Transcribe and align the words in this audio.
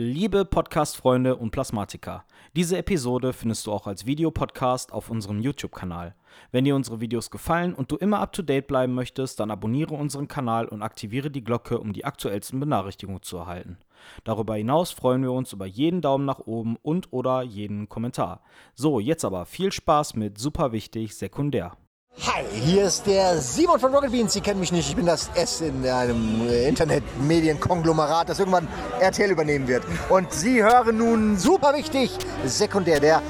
Liebe 0.00 0.44
Podcast-Freunde 0.44 1.34
und 1.34 1.50
Plasmatiker, 1.50 2.24
diese 2.54 2.78
Episode 2.78 3.32
findest 3.32 3.66
du 3.66 3.72
auch 3.72 3.88
als 3.88 4.06
Videopodcast 4.06 4.92
auf 4.92 5.10
unserem 5.10 5.40
YouTube-Kanal. 5.40 6.14
Wenn 6.52 6.64
dir 6.64 6.76
unsere 6.76 7.00
Videos 7.00 7.32
gefallen 7.32 7.74
und 7.74 7.90
du 7.90 7.96
immer 7.96 8.20
up-to-date 8.20 8.68
bleiben 8.68 8.94
möchtest, 8.94 9.40
dann 9.40 9.50
abonniere 9.50 9.94
unseren 9.94 10.28
Kanal 10.28 10.68
und 10.68 10.82
aktiviere 10.82 11.32
die 11.32 11.42
Glocke, 11.42 11.80
um 11.80 11.92
die 11.92 12.04
aktuellsten 12.04 12.60
Benachrichtigungen 12.60 13.22
zu 13.22 13.38
erhalten. 13.38 13.76
Darüber 14.22 14.54
hinaus 14.54 14.92
freuen 14.92 15.22
wir 15.22 15.32
uns 15.32 15.52
über 15.52 15.66
jeden 15.66 16.00
Daumen 16.00 16.26
nach 16.26 16.38
oben 16.38 16.76
und 16.80 17.12
oder 17.12 17.42
jeden 17.42 17.88
Kommentar. 17.88 18.42
So, 18.76 19.00
jetzt 19.00 19.24
aber 19.24 19.46
viel 19.46 19.72
Spaß 19.72 20.14
mit 20.14 20.38
super 20.38 20.70
wichtig 20.70 21.16
sekundär. 21.16 21.76
Hi, 22.20 22.44
hier 22.52 22.84
ist 22.84 23.06
der 23.06 23.38
Simon 23.38 23.78
von 23.78 23.94
Rocket 23.94 24.10
Beans. 24.10 24.32
Sie 24.32 24.40
kennen 24.40 24.58
mich 24.58 24.72
nicht. 24.72 24.88
Ich 24.88 24.96
bin 24.96 25.06
das 25.06 25.30
S 25.34 25.60
in 25.60 25.86
einem 25.86 26.48
äh, 26.48 26.68
Internetmedienkonglomerat, 26.68 28.28
das 28.28 28.40
irgendwann 28.40 28.66
RTL 29.00 29.30
übernehmen 29.30 29.68
wird. 29.68 29.84
Und 30.08 30.32
Sie 30.32 30.62
hören 30.62 30.98
nun 30.98 31.36
super 31.36 31.74
wichtig, 31.74 32.10
sekundär, 32.44 32.98
der 32.98 33.22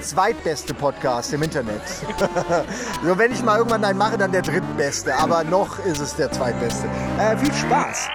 zweitbeste 0.00 0.72
Podcast 0.72 1.34
im 1.34 1.42
Internet. 1.42 1.82
so, 3.04 3.18
wenn 3.18 3.30
ich 3.30 3.42
mal 3.42 3.58
irgendwann 3.58 3.84
einen 3.84 3.98
mache, 3.98 4.16
dann 4.16 4.32
der 4.32 4.42
drittbeste. 4.42 5.14
Aber 5.14 5.44
noch 5.44 5.78
ist 5.84 6.00
es 6.00 6.16
der 6.16 6.32
zweitbeste. 6.32 6.86
Äh, 7.18 7.36
viel 7.36 7.52
Spaß. 7.52 8.08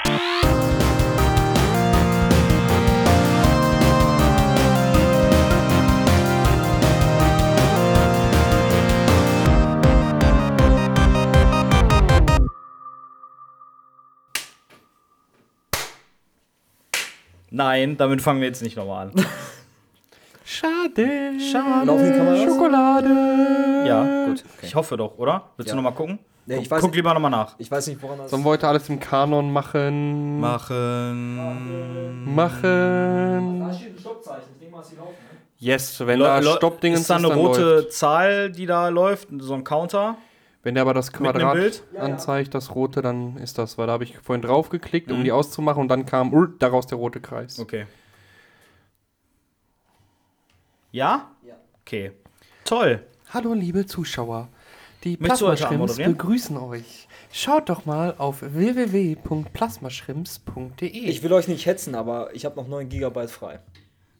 Nein, 17.55 17.95
damit 17.95 18.21
fangen 18.21 18.41
wir 18.41 18.47
jetzt 18.49 18.61
nicht 18.61 18.75
nochmal 18.75 19.07
an. 19.07 19.13
Schade. 20.43 21.39
Schade. 21.39 21.85
Laufen 21.85 22.03
die 22.05 22.11
Kameras? 22.17 22.43
Schokolade. 22.43 23.83
Ja, 23.87 24.25
gut. 24.25 24.43
Ich 24.61 24.75
hoffe 24.75 24.97
doch, 24.97 25.17
oder? 25.17 25.49
Willst 25.55 25.71
du 25.71 25.75
Ja. 25.75 25.81
nochmal 25.81 25.93
gucken? 25.93 26.19
Nee, 26.45 26.55
ich 26.57 26.63
guck 26.63 26.71
weiß 26.71 26.81
guck 26.81 26.89
nicht. 26.91 26.97
lieber 26.97 27.13
nochmal 27.13 27.31
nach. 27.31 27.55
Ich 27.57 27.71
weiß 27.71 27.87
nicht, 27.87 28.01
woran 28.03 28.17
das. 28.19 28.29
Sollen 28.29 28.43
wir 28.43 28.49
heute 28.49 28.67
alles 28.67 28.87
im 28.89 28.99
Kanon 28.99 29.51
machen? 29.53 30.39
Machen. 30.41 32.35
Machen. 32.35 33.73
steht 33.73 33.95
ein 33.95 33.99
Stoppzeichen. 33.99 34.43
Ich 34.53 34.59
denke 34.59 34.75
mal, 34.75 34.81
dass 34.81 34.89
sie 34.89 34.95
laufen. 34.97 35.15
Yes, 35.57 36.05
wenn 36.05 36.19
da 36.19 36.43
Stoppding 36.43 36.93
ist 36.93 37.09
da 37.09 37.15
eine 37.15 37.27
rote 37.33 37.61
läuft. 37.75 37.93
Zahl, 37.93 38.51
die 38.51 38.65
da 38.65 38.89
läuft, 38.89 39.29
so 39.39 39.53
ein 39.53 39.63
Counter. 39.63 40.17
Wenn 40.65 40.73
der 40.73 40.81
aber 40.81 40.95
das 40.95 41.13
Quadrat 41.13 41.53
Bild? 41.53 41.83
anzeigt, 41.95 42.55
das 42.55 42.73
rote, 42.73 43.03
dann 43.03 43.37
ist 43.37 43.59
das. 43.59 43.77
Weil 43.77 43.85
da 43.85 43.93
habe 43.93 44.03
ich 44.03 44.17
vorhin 44.17 44.41
drauf 44.41 44.69
geklickt, 44.69 45.09
Mhm. 45.09 45.17
um 45.17 45.23
die 45.23 45.31
auszumachen 45.31 45.79
und 45.79 45.89
dann 45.89 46.07
kam 46.07 46.33
uh, 46.33 46.47
daraus 46.47 46.87
der 46.87 46.97
rote 46.97 47.21
Kreis. 47.21 47.59
Okay. 47.59 47.85
Ja? 50.91 51.29
Ja. 51.43 51.53
Okay. 51.81 52.13
Toll. 52.63 53.05
Hallo 53.31 53.53
liebe 53.53 53.85
Zuschauer. 53.85 54.49
Die 55.03 55.17
Plasmaschrimps 55.17 55.97
begrüßen 55.97 56.57
euch. 56.57 57.07
Schaut 57.31 57.69
doch 57.69 57.85
mal 57.85 58.15
auf 58.17 58.41
www.plasmaschrimps.de. 58.41 60.87
Ich 60.87 61.21
will 61.21 61.33
euch 61.33 61.47
nicht 61.47 61.67
hetzen, 61.67 61.93
aber 61.93 62.33
ich 62.33 62.43
habe 62.43 62.55
noch 62.55 62.67
9 62.67 62.89
GB 62.89 63.27
frei. 63.27 63.59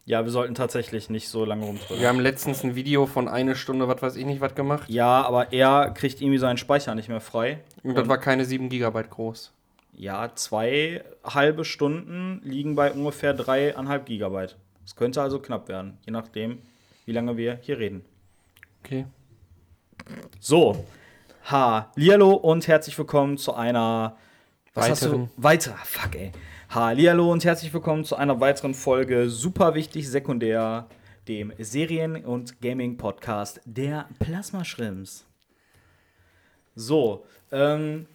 Ja, 0.07 0.23
wir 0.23 0.31
sollten 0.31 0.53
tatsächlich 0.53 1.09
nicht 1.09 1.29
so 1.29 1.45
lange 1.45 1.65
rumdrücken. 1.65 1.99
Wir 1.99 2.07
haben 2.07 2.19
letztens 2.19 2.63
ein 2.63 2.75
Video 2.75 3.07
von 3.07 3.27
eine 3.27 3.55
Stunde, 3.55 3.87
was 3.87 4.03
weiß 4.03 4.15
ich 4.17 4.25
nicht, 4.25 4.39
was 4.39 4.53
gemacht. 4.53 4.87
Ja, 4.87 5.23
aber 5.23 5.51
er 5.51 5.89
kriegt 5.89 6.21
irgendwie 6.21 6.37
seinen 6.37 6.57
Speicher 6.57 6.93
nicht 6.93 7.09
mehr 7.09 7.21
frei. 7.21 7.59
Und 7.81 7.95
das 7.97 8.07
war 8.07 8.19
keine 8.19 8.45
7 8.45 8.69
Gigabyte 8.69 9.09
groß. 9.09 9.51
Ja, 9.93 10.29
zwei 10.35 11.03
halbe 11.23 11.65
Stunden 11.65 12.39
liegen 12.43 12.75
bei 12.75 12.91
ungefähr 12.91 13.33
dreieinhalb 13.33 14.05
Gigabyte. 14.05 14.57
Es 14.85 14.95
könnte 14.95 15.23
also 15.23 15.39
knapp 15.39 15.67
werden, 15.69 15.97
je 16.05 16.11
nachdem, 16.11 16.61
wie 17.05 17.11
lange 17.11 17.35
wir 17.35 17.57
hier 17.61 17.79
reden. 17.79 18.05
Okay. 18.83 19.07
So, 20.39 20.85
ha, 21.49 21.91
Lialo 21.95 22.33
und 22.33 22.67
herzlich 22.67 22.95
willkommen 22.95 23.37
zu 23.37 23.55
einer 23.55 24.17
was 24.75 24.89
hast 24.89 25.03
Weiteren. 25.03 25.29
du? 25.35 25.43
Weiter, 25.43 25.75
fuck 25.83 26.15
ey. 26.15 26.31
Ha, 26.75 26.91
Lialo 26.91 27.31
und 27.31 27.45
herzlich 27.45 27.73
willkommen 27.73 28.03
zu 28.03 28.17
einer 28.17 28.41
weiteren 28.41 28.73
Folge 28.73 29.29
super 29.29 29.75
wichtig 29.75 30.09
sekundär, 30.09 30.89
dem 31.29 31.53
Serien- 31.57 32.25
und 32.25 32.59
Gaming-Podcast 32.59 33.61
der 33.63 34.09
Plasma-Schrimps. 34.19 35.25
So, 36.75 37.25
ähm, 37.53 38.07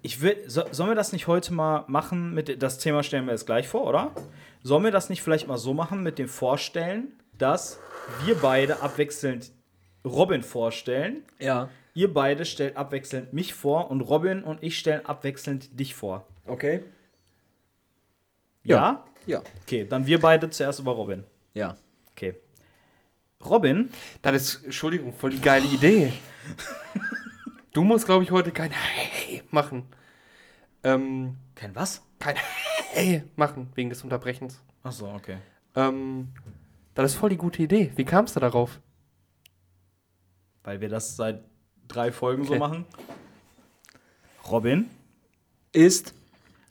ich 0.00 0.22
will, 0.22 0.38
so, 0.46 0.62
sollen 0.70 0.92
wir 0.92 0.94
das 0.94 1.12
nicht 1.12 1.26
heute 1.26 1.52
mal 1.52 1.84
machen? 1.88 2.32
Mit, 2.32 2.62
das 2.62 2.78
Thema 2.78 3.02
stellen 3.02 3.26
wir 3.26 3.32
jetzt 3.32 3.44
gleich 3.44 3.68
vor, 3.68 3.86
oder? 3.86 4.12
Sollen 4.62 4.84
wir 4.84 4.90
das 4.90 5.10
nicht 5.10 5.20
vielleicht 5.20 5.46
mal 5.46 5.58
so 5.58 5.74
machen 5.74 6.02
mit 6.02 6.18
dem 6.18 6.28
Vorstellen, 6.28 7.08
dass 7.36 7.78
wir 8.24 8.34
beide 8.36 8.80
abwechselnd 8.80 9.52
Robin 10.06 10.42
vorstellen? 10.42 11.22
Ja. 11.38 11.68
Ihr 11.92 12.14
beide 12.14 12.46
stellt 12.46 12.78
abwechselnd 12.78 13.34
mich 13.34 13.52
vor 13.52 13.90
und 13.90 14.00
Robin 14.00 14.42
und 14.42 14.62
ich 14.62 14.78
stellen 14.78 15.04
abwechselnd 15.04 15.78
dich 15.78 15.94
vor. 15.94 16.26
Okay. 16.46 16.82
Ja? 18.64 19.04
Ja. 19.26 19.42
Okay, 19.62 19.86
dann 19.88 20.06
wir 20.06 20.20
beide 20.20 20.50
zuerst 20.50 20.80
über 20.80 20.92
Robin. 20.92 21.24
Ja. 21.54 21.76
Okay. 22.12 22.34
Robin, 23.44 23.90
Das 24.22 24.34
ist, 24.36 24.64
Entschuldigung, 24.64 25.12
voll 25.12 25.30
die 25.30 25.40
geile 25.40 25.66
Idee. 25.66 26.12
du 27.72 27.82
musst, 27.82 28.06
glaube 28.06 28.22
ich, 28.24 28.30
heute 28.30 28.52
kein 28.52 28.70
Hey 28.70 29.42
machen. 29.50 29.84
Ähm, 30.84 31.36
kein 31.54 31.74
was? 31.74 32.02
kein 32.18 32.36
Hey 32.92 33.24
machen, 33.36 33.70
wegen 33.74 33.88
des 33.90 34.02
Unterbrechens. 34.04 34.60
Achso, 34.84 35.12
okay. 35.12 35.38
Ähm, 35.74 36.28
das 36.94 37.12
ist 37.12 37.18
voll 37.18 37.30
die 37.30 37.36
gute 37.36 37.62
Idee. 37.62 37.90
Wie 37.96 38.04
kamst 38.04 38.36
du 38.36 38.40
darauf? 38.40 38.80
Weil 40.62 40.80
wir 40.80 40.88
das 40.88 41.16
seit 41.16 41.42
drei 41.88 42.12
Folgen 42.12 42.44
so 42.44 42.50
Okay. 42.52 42.60
machen. 42.60 42.84
Robin, 44.50 44.88
Ist 45.72 46.14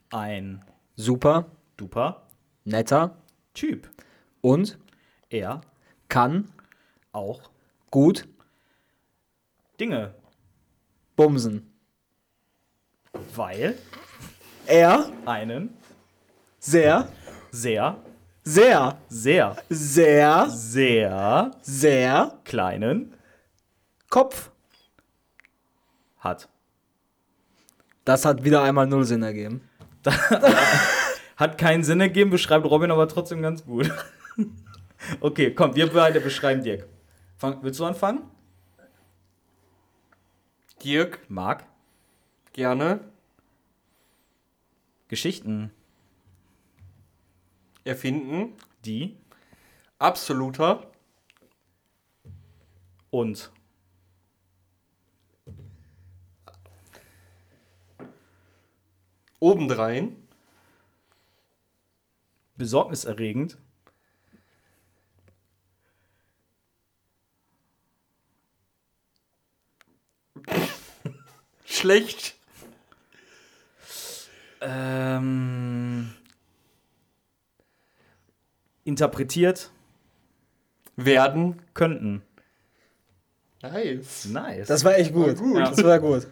ein 0.10 0.64
super 0.96 1.46
duper 1.82 2.28
netter. 2.64 3.18
Typ. 3.54 3.90
und? 4.42 4.78
Er. 5.30 5.62
Kann. 6.08 6.52
Auch. 7.12 7.50
Gut. 7.90 8.28
Dinge, 9.80 10.14
bumsen. 11.16 11.74
weil. 13.36 13.78
Er. 14.68 15.12
Einen. 15.26 15.76
Sehr, 16.60 17.10
sehr, 17.50 17.98
sehr, 18.44 18.98
sehr, 19.10 19.58
sehr, 19.70 20.48
sehr. 20.50 21.52
Sehr. 21.62 22.40
Kleinen. 22.46 23.16
Kopf. 24.10 24.52
hat. 26.20 26.48
Das 28.06 28.26
hat 28.26 28.44
wieder 28.44 28.62
einmal 28.62 28.86
null 28.86 29.06
Sinn 29.06 29.24
ergeben. 29.24 29.68
Hat 31.42 31.58
keinen 31.58 31.84
Sinn 31.84 32.00
ergeben, 32.00 32.30
beschreibt 32.30 32.68
Robin 32.68 32.92
aber 32.92 33.08
trotzdem 33.08 33.42
ganz 33.42 33.66
gut. 33.66 33.92
okay, 35.22 35.52
komm, 35.56 35.74
wir 35.74 35.92
beide 35.92 36.22
beschreiben 36.22 36.62
Dirk. 36.62 36.88
Fang, 37.36 37.64
willst 37.64 37.80
du 37.80 37.86
anfangen? 37.86 38.30
Dirk, 40.84 41.28
Marc, 41.30 41.66
gerne. 42.54 43.00
Geschichten, 45.08 45.72
Erfinden. 47.86 48.54
die 48.86 49.18
Absoluter. 49.98 50.92
und 53.10 53.52
Obendrein. 59.40 60.21
Besorgniserregend 62.62 63.58
Schlecht. 71.66 72.36
ähm, 74.62 76.14
interpretiert 78.84 79.72
Werden. 80.96 81.64
könnten. 81.74 82.22
Nice. 83.64 84.26
Nice. 84.26 84.68
Das 84.68 84.84
war 84.84 84.96
echt 85.00 85.14
gut. 85.14 85.38
gut. 85.38 85.58
Das 85.62 85.84
war 85.84 86.00
gut. 86.00 86.28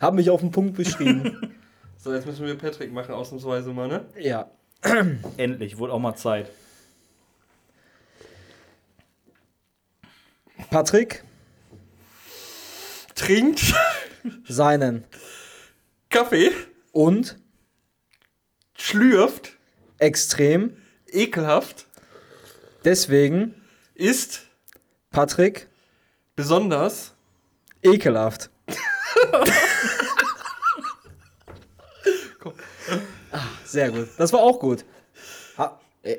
Hab 0.00 0.14
mich 0.14 0.30
auf 0.30 0.40
den 0.40 0.52
Punkt 0.52 0.76
beschrieben. 0.76 1.52
So, 1.98 2.14
jetzt 2.14 2.26
müssen 2.26 2.46
wir 2.46 2.56
Patrick 2.56 2.92
machen, 2.92 3.12
ausnahmsweise 3.12 3.72
mal, 3.72 3.88
ne? 3.88 4.06
ja. 4.16 4.48
Endlich, 5.36 5.78
wurde 5.78 5.92
auch 5.92 5.98
mal 5.98 6.16
Zeit. 6.16 6.50
Patrick, 10.70 11.22
Trinkt. 13.16 13.74
Seinen. 14.46 15.04
Kaffee, 16.10 16.52
und? 16.92 17.36
Schlürft. 18.76 19.52
Extrem. 19.98 20.76
Ekelhaft. 21.06 21.86
Deswegen, 22.84 23.54
ist. 23.94 24.42
Patrick, 25.10 25.66
besonders. 26.36 27.14
Ekelhaft. 27.82 28.50
ah, 33.32 33.46
sehr 33.76 33.90
gut. 33.90 34.08
Das 34.18 34.32
war 34.32 34.40
auch 34.40 34.58
gut. 34.58 34.84
Ha, 35.58 35.78
äh, 36.02 36.16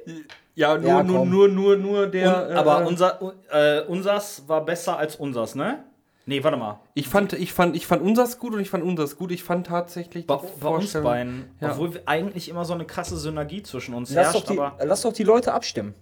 ja 0.55 0.77
nur 0.77 0.87
Ja, 0.87 1.03
nur, 1.03 1.25
nur 1.25 1.47
nur 1.47 1.75
nur 1.77 2.07
der 2.07 2.47
Und, 2.49 2.55
aber 2.55 2.81
äh, 2.83 2.85
unser, 2.87 3.33
äh, 3.51 3.81
unsers 3.87 4.43
war 4.47 4.63
besser 4.65 4.97
als 4.97 5.15
unsers, 5.15 5.55
ne? 5.55 5.83
Nee, 6.29 6.43
warte 6.43 6.57
mal. 6.57 6.79
ich 6.93 7.07
fand 7.07 7.33
ich 7.33 7.53
fand 7.53 7.75
ich 7.75 7.87
fand 7.87 8.01
unsers 8.01 8.37
gut 8.37 8.53
und 8.53 8.59
ich 8.59 8.69
fand 8.69 8.83
unsers 8.83 9.15
gut. 9.17 9.31
Ich 9.31 9.43
fand 9.43 9.65
tatsächlich 9.67 10.27
Bei, 10.27 10.37
die 10.37 10.59
bei 10.61 10.69
uns 10.69 10.91
beiden, 10.93 11.45
Ja. 11.61 11.71
obwohl 11.71 11.93
wir 11.93 12.01
eigentlich 12.05 12.49
immer 12.49 12.65
so 12.65 12.73
eine 12.73 12.85
krasse 12.85 13.15
Synergie 13.17 13.63
zwischen 13.63 13.93
uns 13.93 14.13
lass, 14.13 14.33
doch 14.33 14.41
herrscht, 14.45 14.49
die, 14.49 14.59
aber 14.59 14.85
lass 14.85 15.01
doch 15.03 15.13
die 15.13 15.23
Leute 15.23 15.53
abstimmen, 15.53 15.93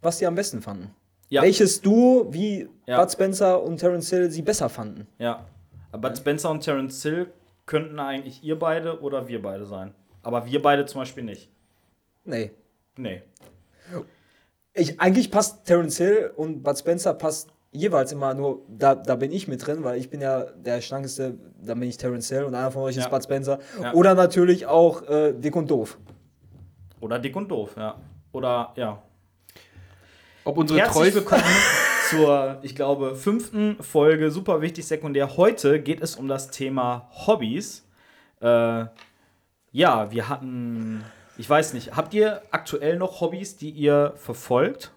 was 0.00 0.18
sie 0.18 0.26
am 0.26 0.34
besten 0.36 0.62
fanden. 0.62 0.94
Ja. 1.28 1.42
Welches 1.42 1.80
Duo 1.80 2.28
wie 2.30 2.68
Ja. 2.86 3.00
Bud 3.00 3.10
Spencer 3.10 3.62
und 3.62 3.78
Terence 3.78 4.10
Hill 4.10 4.30
sie 4.30 4.42
besser 4.42 4.68
fanden. 4.68 5.06
ja. 5.18 5.44
Aber 5.90 6.14
Spencer 6.16 6.50
und 6.50 6.60
Terence 6.60 7.02
Hill 7.02 7.32
könnten 7.66 8.00
eigentlich 8.00 8.42
ihr 8.42 8.58
beide 8.58 9.00
oder 9.00 9.28
wir 9.28 9.40
beide 9.40 9.64
sein. 9.64 9.94
Aber 10.24 10.46
wir 10.46 10.60
beide 10.60 10.86
zum 10.86 11.00
Beispiel 11.00 11.22
nicht. 11.22 11.50
Nee. 12.24 12.50
Nee. 12.96 13.22
Ich, 14.72 15.00
eigentlich 15.00 15.30
passt 15.30 15.66
Terence 15.66 15.98
Hill 15.98 16.32
und 16.36 16.62
Bud 16.62 16.78
Spencer 16.78 17.14
passt 17.14 17.50
jeweils 17.70 18.12
immer 18.12 18.34
nur, 18.34 18.62
da, 18.68 18.94
da 18.94 19.16
bin 19.16 19.30
ich 19.32 19.46
mit 19.46 19.64
drin, 19.64 19.84
weil 19.84 19.98
ich 19.98 20.10
bin 20.10 20.20
ja 20.20 20.44
der 20.44 20.80
schlankeste, 20.80 21.34
da 21.60 21.74
bin 21.74 21.88
ich 21.88 21.96
Terence 21.96 22.28
Hill 22.28 22.44
und 22.44 22.54
einer 22.54 22.70
von 22.70 22.82
euch 22.82 22.96
Ja. 22.96 23.02
ist 23.04 23.10
Bud 23.10 23.22
Spencer. 23.22 23.58
Ja. 23.80 23.92
Oder 23.92 24.14
natürlich 24.14 24.66
auch 24.66 25.02
äh, 25.08 25.32
Dick 25.32 25.54
und 25.54 25.70
Doof. 25.70 25.98
Oder 27.00 27.18
dick 27.18 27.36
und 27.36 27.50
doof, 27.50 27.74
ja. 27.76 27.96
Oder, 28.32 28.72
ja. 28.76 29.02
ob 30.44 30.56
unsere 30.56 30.80
Herzlich 30.80 31.12
treu 31.12 31.14
willkommen 31.20 31.42
zur, 32.08 32.58
ich 32.62 32.74
glaube, 32.74 33.14
fünften 33.14 33.76
Folge 33.82 34.30
Super 34.30 34.62
wichtig 34.62 34.86
sekundär. 34.86 35.36
Heute 35.36 35.80
geht 35.80 36.00
es 36.00 36.16
um 36.16 36.28
das 36.28 36.50
Thema 36.50 37.10
Hobbys. 37.26 37.86
Äh, 38.40 38.86
ja, 39.74 40.10
wir 40.12 40.28
hatten, 40.28 41.04
ich 41.36 41.50
weiß 41.50 41.74
nicht, 41.74 41.96
habt 41.96 42.14
ihr 42.14 42.40
aktuell 42.52 42.96
noch 42.96 43.20
Hobbys, 43.20 43.56
die 43.56 43.70
ihr 43.70 44.12
verfolgt? 44.16 44.92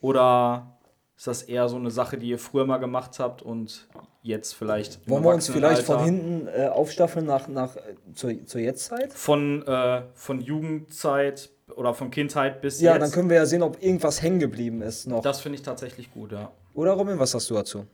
Oder 0.00 0.78
ist 1.16 1.26
das 1.26 1.42
eher 1.42 1.68
so 1.68 1.76
eine 1.76 1.90
Sache, 1.90 2.16
die 2.16 2.28
ihr 2.28 2.38
früher 2.38 2.66
mal 2.66 2.78
gemacht 2.78 3.18
habt 3.18 3.42
und 3.42 3.88
jetzt 4.22 4.52
vielleicht. 4.54 5.00
im 5.06 5.10
Wollen 5.10 5.24
wir 5.24 5.34
uns 5.34 5.48
vielleicht 5.48 5.82
von 5.82 5.96
Erwachsenenalter- 5.96 6.04
hinten 6.04 6.48
äh, 6.48 6.68
aufstaffeln 6.68 7.26
nach, 7.26 7.48
nach 7.48 7.76
äh, 7.76 7.80
zur, 8.14 8.46
zur 8.46 8.60
Jetztzeit? 8.60 9.12
Von, 9.12 9.66
äh, 9.66 10.02
von 10.14 10.40
Jugendzeit 10.40 11.50
oder 11.76 11.94
von 11.94 12.10
Kindheit 12.10 12.60
bis 12.60 12.80
Ja, 12.80 12.92
jetzt? 12.92 13.02
dann 13.02 13.10
können 13.10 13.28
wir 13.28 13.36
ja 13.38 13.46
sehen, 13.46 13.62
ob 13.62 13.82
irgendwas 13.82 14.22
hängen 14.22 14.38
geblieben 14.38 14.82
ist 14.82 15.06
noch. 15.06 15.20
das 15.22 15.40
finde 15.40 15.56
ich 15.56 15.62
tatsächlich 15.62 16.12
gut, 16.12 16.30
ja. 16.32 16.50
Oder 16.74 16.92
Robin, 16.92 17.18
was 17.18 17.34
hast 17.34 17.50
du 17.50 17.54
dazu? 17.54 17.86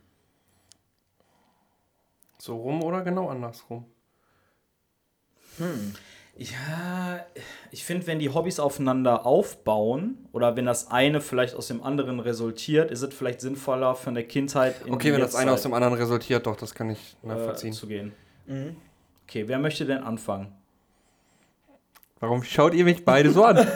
so 2.38 2.56
rum 2.56 2.82
oder 2.82 3.02
genau 3.02 3.28
andersrum. 3.28 3.84
Ja, 6.36 7.24
ich 7.70 7.84
finde, 7.84 8.06
wenn 8.06 8.18
die 8.18 8.30
Hobbys 8.30 8.60
aufeinander 8.60 9.26
aufbauen 9.26 10.26
oder 10.32 10.56
wenn 10.56 10.64
das 10.64 10.90
eine 10.90 11.20
vielleicht 11.20 11.54
aus 11.54 11.66
dem 11.66 11.82
anderen 11.82 12.18
resultiert, 12.18 12.90
ist 12.90 13.02
es 13.02 13.14
vielleicht 13.14 13.42
sinnvoller 13.42 13.94
von 13.94 14.14
der 14.14 14.24
Kindheit 14.24 14.76
in 14.86 14.94
Okay, 14.94 15.08
die 15.08 15.14
wenn 15.14 15.20
das 15.20 15.34
eine 15.34 15.52
aus 15.52 15.62
dem 15.62 15.74
anderen 15.74 15.94
resultiert, 15.94 16.46
doch, 16.46 16.56
das 16.56 16.74
kann 16.74 16.88
ich 16.88 17.16
äh, 17.22 17.26
nachvollziehen. 17.26 17.74
zu 17.74 17.86
gehen. 17.86 18.12
Okay, 19.26 19.46
wer 19.48 19.58
möchte 19.58 19.84
denn 19.84 20.02
anfangen? 20.02 20.52
Warum 22.20 22.42
schaut 22.42 22.74
ihr 22.74 22.84
mich 22.84 23.04
beide 23.04 23.30
so 23.30 23.44
an? 23.44 23.66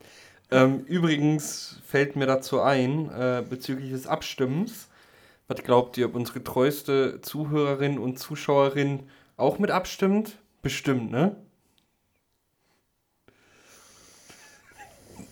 ähm, 0.50 0.80
übrigens 0.86 1.80
fällt 1.86 2.16
mir 2.16 2.26
dazu 2.26 2.60
ein, 2.60 3.10
äh, 3.10 3.42
bezüglich 3.48 3.90
des 3.90 4.06
Abstimmens. 4.06 4.88
Was 5.48 5.62
glaubt 5.62 5.98
ihr, 5.98 6.06
ob 6.06 6.14
unsere 6.14 6.42
treueste 6.42 7.20
Zuhörerin 7.20 7.98
und 7.98 8.18
Zuschauerin 8.18 9.08
auch 9.36 9.58
mit 9.58 9.70
abstimmt? 9.70 10.38
Bestimmt, 10.62 11.10
ne? 11.10 11.36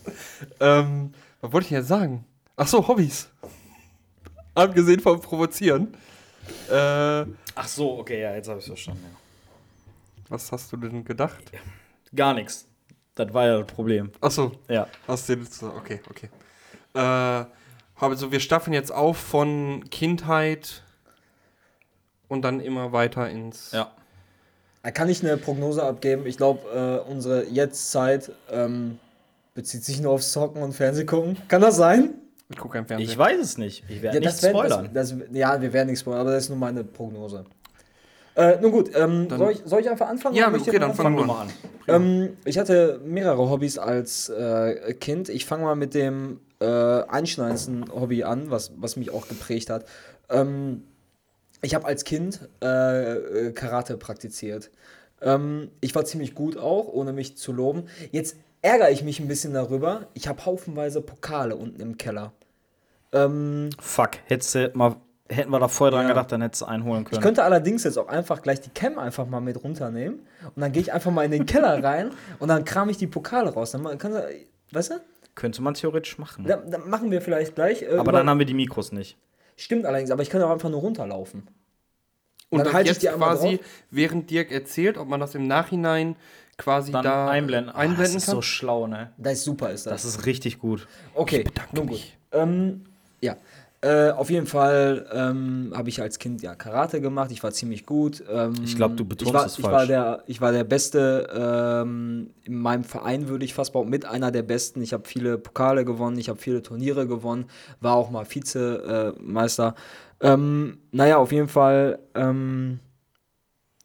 ähm, 0.61 1.15
was 1.41 1.53
wollte 1.53 1.67
ich 1.67 1.71
jetzt 1.71 1.88
sagen? 1.88 2.25
Ach 2.56 2.67
so, 2.67 2.87
Hobbys. 2.87 3.29
Abgesehen 4.55 5.00
vom 5.00 5.21
Provozieren. 5.21 5.94
Äh, 6.69 6.75
Ach 7.55 7.69
so, 7.69 7.99
okay, 7.99 8.21
ja, 8.23 8.35
jetzt 8.35 8.49
habe 8.49 8.59
ich 8.59 8.65
es 8.65 8.69
verstanden. 8.69 9.05
Ja. 9.05 9.17
was 10.29 10.50
hast 10.53 10.73
du 10.73 10.77
denn 10.77 11.05
gedacht? 11.05 11.43
Gar 12.15 12.35
nichts. 12.35 12.67
Das 13.15 13.32
war 13.32 13.47
ja 13.47 13.59
das 13.59 13.67
Problem. 13.67 14.11
Ach 14.21 14.31
so, 14.31 14.53
Ja. 14.69 14.88
Hast 15.06 15.29
du 15.29 15.37
okay, 15.77 16.00
okay. 16.11 16.29
Äh, 16.94 17.44
also 17.97 18.32
wir 18.32 18.41
staffeln 18.41 18.73
jetzt 18.75 18.91
auf 18.93 19.19
von 19.19 19.85
Kindheit 19.91 20.82
und 22.29 22.43
dann 22.43 22.61
immer 22.61 22.93
weiter 22.93 23.29
ins. 23.29 23.73
Ja. 23.73 23.93
Da 24.82 24.91
kann 24.91 25.09
ich 25.09 25.23
eine 25.23 25.37
Prognose 25.37 25.82
abgeben. 25.82 26.25
Ich 26.27 26.37
glaube, 26.38 27.03
äh, 27.06 27.11
unsere 27.11 27.44
Jetztzeit 27.47 28.32
ähm, 28.50 28.99
bezieht 29.55 29.85
sich 29.85 30.00
nur 30.00 30.12
aufs 30.12 30.32
Zocken 30.32 30.62
und 30.62 30.73
Fernsehgucken. 30.73 31.37
Kann 31.49 31.61
das 31.61 31.77
sein? 31.77 32.15
Ich 32.49 32.56
gucke 32.56 32.75
kein 32.79 32.87
Fernsehen. 32.87 33.09
Ich 33.11 33.17
weiß 33.19 33.38
es 33.41 33.59
nicht. 33.59 33.85
Ich 33.88 34.00
werde 34.03 34.19
nicht 34.19 34.29
das 34.29 34.43
wär- 34.43 34.50
spoilern. 34.50 34.91
Das, 34.94 35.11
das, 35.11 35.19
ja, 35.32 35.61
wir 35.61 35.73
werden 35.73 35.88
nichts 35.88 36.00
spoilern, 36.00 36.23
aber 36.23 36.32
das 36.32 36.44
ist 36.44 36.49
nur 36.49 36.59
meine 36.59 36.82
Prognose. 36.82 37.44
Äh, 38.37 38.59
nun 38.61 38.71
gut, 38.73 38.91
ähm, 38.97 39.29
Dann- 39.29 39.38
soll, 39.38 39.53
ich, 39.53 39.62
soll 39.67 39.81
ich 39.81 39.91
einfach 39.91 40.09
anfangen? 40.09 40.35
Ja, 40.37 40.49
okay, 40.53 40.79
dann 40.79 40.94
Fangen 40.94 41.15
wir 41.17 41.23
an. 41.23 41.27
mal 41.27 41.41
an. 41.43 41.50
Ähm, 41.88 42.37
ich 42.44 42.59
hatte 42.59 43.00
mehrere 43.05 43.50
Hobbys 43.50 43.77
als 43.77 44.29
äh, 44.31 44.94
Kind. 44.94 45.29
Ich 45.29 45.44
fange 45.44 45.65
mal 45.65 45.75
mit 45.77 45.94
dem 45.94 46.41
äh, 46.61 46.65
einschneidendsten 46.67 47.93
Hobby 47.93 48.23
an, 48.25 48.50
was, 48.50 48.73
was 48.79 48.97
mich 48.97 49.11
auch 49.12 49.29
geprägt 49.29 49.69
hat. 49.69 49.85
Ähm, 50.31 50.85
ich 51.62 51.74
habe 51.74 51.86
als 51.86 52.04
Kind 52.04 52.48
äh, 52.62 53.12
äh, 53.48 53.52
Karate 53.52 53.96
praktiziert. 53.96 54.70
Ähm, 55.22 55.70
ich 55.80 55.94
war 55.94 56.04
ziemlich 56.04 56.34
gut 56.34 56.56
auch, 56.56 56.88
ohne 56.88 57.12
mich 57.12 57.36
zu 57.36 57.52
loben. 57.52 57.84
Jetzt 58.10 58.36
ärgere 58.62 58.90
ich 58.90 59.02
mich 59.02 59.20
ein 59.20 59.28
bisschen 59.28 59.52
darüber. 59.54 60.06
Ich 60.14 60.28
habe 60.28 60.44
haufenweise 60.46 61.00
Pokale 61.02 61.56
unten 61.56 61.80
im 61.80 61.98
Keller. 61.98 62.32
Ähm, 63.12 63.70
Fuck, 63.78 64.10
hättest 64.26 64.54
du 64.54 64.70
mal, 64.74 64.96
hätten 65.28 65.50
wir 65.50 65.58
da 65.58 65.68
vorher 65.68 65.92
dran 65.92 66.02
Ja. 66.06 66.08
gedacht, 66.14 66.32
dann 66.32 66.42
hättest 66.42 66.62
du 66.62 66.66
einholen 66.66 67.04
können. 67.04 67.18
Ich 67.18 67.22
könnte 67.22 67.42
allerdings 67.42 67.84
jetzt 67.84 67.98
auch 67.98 68.08
einfach 68.08 68.40
gleich 68.42 68.60
die 68.60 68.70
Cam 68.70 68.98
einfach 68.98 69.26
mal 69.26 69.40
mit 69.40 69.62
runternehmen 69.62 70.20
und 70.54 70.60
dann 70.60 70.72
gehe 70.72 70.82
ich 70.82 70.92
einfach 70.92 71.10
mal 71.10 71.24
in 71.24 71.30
den 71.32 71.46
Keller 71.46 71.82
rein 71.84 72.10
und 72.38 72.48
dann 72.48 72.64
kram 72.64 72.88
ich 72.88 72.96
die 72.98 73.06
Pokale 73.06 73.50
raus. 73.50 73.72
Dann 73.72 73.98
kann, 73.98 74.12
weißt 74.72 74.90
du? 74.90 74.94
könnte 75.34 75.62
man 75.62 75.74
theoretisch 75.74 76.18
machen. 76.18 76.44
Dann, 76.44 76.70
dann 76.70 76.88
machen 76.90 77.10
wir 77.10 77.20
vielleicht 77.22 77.55
gleich. 77.55 77.82
Äh, 77.82 77.96
Aber 77.96 78.12
dann 78.12 78.29
haben 78.29 78.38
wir 78.38 78.46
die 78.46 78.55
Mikros 78.55 78.93
nicht. 78.93 79.17
Stimmt 79.60 79.84
allerdings, 79.84 80.10
aber 80.10 80.22
ich 80.22 80.31
kann 80.31 80.40
auch 80.40 80.50
einfach 80.50 80.70
nur 80.70 80.81
runterlaufen. 80.81 81.46
und 82.48 82.58
dann 82.58 82.64
das 82.64 82.72
halte 82.72 82.90
ich 82.90 82.96
jetzt 82.96 83.02
die 83.02 83.14
quasi, 83.14 83.56
drauf. 83.58 83.67
während 83.90 84.31
Dirk 84.31 84.50
erzählt, 84.50 84.96
ob 84.96 85.06
man 85.06 85.20
das 85.20 85.34
im 85.34 85.46
Nachhinein 85.46 86.17
quasi 86.56 86.93
Dann 86.93 87.05
da 87.05 87.29
einblenden. 87.29 87.70
Ah, 87.74 87.79
einblenden 87.79 88.14
das 88.14 88.22
ist 88.22 88.26
kann. 88.26 88.36
so 88.36 88.43
schlau, 88.43 88.86
ne? 88.86 89.12
Das 89.19 89.34
ist 89.34 89.44
super, 89.44 89.70
ist 89.70 89.84
das. 89.84 90.02
Das 90.02 90.05
ist 90.06 90.24
richtig 90.24 90.58
gut. 90.58 90.88
okay, 91.14 91.44
nun 91.72 91.88
gut. 91.88 92.00
Ähm, 92.32 92.86
ja, 93.20 93.36
äh, 93.82 94.10
auf 94.10 94.29
jeden 94.29 94.46
Fall 94.46 95.06
ähm, 95.10 95.72
habe 95.75 95.89
ich 95.89 96.03
als 96.03 96.19
Kind 96.19 96.43
ja 96.43 96.55
Karate 96.55 97.01
gemacht. 97.01 97.31
Ich 97.31 97.43
war 97.43 97.51
ziemlich 97.51 97.87
gut. 97.87 98.22
Ähm, 98.29 98.53
Ich 98.63 98.77
glaub, 98.77 98.94
du 98.96 99.06
betonst 99.06 99.32
war, 99.32 99.46
es 99.46 99.58
ich 99.58 99.65
War 99.65 99.87
der, 99.87 100.22
ich 100.27 100.41
war 100.43 100.53
der 100.53 100.65
Beste 100.65 101.29
ähm, 101.34 102.31
in 102.44 102.58
meinem 102.58 102.84
Verein, 102.84 103.29
würde 103.29 103.44
ich 103.46 103.55
fast 103.55 103.72
behaupten, 103.72 103.91
mit 103.91 104.05
einer 104.05 104.31
der 104.31 104.43
Besten. 104.43 104.82
Ich 104.82 104.93
habe 104.93 105.08
viele 105.08 105.39
Pokale 105.39 105.87
gewonnen, 105.87 106.19
ich 106.19 106.29
habe 106.29 106.39
viele 106.39 106.63
Turniere 106.63 107.06
gewonnen, 107.06 107.46
war 107.81 107.94
auch 107.94 108.10
mal 108.10 108.27
Vizemeister. 108.29 109.75
Ähm, 110.20 110.79
naja, 110.93 111.17
auf 111.17 111.32
jeden 111.32 111.49
Fall 111.49 112.01
ähm, 112.15 112.81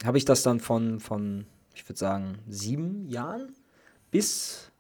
habe 0.04 0.18
ich 0.18 0.25
das 0.25 0.44
dann 0.44 0.60
von, 0.60 1.00
von 1.00 1.46
ich 1.74 1.88
würde 1.88 2.00
sagen, 2.00 2.40
sieben 2.50 3.08
Jahren 3.08 3.54
bis 4.12 4.72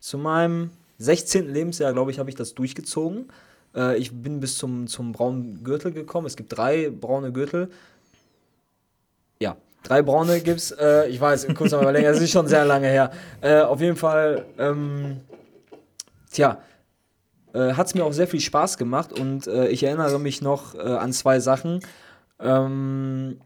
zu 0.00 0.18
meinem 0.18 0.70
16. 0.98 1.52
Lebensjahr, 1.52 1.92
glaube 1.92 2.10
ich, 2.10 2.18
habe 2.18 2.28
ich 2.28 2.36
das 2.36 2.54
durchgezogen. 2.54 3.28
Äh, 3.74 3.96
ich 3.98 4.12
bin 4.12 4.40
bis 4.40 4.58
zum, 4.58 4.86
zum 4.86 5.12
braunen 5.12 5.62
Gürtel 5.64 5.92
gekommen. 5.92 6.26
Es 6.26 6.36
gibt 6.36 6.56
drei 6.56 6.90
braune 6.90 7.32
Gürtel. 7.32 7.70
Ja, 9.40 9.56
drei 9.82 10.02
braune 10.02 10.40
gibt's. 10.40 10.70
Äh, 10.72 11.08
ich 11.08 11.20
weiß, 11.20 11.48
kurz 11.54 11.72
mal 11.72 11.82
überlegen, 11.82 12.06
es 12.06 12.20
ist 12.20 12.30
schon 12.30 12.46
sehr 12.46 12.64
lange 12.64 12.88
her. 12.88 13.10
Äh, 13.40 13.60
auf 13.60 13.80
jeden 13.80 13.96
Fall, 13.96 14.44
ähm, 14.58 15.20
tja, 16.30 16.58
äh, 17.54 17.74
hat 17.74 17.86
es 17.86 17.94
mir 17.94 18.04
auch 18.04 18.12
sehr 18.12 18.28
viel 18.28 18.40
Spaß 18.40 18.78
gemacht 18.78 19.12
und 19.12 19.46
äh, 19.46 19.68
ich 19.68 19.82
erinnere 19.82 20.18
mich 20.18 20.40
noch 20.42 20.74
äh, 20.74 20.78
an 20.78 21.12
zwei 21.12 21.40
Sachen. 21.40 21.80
Ähm, 22.40 23.38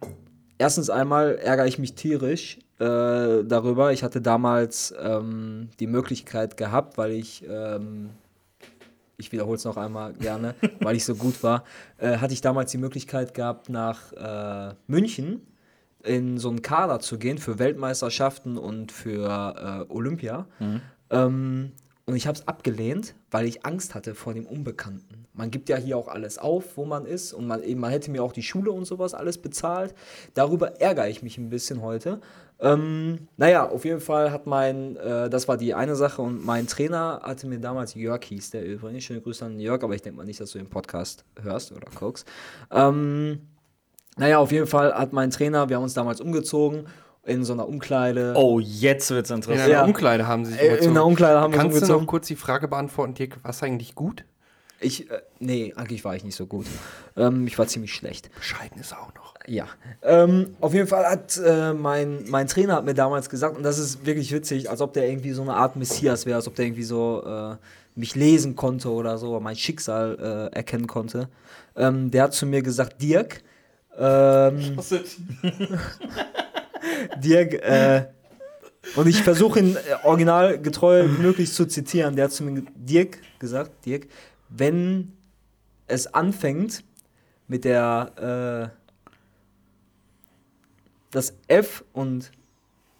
erstens 0.58 0.90
einmal 0.90 1.36
ärgere 1.36 1.66
ich 1.66 1.78
mich 1.78 1.94
tierisch 1.94 2.58
äh, 2.78 3.44
darüber. 3.44 3.92
Ich 3.92 4.02
hatte 4.02 4.20
damals 4.20 4.94
ähm, 5.00 5.70
die 5.80 5.86
Möglichkeit 5.86 6.56
gehabt, 6.56 6.98
weil 6.98 7.12
ich, 7.12 7.44
ähm, 7.48 8.10
ich 9.18 9.32
wiederhole 9.32 9.56
es 9.56 9.64
noch 9.64 9.76
einmal 9.76 10.12
gerne, 10.14 10.54
weil 10.80 10.96
ich 10.96 11.04
so 11.04 11.14
gut 11.14 11.42
war, 11.42 11.64
äh, 11.98 12.18
hatte 12.18 12.34
ich 12.34 12.40
damals 12.40 12.70
die 12.70 12.78
Möglichkeit 12.78 13.34
gehabt, 13.34 13.68
nach 13.68 14.12
äh, 14.12 14.74
München 14.86 15.46
in 16.02 16.38
so 16.38 16.48
einen 16.50 16.62
Kader 16.62 17.00
zu 17.00 17.18
gehen 17.18 17.38
für 17.38 17.58
Weltmeisterschaften 17.58 18.58
und 18.58 18.92
für 18.92 19.86
äh, 19.88 19.92
Olympia. 19.92 20.46
Ähm, 21.10 21.72
Und 22.08 22.14
ich 22.14 22.28
habe 22.28 22.38
es 22.38 22.46
abgelehnt, 22.46 23.16
weil 23.32 23.46
ich 23.46 23.66
Angst 23.66 23.96
hatte 23.96 24.14
vor 24.14 24.32
dem 24.32 24.46
Unbekannten. 24.46 25.26
Man 25.32 25.50
gibt 25.50 25.68
ja 25.68 25.76
hier 25.76 25.96
auch 25.98 26.06
alles 26.06 26.38
auf, 26.38 26.76
wo 26.76 26.84
man 26.84 27.04
ist. 27.06 27.32
Und 27.32 27.48
man, 27.48 27.60
man 27.76 27.90
hätte 27.90 28.12
mir 28.12 28.22
auch 28.22 28.32
die 28.32 28.44
Schule 28.44 28.70
und 28.70 28.84
sowas 28.84 29.12
alles 29.14 29.38
bezahlt. 29.38 29.92
Darüber 30.34 30.80
ärgere 30.80 31.08
ich 31.08 31.22
mich 31.24 31.36
ein 31.38 31.50
bisschen 31.50 31.82
heute. 31.82 32.20
Ähm, 32.58 33.28
naja, 33.36 33.68
auf 33.68 33.84
jeden 33.84 34.00
Fall 34.00 34.32
hat 34.32 34.46
mein, 34.46 34.96
äh, 34.96 35.28
das 35.28 35.46
war 35.46 35.56
die 35.58 35.74
eine 35.74 35.94
Sache. 35.94 36.22
Und 36.22 36.44
mein 36.44 36.66
Trainer 36.66 37.20
hatte 37.22 37.46
mir 37.46 37.58
damals, 37.60 37.94
Jörg 37.94 38.24
hieß 38.24 38.50
der 38.50 38.64
übrigens, 38.64 39.04
schöne 39.04 39.20
Grüße 39.20 39.44
an 39.44 39.60
Jörg, 39.60 39.82
aber 39.82 39.94
ich 39.94 40.02
denke 40.02 40.16
mal 40.16 40.24
nicht, 40.24 40.40
dass 40.40 40.52
du 40.52 40.58
den 40.58 40.68
Podcast 40.70 41.24
hörst 41.42 41.72
oder 41.72 41.88
guckst. 41.94 42.26
Ähm, 42.70 43.40
naja, 44.16 44.38
auf 44.38 44.52
jeden 44.52 44.66
Fall 44.66 44.94
hat 44.94 45.12
mein 45.12 45.30
Trainer, 45.30 45.68
wir 45.68 45.76
haben 45.76 45.82
uns 45.82 45.94
damals 45.94 46.20
umgezogen 46.22 46.86
in 47.24 47.44
so 47.44 47.52
einer 47.52 47.68
Umkleide. 47.68 48.32
Oh, 48.36 48.60
jetzt 48.60 49.10
wird's 49.10 49.28
In 49.30 49.36
interessant. 49.36 49.64
einer 49.64 49.72
Ja. 49.72 49.84
Umkleide 49.84 50.26
haben 50.26 50.44
sie 50.46 50.52
sich 50.52 50.60
Äh, 50.62 50.64
umgezogen. 50.66 50.88
in 50.88 50.94
der 50.94 51.04
Umkleide 51.04 51.40
haben 51.40 51.52
wir 51.52 51.58
uns 51.58 51.62
Kannst 51.62 51.74
du 51.74 51.76
umgezogen. 51.82 52.02
noch 52.04 52.10
kurz 52.10 52.26
die 52.28 52.36
Frage 52.36 52.68
beantworten, 52.68 53.14
Dirk, 53.14 53.38
was 53.42 53.62
eigentlich 53.62 53.94
gut? 53.94 54.24
Ich, 54.80 55.10
äh, 55.10 55.22
nee, 55.38 55.72
eigentlich 55.76 56.04
war 56.04 56.14
ich 56.16 56.24
nicht 56.24 56.36
so 56.36 56.46
gut. 56.46 56.66
Ähm, 57.16 57.46
ich 57.46 57.58
war 57.58 57.66
ziemlich 57.66 57.94
schlecht. 57.94 58.30
Bescheiden 58.34 58.80
ist 58.80 58.92
auch 58.92 59.14
noch. 59.14 59.34
Ja. 59.46 59.66
Ähm, 60.02 60.56
auf 60.60 60.74
jeden 60.74 60.88
Fall 60.88 61.06
hat 61.06 61.40
äh, 61.44 61.72
mein, 61.72 62.24
mein 62.28 62.46
Trainer 62.48 62.74
hat 62.74 62.84
mir 62.84 62.94
damals 62.94 63.30
gesagt, 63.30 63.56
und 63.56 63.62
das 63.62 63.78
ist 63.78 64.04
wirklich 64.04 64.32
witzig, 64.32 64.68
als 64.68 64.80
ob 64.80 64.92
der 64.92 65.08
irgendwie 65.08 65.32
so 65.32 65.42
eine 65.42 65.54
Art 65.54 65.76
Messias 65.76 66.26
wäre, 66.26 66.36
als 66.36 66.48
ob 66.48 66.56
der 66.56 66.66
irgendwie 66.66 66.82
so 66.82 67.22
äh, 67.24 67.56
mich 67.94 68.14
lesen 68.14 68.56
konnte 68.56 68.90
oder 68.90 69.18
so, 69.18 69.38
mein 69.40 69.56
Schicksal 69.56 70.50
äh, 70.52 70.56
erkennen 70.56 70.86
konnte. 70.86 71.28
Ähm, 71.76 72.10
der 72.10 72.24
hat 72.24 72.34
zu 72.34 72.44
mir 72.44 72.62
gesagt, 72.62 73.00
Dirk, 73.00 73.42
ähm, 73.98 74.76
Dirk, 77.22 77.54
äh, 77.54 78.06
und 78.94 79.08
ich 79.08 79.22
versuche 79.22 79.58
ihn 79.58 79.76
äh, 79.76 80.04
originalgetreu 80.04 81.04
wie 81.04 81.22
möglich 81.22 81.52
zu 81.52 81.66
zitieren. 81.66 82.14
Der 82.14 82.26
hat 82.26 82.32
zu 82.32 82.44
mir 82.44 82.62
Dirk 82.74 83.18
gesagt, 83.38 83.84
Dirk, 83.84 84.06
wenn 84.48 85.12
es 85.86 86.06
anfängt 86.12 86.84
mit 87.48 87.64
der 87.64 88.72
äh, 88.72 88.76
das 91.10 91.34
F 91.48 91.84
und 91.92 92.30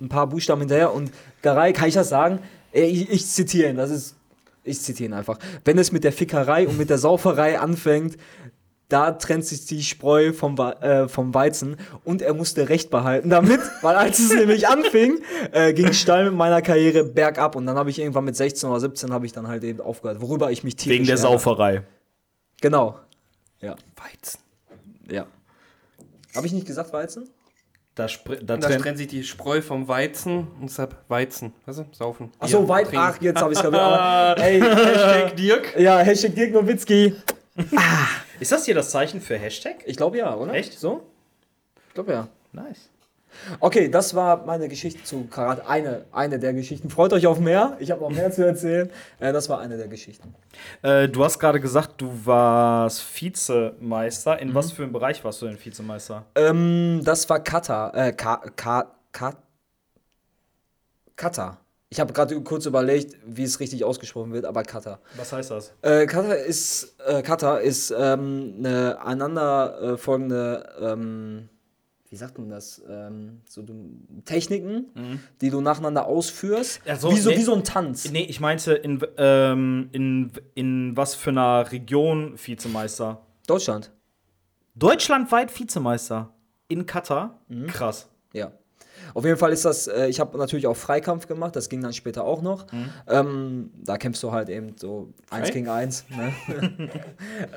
ein 0.00 0.08
paar 0.08 0.26
Buchstaben 0.28 0.60
hinterher 0.60 0.92
und 0.92 1.10
Garei, 1.42 1.72
kann 1.72 1.88
ich 1.88 1.94
das 1.94 2.08
sagen? 2.08 2.40
Äh, 2.72 2.84
Ich, 2.84 3.10
ich 3.10 3.26
zitiere 3.26 3.70
ihn, 3.70 3.76
das 3.76 3.90
ist, 3.90 4.16
ich 4.64 4.80
zitiere 4.80 5.10
ihn 5.10 5.14
einfach. 5.14 5.38
Wenn 5.64 5.78
es 5.78 5.92
mit 5.92 6.04
der 6.04 6.12
Fickerei 6.12 6.66
und 6.68 6.78
mit 6.78 6.90
der 6.90 6.98
Sauferei 6.98 7.58
anfängt, 7.58 8.16
da 8.88 9.12
trennt 9.12 9.44
sich 9.44 9.66
die 9.66 9.82
Spreu 9.82 10.32
vom, 10.32 10.56
äh, 10.58 11.08
vom 11.08 11.34
Weizen 11.34 11.76
und 12.04 12.22
er 12.22 12.34
musste 12.34 12.68
Recht 12.68 12.90
behalten 12.90 13.30
damit, 13.30 13.60
weil 13.82 13.96
als 13.96 14.18
es 14.18 14.32
nämlich 14.32 14.68
anfing, 14.68 15.18
äh, 15.52 15.72
ging 15.72 15.88
es 15.88 16.00
steil 16.00 16.24
mit 16.26 16.34
meiner 16.34 16.62
Karriere 16.62 17.04
bergab 17.04 17.56
und 17.56 17.66
dann 17.66 17.76
habe 17.76 17.90
ich 17.90 17.98
irgendwann 17.98 18.24
mit 18.24 18.36
16 18.36 18.68
oder 18.68 18.80
17 18.80 19.12
habe 19.12 19.26
ich 19.26 19.32
dann 19.32 19.48
halt 19.48 19.64
eben 19.64 19.80
aufgehört, 19.80 20.20
worüber 20.20 20.50
ich 20.50 20.62
mich 20.62 20.76
tierisch 20.76 20.98
Wegen 20.98 21.06
der. 21.06 21.16
Sauferei. 21.16 21.82
Genau. 22.60 22.98
Ja, 23.60 23.74
Weizen. 23.96 24.40
ja. 25.10 25.26
Habe 26.34 26.46
ich 26.46 26.52
nicht 26.52 26.66
gesagt 26.66 26.92
Weizen? 26.92 27.28
Da, 27.94 28.06
da 28.06 28.34
Da 28.36 28.56
trennt 28.58 28.82
trennt 28.82 28.98
sich 28.98 29.06
die 29.06 29.24
Spreu 29.24 29.62
vom 29.62 29.88
Weizen 29.88 30.48
und 30.60 30.68
deshalb 30.68 30.96
Weizen. 31.08 31.54
Weißt 31.64 31.78
du? 31.78 31.86
Saufen. 31.92 32.30
Ach 32.38 32.46
so, 32.46 32.58
Bier 32.60 32.68
weit. 32.68 32.86
trinken. 32.88 32.98
Ach, 33.00 33.22
jetzt 33.22 33.40
habe 33.40 33.52
ich 33.54 33.58
es. 33.58 33.64
Ey, 34.42 34.60
Hashtag 34.60 35.36
Dirk. 35.36 35.80
ja, 35.80 35.98
Hashtag 36.00 36.34
Dirk 36.34 36.52
Nowitzki. 36.52 37.14
Ist 38.40 38.52
das 38.52 38.64
hier 38.64 38.74
das 38.74 38.90
Zeichen 38.90 39.20
für 39.20 39.36
Hashtag? 39.36 39.76
Ich 39.86 39.96
glaube 39.96 40.18
ja, 40.18 40.34
oder? 40.34 40.52
Echt? 40.54 40.78
So? 40.78 41.02
Ich 41.88 41.94
glaube 41.94 42.12
ja. 42.12 42.28
Nice. 42.52 42.90
Okay, 43.60 43.88
das 43.88 44.14
war 44.14 44.44
meine 44.46 44.68
Geschichte 44.68 45.02
zu 45.04 45.26
Karat. 45.26 45.66
Eine, 45.66 46.04
eine 46.12 46.38
der 46.38 46.54
Geschichten. 46.54 46.90
Freut 46.90 47.12
euch 47.12 47.26
auf 47.26 47.38
mehr. 47.38 47.76
Ich 47.80 47.90
habe 47.90 48.00
noch 48.00 48.10
mehr 48.10 48.30
zu 48.30 48.46
erzählen. 48.46 48.90
Äh, 49.18 49.32
das 49.32 49.48
war 49.48 49.60
eine 49.60 49.76
der 49.76 49.88
Geschichten. 49.88 50.34
Äh, 50.82 51.08
du 51.08 51.24
hast 51.24 51.38
gerade 51.38 51.60
gesagt, 51.60 52.00
du 52.00 52.10
warst 52.24 53.04
Vizemeister. 53.20 54.38
In 54.38 54.54
was 54.54 54.72
für 54.72 54.82
einem 54.82 54.92
Bereich 54.92 55.22
warst 55.24 55.42
du 55.42 55.46
denn 55.46 55.58
Vizemeister? 55.62 56.24
Ähm, 56.34 57.02
das 57.04 57.28
war 57.28 57.40
Kata. 57.40 57.90
Äh, 57.90 58.12
Ka, 58.12 58.42
Ka, 58.56 58.92
Ka, 59.12 59.34
Kata. 61.14 61.58
Ich 61.88 62.00
habe 62.00 62.12
gerade 62.12 62.40
kurz 62.42 62.66
überlegt, 62.66 63.16
wie 63.24 63.44
es 63.44 63.60
richtig 63.60 63.84
ausgesprochen 63.84 64.32
wird, 64.32 64.44
aber 64.44 64.62
Kata. 64.64 64.98
Was 65.16 65.32
heißt 65.32 65.52
das? 65.52 65.72
Äh, 65.82 66.06
Kata 66.06 66.32
ist, 66.32 66.96
äh, 67.06 67.22
Kata 67.22 67.58
ist 67.58 67.94
ähm, 67.96 68.54
eine 68.58 69.00
einander 69.00 69.80
äh, 69.80 69.96
folgende, 69.96 70.68
ähm, 70.80 71.48
wie 72.08 72.16
sagt 72.16 72.38
man 72.38 72.48
das, 72.50 72.82
ähm, 72.88 73.40
so 73.48 73.64
Techniken, 74.24 75.20
die 75.40 75.50
du 75.50 75.60
nacheinander 75.60 76.06
ausführst, 76.06 76.80
Ja, 76.84 76.96
so, 76.96 77.12
wie, 77.12 77.18
so, 77.18 77.30
nee. 77.30 77.36
wie 77.36 77.42
so 77.42 77.54
ein 77.54 77.62
Tanz. 77.62 78.10
Nee, 78.10 78.24
ich 78.28 78.40
meinte, 78.40 78.74
in, 78.74 79.00
ähm, 79.16 79.88
in, 79.92 80.32
in 80.54 80.96
was 80.96 81.14
für 81.14 81.30
einer 81.30 81.70
Region 81.70 82.34
Vizemeister? 82.36 83.20
Deutschland, 83.46 83.92
Deutschlandweit 84.74 85.56
Vizemeister. 85.58 86.32
In 86.68 86.84
Katar? 86.84 87.40
Krass. 87.68 88.08
ja. 88.32 88.50
Auf 89.14 89.24
jeden 89.24 89.36
Fall 89.36 89.52
ist 89.52 89.64
das, 89.64 89.86
äh, 89.86 90.06
ich 90.08 90.20
habe 90.20 90.36
natürlich 90.38 90.66
auch 90.66 90.76
Freikampf 90.76 91.26
gemacht, 91.26 91.56
das 91.56 91.68
ging 91.68 91.80
dann 91.82 91.92
später 91.92 92.24
auch 92.24 92.42
noch. 92.42 92.66
Ähm, 93.08 93.70
da 93.84 93.96
kämpfst 93.96 94.22
du 94.22 94.32
halt 94.32 94.48
eben 94.48 94.74
so 94.76 95.08
eins 95.30 95.48
Frei? 95.48 95.54
gegen 95.54 95.68
eins. 95.68 96.04
Ne? 96.10 96.32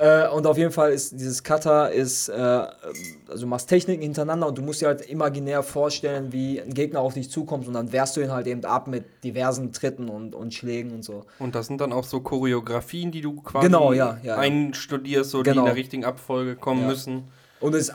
äh, 0.00 0.28
und 0.28 0.46
auf 0.46 0.58
jeden 0.58 0.72
Fall 0.72 0.92
ist 0.92 1.12
dieses 1.12 1.42
Kata 1.42 1.86
ist, 1.86 2.28
äh, 2.28 2.32
also 2.32 3.42
du 3.42 3.46
machst 3.46 3.68
Techniken 3.68 4.02
hintereinander 4.02 4.46
und 4.48 4.58
du 4.58 4.62
musst 4.62 4.80
dir 4.80 4.86
halt 4.86 5.02
imaginär 5.08 5.62
vorstellen, 5.62 6.32
wie 6.32 6.60
ein 6.60 6.74
Gegner 6.74 7.00
auf 7.00 7.14
dich 7.14 7.30
zukommt 7.30 7.66
und 7.66 7.74
dann 7.74 7.92
wehrst 7.92 8.16
du 8.16 8.20
ihn 8.20 8.32
halt 8.32 8.46
eben 8.46 8.64
ab 8.64 8.86
mit 8.86 9.04
diversen 9.24 9.72
Tritten 9.72 10.08
und, 10.08 10.34
und 10.34 10.54
Schlägen 10.54 10.92
und 10.92 11.04
so. 11.04 11.24
Und 11.38 11.54
das 11.54 11.66
sind 11.66 11.80
dann 11.80 11.92
auch 11.92 12.04
so 12.04 12.20
Choreografien, 12.20 13.10
die 13.10 13.20
du 13.20 13.40
quasi 13.40 13.66
Genau, 13.66 13.92
ja, 13.92 14.18
ja, 14.22 14.34
ja. 14.34 14.36
einstudierst, 14.36 15.30
so 15.30 15.42
die 15.42 15.50
Genau. 15.50 15.62
in 15.62 15.66
der 15.66 15.76
richtigen 15.76 16.04
Abfolge 16.04 16.56
kommen 16.56 16.86
müssen. 16.86 17.24
Und 17.60 17.74
es, 17.74 17.90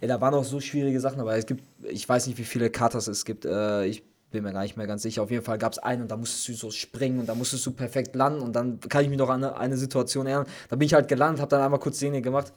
ey, 0.00 0.08
da 0.08 0.20
waren 0.20 0.34
auch 0.34 0.44
so 0.44 0.60
schwierige 0.60 1.00
Sachen 1.00 1.18
dabei. 1.18 1.38
Es 1.38 1.46
gibt, 1.46 1.62
ich 1.84 2.08
weiß 2.08 2.26
nicht, 2.26 2.38
wie 2.38 2.44
viele 2.44 2.70
Katas 2.70 3.06
es 3.06 3.24
gibt. 3.24 3.44
Äh, 3.44 3.86
ich 3.86 4.02
bin 4.30 4.42
mir 4.42 4.52
gar 4.52 4.62
nicht 4.62 4.76
mehr 4.76 4.86
ganz 4.86 5.02
sicher. 5.02 5.22
Auf 5.22 5.30
jeden 5.30 5.44
Fall 5.44 5.58
gab 5.58 5.72
es 5.72 5.78
einen 5.78 6.02
und 6.02 6.10
da 6.10 6.16
musstest 6.16 6.48
du 6.48 6.54
so 6.54 6.70
springen 6.70 7.20
und 7.20 7.28
da 7.28 7.34
musstest 7.34 7.66
du 7.66 7.72
perfekt 7.72 8.14
landen. 8.14 8.40
Und 8.40 8.54
dann 8.54 8.80
kann 8.80 9.02
ich 9.02 9.10
mich 9.10 9.18
noch 9.18 9.28
an 9.28 9.44
eine, 9.44 9.56
eine 9.56 9.76
Situation 9.76 10.26
erinnern. 10.26 10.46
Da 10.68 10.76
bin 10.76 10.86
ich 10.86 10.94
halt 10.94 11.08
gelandet, 11.08 11.40
habe 11.40 11.50
dann 11.50 11.62
einmal 11.62 11.80
kurz 11.80 11.96
Szene 11.96 12.22
gemacht. 12.22 12.52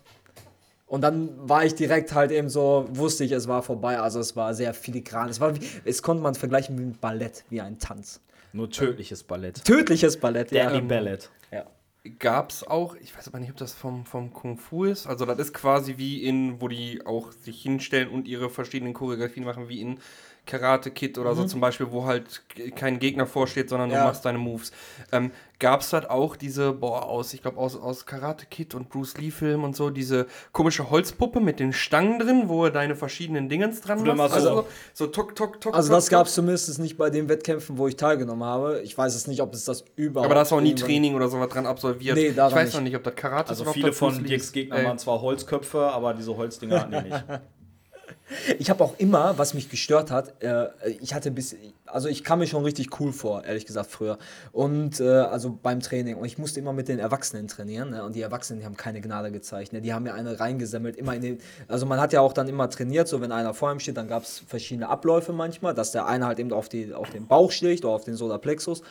Und 0.86 1.02
dann 1.02 1.32
war 1.50 1.66
ich 1.66 1.74
direkt 1.74 2.14
halt 2.14 2.32
eben 2.32 2.50
so, 2.50 2.88
wusste 2.92 3.24
ich, 3.24 3.32
es 3.32 3.48
war 3.48 3.64
vorbei. 3.64 4.00
Also 4.00 4.20
es 4.20 4.36
war 4.36 4.54
sehr 4.54 4.74
filigran. 4.74 5.30
Es, 5.30 5.40
war 5.40 5.56
wie, 5.56 5.68
es 5.86 6.04
konnte 6.04 6.22
man 6.22 6.36
vergleichen 6.36 6.76
mit 6.76 7.02
Ballett, 7.02 7.44
wie 7.50 7.62
ein 7.62 7.80
Tanz. 7.80 8.22
Nur 8.54 8.70
tödliches 8.70 9.24
Ballett. 9.24 9.66
Tödliches 9.66 10.18
Ballett, 10.18 10.52
Deadly 10.52 10.78
ja. 10.78 10.82
Ballett. 10.82 11.32
ja. 11.52 11.66
Gab 12.20 12.50
es 12.50 12.68
auch, 12.68 12.96
ich 12.96 13.16
weiß 13.16 13.30
aber 13.30 13.40
nicht, 13.40 13.52
ob 13.52 13.56
das 13.56 13.74
vom, 13.74 14.06
vom 14.06 14.34
Kung 14.34 14.58
Fu 14.58 14.84
ist. 14.84 15.08
Also, 15.08 15.26
das 15.26 15.40
ist 15.40 15.54
quasi 15.54 15.98
wie 15.98 16.22
in, 16.24 16.60
wo 16.60 16.68
die 16.68 17.06
auch 17.06 17.32
sich 17.32 17.62
hinstellen 17.62 18.10
und 18.10 18.28
ihre 18.28 18.50
verschiedenen 18.50 18.94
Choreografien 18.94 19.46
machen, 19.46 19.70
wie 19.70 19.80
in 19.80 20.00
Karate 20.46 20.92
Kid 20.92 21.18
oder 21.18 21.36
so 21.36 21.46
zum 21.46 21.62
Beispiel, 21.62 21.88
wo 21.92 22.06
halt 22.06 22.42
kein 22.76 23.00
Gegner 23.00 23.26
vorsteht, 23.26 23.70
sondern 23.70 23.90
Ja. 23.92 24.00
du 24.02 24.08
machst 24.08 24.26
deine 24.26 24.38
Moves. 24.38 24.72
Ähm, 25.12 25.32
Gab 25.60 25.80
es 25.80 25.94
halt 25.94 26.10
auch 26.10 26.36
diese, 26.36 26.74
boah, 26.74 27.04
aus, 27.08 27.34
ich 27.34 27.42
glaube, 27.42 27.58
aus, 27.58 27.78
aus 27.80 28.06
Karate 28.06 28.46
Kid 28.48 28.76
und 28.76 28.90
Bruce 28.90 29.18
Lee-Film 29.18 29.64
und 29.64 29.78
so, 29.78 29.92
diese 29.92 30.26
komische 30.52 30.90
Holzpuppe 30.90 31.40
mit 31.40 31.62
den 31.62 31.72
Stangen 31.72 32.20
drin, 32.20 32.50
wo 32.50 32.66
du 32.66 32.72
deine 32.72 32.98
verschiedenen 32.98 33.48
Dingens 33.48 33.80
dran 33.80 34.06
immer 34.06 34.28
so- 34.28 34.36
Also, 34.36 34.68
so 34.94 35.08
tok, 35.08 35.36
tok, 35.38 35.62
tok. 35.62 35.74
Also 35.74 35.88
tok, 35.90 35.98
das 35.98 36.10
gab 36.10 36.28
es 36.28 36.34
zumindest 36.34 36.78
nicht 36.80 36.98
bei 36.98 37.10
den 37.10 37.30
Wettkämpfen, 37.30 37.78
wo 37.78 37.88
ich 37.88 37.96
teilgenommen 37.96 38.44
habe. 38.44 38.82
Ich 38.82 38.98
weiß 38.98 39.16
es 39.16 39.26
nicht, 39.28 39.42
ob 39.42 39.54
es 39.54 39.64
das 39.64 39.86
überhaupt... 39.96 40.26
Aber 40.26 40.36
da 40.36 40.42
hast 40.42 40.52
du 40.52 40.56
auch 40.58 40.62
nie 40.62 40.76
Training 40.76 41.16
oder 41.16 41.30
sowas 41.30 41.48
dran 41.48 41.66
absolviert. 41.66 42.18
Nee, 42.18 42.28
ich 42.30 42.38
weiß 42.38 42.66
nicht. 42.66 42.74
noch 42.76 42.82
nicht, 42.82 42.96
ob 42.98 43.04
das 43.04 43.16
Karate 43.16 43.50
Also 43.52 43.62
ist 43.64 43.68
oder 43.68 43.70
ob 43.70 43.76
viele 43.76 43.94
von 43.94 44.22
Lee. 44.22 44.38
Gegnern 44.52 44.80
Ey. 44.80 44.86
waren 44.86 44.98
zwar 45.00 45.22
Holzköpfe, 45.22 45.80
aber 45.94 46.14
diese 46.14 46.36
Holzdinger 46.36 46.82
hatten 46.82 46.92
die 46.92 47.10
nicht. 47.10 47.24
Ich 48.58 48.70
habe 48.70 48.84
auch 48.84 48.98
immer, 48.98 49.38
was 49.38 49.54
mich 49.54 49.70
gestört 49.70 50.10
hat, 50.10 50.42
äh, 50.42 50.68
ich 51.02 51.14
hatte 51.14 51.30
bis, 51.30 51.56
also 51.86 52.08
ich 52.08 52.24
kam 52.24 52.40
mir 52.40 52.48
schon 52.48 52.64
richtig 52.64 53.00
cool 53.00 53.12
vor, 53.12 53.44
ehrlich 53.44 53.66
gesagt, 53.66 53.92
früher. 53.92 54.18
Und 54.52 55.00
äh, 55.00 55.04
also 55.04 55.58
beim 55.62 55.82
Training. 55.82 56.16
Und 56.16 56.26
ich 56.26 56.38
musste 56.38 56.60
immer 56.60 56.74
mit 56.74 56.88
den 56.88 57.00
Erwachsenen 57.00 57.48
trainieren. 57.48 57.92
Ne? 57.92 58.04
Und 58.04 58.16
die 58.16 58.22
Erwachsenen, 58.22 58.60
die 58.60 58.66
haben 58.66 58.78
keine 58.78 59.02
Gnade 59.02 59.32
gezeigt. 59.32 59.74
Ne? 59.74 59.82
Die 59.82 59.94
haben 59.94 60.04
mir 60.04 60.14
eine 60.14 60.40
reingesammelt, 60.40 60.96
immer 60.96 61.16
in 61.16 61.22
den, 61.22 61.38
also 61.68 61.86
man 61.86 62.00
hat 62.00 62.14
ja 62.14 62.22
auch 62.22 62.34
dann 62.34 62.48
immer 62.48 62.70
trainiert, 62.70 63.08
so 63.08 63.22
wenn 63.22 63.32
einer 63.32 63.54
vor 63.54 63.72
ihm 63.72 63.80
steht, 63.80 63.98
dann 63.98 64.08
gab 64.08 64.24
es 64.24 64.44
verschiedene 64.48 64.90
Abläufe 64.90 65.34
manchmal, 65.34 65.74
dass 65.74 65.92
der 65.92 66.06
eine 66.06 66.26
halt 66.26 66.40
eben 66.40 66.52
auf, 66.54 66.70
die, 66.70 66.94
auf 66.94 67.10
den 67.10 67.28
Bauch 67.28 67.52
schlägt 67.52 67.86
oder 67.86 67.94
auf 67.94 68.06
den 68.06 68.16
Solarplexus. 68.16 68.82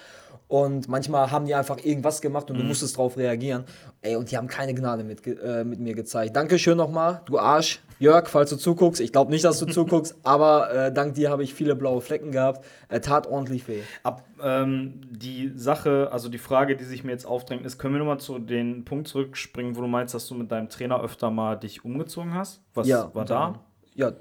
Und 0.52 0.86
manchmal 0.86 1.30
haben 1.30 1.46
die 1.46 1.54
einfach 1.54 1.82
irgendwas 1.82 2.20
gemacht 2.20 2.50
und 2.50 2.58
du 2.58 2.62
musstest 2.62 2.98
drauf 2.98 3.16
reagieren. 3.16 3.64
Ey, 4.02 4.16
und 4.16 4.30
die 4.30 4.36
haben 4.36 4.48
keine 4.48 4.74
Gnade 4.74 5.02
mit, 5.02 5.26
äh, 5.26 5.64
mit 5.64 5.80
mir 5.80 5.94
gezeigt. 5.94 6.36
Dankeschön 6.36 6.76
nochmal, 6.76 7.22
du 7.24 7.38
Arsch. 7.38 7.80
Jörg, 7.98 8.28
falls 8.28 8.50
du 8.50 8.56
zuguckst. 8.56 9.00
Ich 9.00 9.12
glaube 9.12 9.30
nicht, 9.30 9.44
dass 9.44 9.58
du 9.60 9.64
zuguckst, 9.64 10.14
aber 10.24 10.70
äh, 10.70 10.92
dank 10.92 11.14
dir 11.14 11.30
habe 11.30 11.42
ich 11.42 11.54
viele 11.54 11.74
blaue 11.74 12.02
Flecken 12.02 12.32
gehabt. 12.32 12.66
Er 12.90 13.00
tat 13.00 13.26
ordentlich 13.28 13.66
weh. 13.66 13.80
Ab, 14.02 14.24
ähm, 14.42 15.00
die 15.10 15.52
Sache, 15.56 16.10
also 16.12 16.28
die 16.28 16.36
Frage, 16.36 16.76
die 16.76 16.84
sich 16.84 17.02
mir 17.02 17.12
jetzt 17.12 17.24
aufdrängt, 17.24 17.64
ist, 17.64 17.78
können 17.78 17.94
wir 17.94 18.00
nochmal 18.00 18.20
zu 18.20 18.38
den 18.38 18.84
Punkt 18.84 19.08
zurückspringen, 19.08 19.74
wo 19.74 19.80
du 19.80 19.86
meinst, 19.86 20.12
dass 20.12 20.26
du 20.26 20.34
mit 20.34 20.52
deinem 20.52 20.68
Trainer 20.68 21.02
öfter 21.02 21.30
mal 21.30 21.56
dich 21.56 21.82
umgezogen 21.82 22.34
hast? 22.34 22.60
Was 22.74 22.90
war 22.90 23.06
unter 23.06 23.24
da? 23.24 23.60
Ja, 23.94 24.12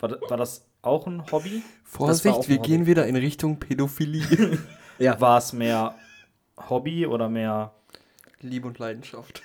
War, 0.00 0.20
war 0.28 0.36
das 0.36 0.66
auch 0.82 1.06
ein 1.06 1.22
Hobby? 1.32 1.62
War 1.92 2.06
Vorsicht, 2.08 2.36
ein 2.36 2.48
wir 2.48 2.56
Hobby. 2.58 2.68
gehen 2.68 2.86
wieder 2.86 3.06
in 3.06 3.16
Richtung 3.16 3.58
Pädophilie. 3.58 4.58
Ja. 4.98 5.20
War 5.20 5.38
es 5.38 5.52
mehr 5.52 5.96
Hobby 6.68 7.06
oder 7.06 7.28
mehr 7.28 7.72
Liebe 8.40 8.68
und 8.68 8.78
Leidenschaft. 8.78 9.42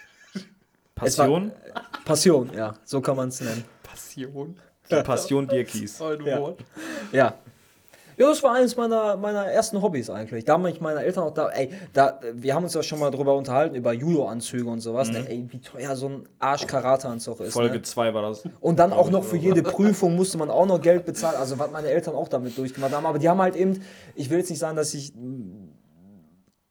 Passion? 0.94 1.52
Passion, 2.06 2.52
ja, 2.54 2.76
so 2.84 3.02
kann 3.02 3.16
man 3.16 3.30
es 3.30 3.42
nennen. 3.42 3.64
Passion. 3.82 4.60
Die 4.92 5.02
Passion 5.02 5.48
Dirkis. 5.48 6.00
Oh, 6.02 6.16
du 6.16 6.26
Ja. 6.26 6.40
Wort. 6.40 6.64
Ja. 7.12 7.34
Ja, 8.18 8.30
das 8.30 8.42
war 8.42 8.56
eines 8.56 8.76
meiner, 8.76 9.16
meiner 9.16 9.46
ersten 9.46 9.80
Hobbys 9.80 10.10
eigentlich. 10.10 10.44
Da 10.44 10.54
haben 10.54 10.64
mich 10.64 10.82
meine 10.82 11.02
Eltern 11.02 11.26
auch 11.26 11.34
da, 11.34 11.50
ey, 11.50 11.70
da, 11.94 12.20
wir 12.34 12.56
haben 12.56 12.64
uns 12.64 12.74
ja 12.74 12.82
schon 12.82 13.00
mal 13.00 13.12
drüber 13.12 13.36
unterhalten, 13.36 13.76
über 13.76 13.94
Judo-Anzüge 13.94 14.68
und 14.68 14.80
sowas, 14.80 15.12
ne? 15.12 15.24
ey, 15.30 15.46
wie 15.52 15.60
teuer 15.60 15.96
so 15.96 16.10
ein 16.10 16.30
Arsch-Karate-Anzug 16.40 17.42
ist. 17.42 17.54
Folge 17.54 17.76
Ne? 17.76 17.84
2 17.84 18.14
war 18.16 18.24
das. 18.24 18.44
Und 18.60 18.80
dann 18.80 18.92
auch 18.92 19.12
noch 19.12 19.24
für 19.24 19.38
jede 19.38 19.62
Prüfung 19.78 20.16
musste 20.16 20.40
man 20.40 20.50
auch 20.50 20.66
noch 20.66 20.82
Geld 20.82 21.06
bezahlen, 21.06 21.36
also 21.38 21.60
was 21.60 21.70
meine 21.70 21.90
Eltern 21.90 22.16
auch 22.16 22.28
damit 22.28 22.58
durchgemacht 22.58 22.92
haben. 22.92 23.06
Aber 23.06 23.20
die 23.20 23.30
haben 23.30 23.40
halt 23.40 23.56
eben, 23.56 23.84
ich 24.16 24.32
will 24.32 24.40
jetzt 24.40 24.50
nicht 24.50 24.60
sagen, 24.60 24.76
dass 24.76 24.96
ich, 24.96 25.14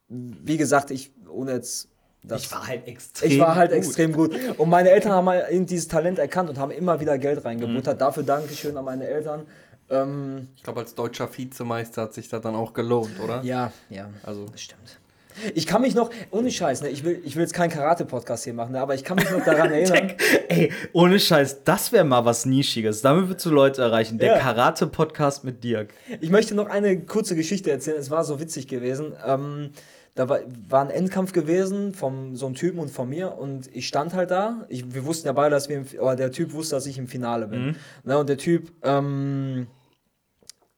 wie 0.09 0.57
gesagt, 0.57 0.91
ich, 0.91 1.13
ohne 1.31 1.53
jetzt. 1.53 1.89
Das, 2.25 2.51
halt 2.53 2.89
extrem. 2.89 3.31
ich 3.31 3.39
war 3.39 3.55
halt 3.55 3.71
gut. 3.71 3.79
extrem 3.79 4.13
gut. 4.13 4.35
Und 4.59 4.69
meine 4.69 4.91
Eltern 4.91 5.13
haben 5.13 5.29
halt 5.29 5.49
eben 5.49 5.65
dieses 5.65 5.87
Talent 5.87 6.19
erkannt 6.19 6.51
und 6.51 6.59
haben 6.59 6.73
immer 6.73 6.99
wieder 6.99 7.19
Geld 7.19 7.45
reingebuttert. 7.45 8.01
Dafür 8.01 8.25
Dankeschön 8.25 8.77
an 8.77 8.85
meine 8.85 9.07
Eltern. 9.07 9.47
Ähm, 9.91 10.49
Ich 10.57 10.63
glaube, 10.63 10.81
als 10.81 10.95
deutscher 10.95 11.29
Vizemeister 11.37 12.03
hat 12.03 12.15
sich 12.15 12.29
das 12.29 12.41
dann 12.43 12.55
auch 12.55 12.73
gelohnt, 12.73 13.21
oder? 13.23 13.43
ja, 13.43 13.73
ja. 13.91 14.09
Also, 14.23 14.47
Das 14.51 14.61
stimmt. 14.61 14.99
Ich 15.55 15.67
kann 15.67 15.83
mich 15.83 15.95
noch, 15.95 16.09
ohne 16.31 16.51
Scheiß, 16.51 16.81
ne, 16.81 16.89
ich 16.89 17.05
will, 17.05 17.21
ich 17.23 17.37
will 17.37 17.43
jetzt 17.43 17.53
keinen 17.53 17.69
Karate-Podcast 17.69 18.45
hier 18.45 18.55
machen, 18.55 18.73
ne, 18.73 18.81
aber 18.81 18.95
ich 18.95 19.05
kann 19.05 19.17
mich 19.17 19.31
noch 19.31 19.45
daran 19.45 19.71
erinnern. 19.71 20.13
Ey, 20.49 20.73
ohne 20.95 21.21
Scheiß, 21.21 21.63
das 21.63 21.93
wäre 21.93 22.07
mal 22.07 22.25
was 22.25 22.47
Nischiges. 22.47 23.03
Damit 23.03 23.29
würdest 23.29 23.45
du 23.45 23.51
Leute 23.51 23.83
erreichen. 23.83 24.17
Der 24.19 24.37
Ja. 24.37 24.39
Karate-Podcast 24.39 25.45
mit 25.45 25.63
Dirk. 25.63 25.93
Ich 26.23 26.31
möchte 26.31 26.55
noch 26.55 26.71
eine 26.71 26.99
kurze 27.03 27.37
Geschichte 27.37 27.71
erzählen. 27.71 27.99
Es 27.99 28.11
war 28.11 28.25
so 28.25 28.41
witzig 28.41 28.67
gewesen. 28.67 29.13
Ähm, 29.27 29.73
da 30.15 30.27
war, 30.31 30.39
war 30.71 30.81
ein 30.81 30.89
Endkampf 30.89 31.35
gewesen 31.35 31.93
von 31.93 32.35
so 32.35 32.47
einem 32.47 32.55
Typen 32.55 32.79
und 32.79 32.91
von 32.91 33.07
mir 33.07 33.37
und 33.37 33.69
ich 33.77 33.87
stand 33.87 34.15
halt 34.15 34.31
da. 34.31 34.65
Ich, 34.71 34.95
wir 34.95 35.05
wussten 35.05 35.27
ja 35.27 35.35
beide, 35.35 35.51
dass 35.51 35.69
wir, 35.69 35.77
im, 35.77 35.85
oder 36.01 36.17
der 36.17 36.33
Typ 36.33 36.55
wusste, 36.55 36.77
dass 36.77 36.87
ich 36.87 36.97
im 36.97 37.09
Finale 37.09 37.47
bin. 37.47 37.77
Ne, 38.05 38.17
und 38.17 38.27
der 38.31 38.39
Typ 38.39 38.73
ähm, 38.83 39.67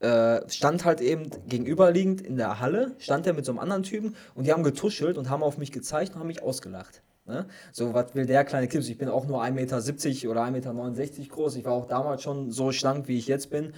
äh, 0.01 0.49
stand 0.49 0.85
halt 0.85 1.01
eben 1.01 1.31
gegenüberliegend 1.49 2.21
in 2.21 2.37
der 2.37 2.61
Halle, 2.61 2.93
stand 2.99 3.27
er 3.27 3.33
mit 3.35 3.45
so 3.45 3.53
einem 3.53 3.59
anderen 3.59 3.83
Typen 3.83 4.15
und 4.35 4.47
die 4.47 4.53
haben 4.53 4.63
getuschelt 4.63 5.19
und 5.19 5.29
haben 5.29 5.43
auf 5.43 5.59
mich 5.59 5.73
gezeigt 5.73 6.15
und 6.15 6.21
haben 6.21 6.29
mich 6.29 6.43
ausgelacht. 6.43 7.03
Ne? 7.27 7.47
So, 7.73 7.95
was 7.95 8.15
will 8.15 8.25
der 8.25 8.45
kleine 8.45 8.69
Kips? 8.69 8.89
Ich 8.89 8.97
bin 8.97 9.09
auch 9.09 9.27
nur 9.27 9.43
1,70 9.43 9.51
Meter 9.53 9.77
oder 10.31 10.43
1,69 10.45 10.51
Meter 10.51 11.35
groß. 11.35 11.57
Ich 11.57 11.65
war 11.65 11.73
auch 11.73 11.87
damals 11.87 12.23
schon 12.23 12.51
so 12.51 12.73
schlank, 12.73 13.07
wie 13.09 13.19
ich 13.19 13.27
jetzt 13.27 13.51
bin. 13.51 13.75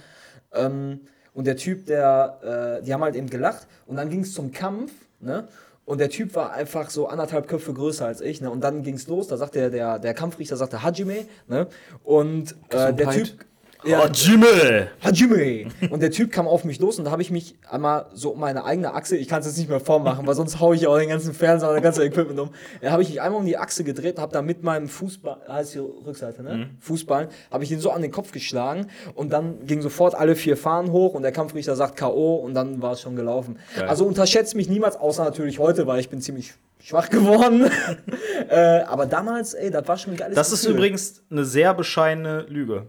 Ähm, 0.53 1.01
und 1.33 1.47
der 1.47 1.57
Typ, 1.57 1.85
der, 1.85 2.79
äh, 2.79 2.85
die 2.85 2.93
haben 2.93 3.03
halt 3.03 3.15
eben 3.15 3.29
gelacht 3.29 3.67
und 3.85 3.95
dann 3.97 4.09
ging 4.09 4.21
es 4.21 4.33
zum 4.33 4.51
Kampf, 4.51 4.91
ne? 5.19 5.47
Und 5.83 5.97
der 5.97 6.09
Typ 6.09 6.35
war 6.35 6.53
einfach 6.53 6.89
so 6.89 7.07
anderthalb 7.07 7.47
Köpfe 7.47 7.73
größer 7.73 8.05
als 8.05 8.21
ich, 8.21 8.39
ne? 8.39 8.49
Und 8.49 8.61
dann 8.61 8.83
ging 8.83 8.95
es 8.95 9.07
los, 9.07 9.27
da 9.27 9.37
sagte 9.37 9.59
der, 9.59 9.69
der, 9.69 9.99
der 9.99 10.13
Kampfrichter, 10.13 10.55
sagte 10.55 10.83
Hajime, 10.83 11.25
ne? 11.47 11.67
Und 12.03 12.55
äh, 12.69 12.93
der. 12.93 13.09
Typ. 13.09 13.45
Ja, 13.83 14.07
Jimmel! 14.07 14.91
Hajime! 15.03 15.65
Und 15.89 16.01
der 16.01 16.11
Typ 16.11 16.31
kam 16.31 16.47
auf 16.47 16.63
mich 16.63 16.79
los 16.79 16.99
und 16.99 17.05
da 17.05 17.11
habe 17.11 17.21
ich 17.23 17.31
mich 17.31 17.55
einmal 17.67 18.05
so 18.13 18.31
um 18.31 18.39
meine 18.39 18.63
eigene 18.63 18.93
Achse, 18.93 19.17
ich 19.17 19.27
kann 19.27 19.39
es 19.39 19.47
jetzt 19.47 19.57
nicht 19.57 19.69
mehr 19.69 19.79
vormachen, 19.79 20.27
weil 20.27 20.35
sonst 20.35 20.59
haue 20.59 20.75
ich 20.75 20.85
auch 20.85 20.97
den 20.99 21.09
ganzen 21.09 21.33
Fernseher 21.33 21.69
und 21.69 21.75
das 21.75 21.83
ganze 21.83 22.03
Equipment 22.05 22.39
um. 22.39 22.51
Da 22.81 22.91
habe 22.91 23.01
ich 23.01 23.09
mich 23.09 23.21
einmal 23.21 23.39
um 23.39 23.45
die 23.45 23.57
Achse 23.57 23.83
gedreht 23.83 24.17
und 24.17 24.21
habe 24.21 24.33
da 24.33 24.41
mit 24.43 24.61
meinem 24.63 24.87
Fußball, 24.87 25.37
heißt 25.47 25.73
die 25.73 25.79
Rückseite, 25.79 26.43
ne? 26.43 26.69
Fußball, 26.79 27.29
habe 27.49 27.63
ich 27.63 27.71
ihn 27.71 27.79
so 27.79 27.89
an 27.91 28.03
den 28.03 28.11
Kopf 28.11 28.31
geschlagen 28.31 28.87
und 29.15 29.31
dann 29.33 29.65
ging 29.65 29.81
sofort 29.81 30.13
alle 30.13 30.35
vier 30.35 30.57
Fahnen 30.57 30.91
hoch 30.91 31.13
und 31.15 31.23
der 31.23 31.31
Kampfrichter 31.31 31.75
sagt 31.75 31.95
K.O. 31.95 32.35
und 32.35 32.53
dann 32.53 32.81
war 32.83 32.93
es 32.93 33.01
schon 33.01 33.15
gelaufen. 33.15 33.57
Geil. 33.75 33.87
Also 33.87 34.05
unterschätzt 34.05 34.55
mich 34.55 34.69
niemals, 34.69 34.95
außer 34.95 35.23
natürlich 35.23 35.57
heute, 35.57 35.87
weil 35.87 35.99
ich 35.99 36.09
bin 36.09 36.21
ziemlich 36.21 36.53
schwach 36.79 37.09
geworden. 37.09 37.69
äh, 38.49 38.81
aber 38.81 39.07
damals, 39.07 39.55
ey, 39.55 39.71
das 39.71 39.87
war 39.87 39.97
schon 39.97 40.13
ein 40.13 40.17
geiles 40.17 40.35
Das 40.35 40.51
ist 40.51 40.61
Gefühl. 40.61 40.77
übrigens 40.77 41.23
eine 41.31 41.45
sehr 41.45 41.73
bescheidene 41.73 42.41
Lüge. 42.47 42.85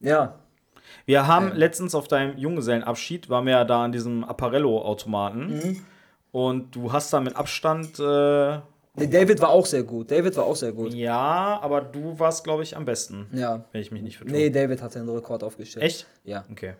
Ja. 0.00 0.34
Wir 1.06 1.26
haben 1.26 1.52
letztens 1.54 1.94
auf 1.94 2.08
deinem 2.08 2.36
Junggesellenabschied, 2.38 3.28
waren 3.28 3.46
wir 3.46 3.52
ja 3.52 3.64
da 3.64 3.84
an 3.84 3.92
diesem 3.92 4.24
Apparello-Automaten. 4.24 5.48
Mhm. 5.48 5.86
Und 6.32 6.74
du 6.74 6.92
hast 6.92 7.12
da 7.12 7.20
mit 7.20 7.36
Abstand, 7.36 7.98
äh, 7.98 8.58
Nee, 8.98 9.06
David 9.06 9.40
war 9.40 9.50
auch 9.50 9.64
sehr 9.64 9.84
gut. 9.84 10.10
David 10.10 10.36
war 10.36 10.44
auch 10.44 10.56
sehr 10.56 10.72
gut. 10.72 10.92
ja, 10.92 11.58
aber 11.62 11.80
du 11.82 12.18
warst, 12.18 12.42
glaube 12.42 12.64
ich, 12.64 12.76
am 12.76 12.84
besten. 12.84 13.26
Ja. 13.32 13.64
Wenn 13.70 13.80
ich 13.80 13.92
mich 13.92 14.02
nicht 14.02 14.16
vertue. 14.18 14.36
Nee, 14.36 14.50
David 14.50 14.82
hat 14.82 14.94
den 14.94 15.08
Rekord 15.08 15.44
aufgestellt. 15.44 15.84
Echt? 15.84 16.06
Ja. 16.24 16.44
Okay. 16.50 16.74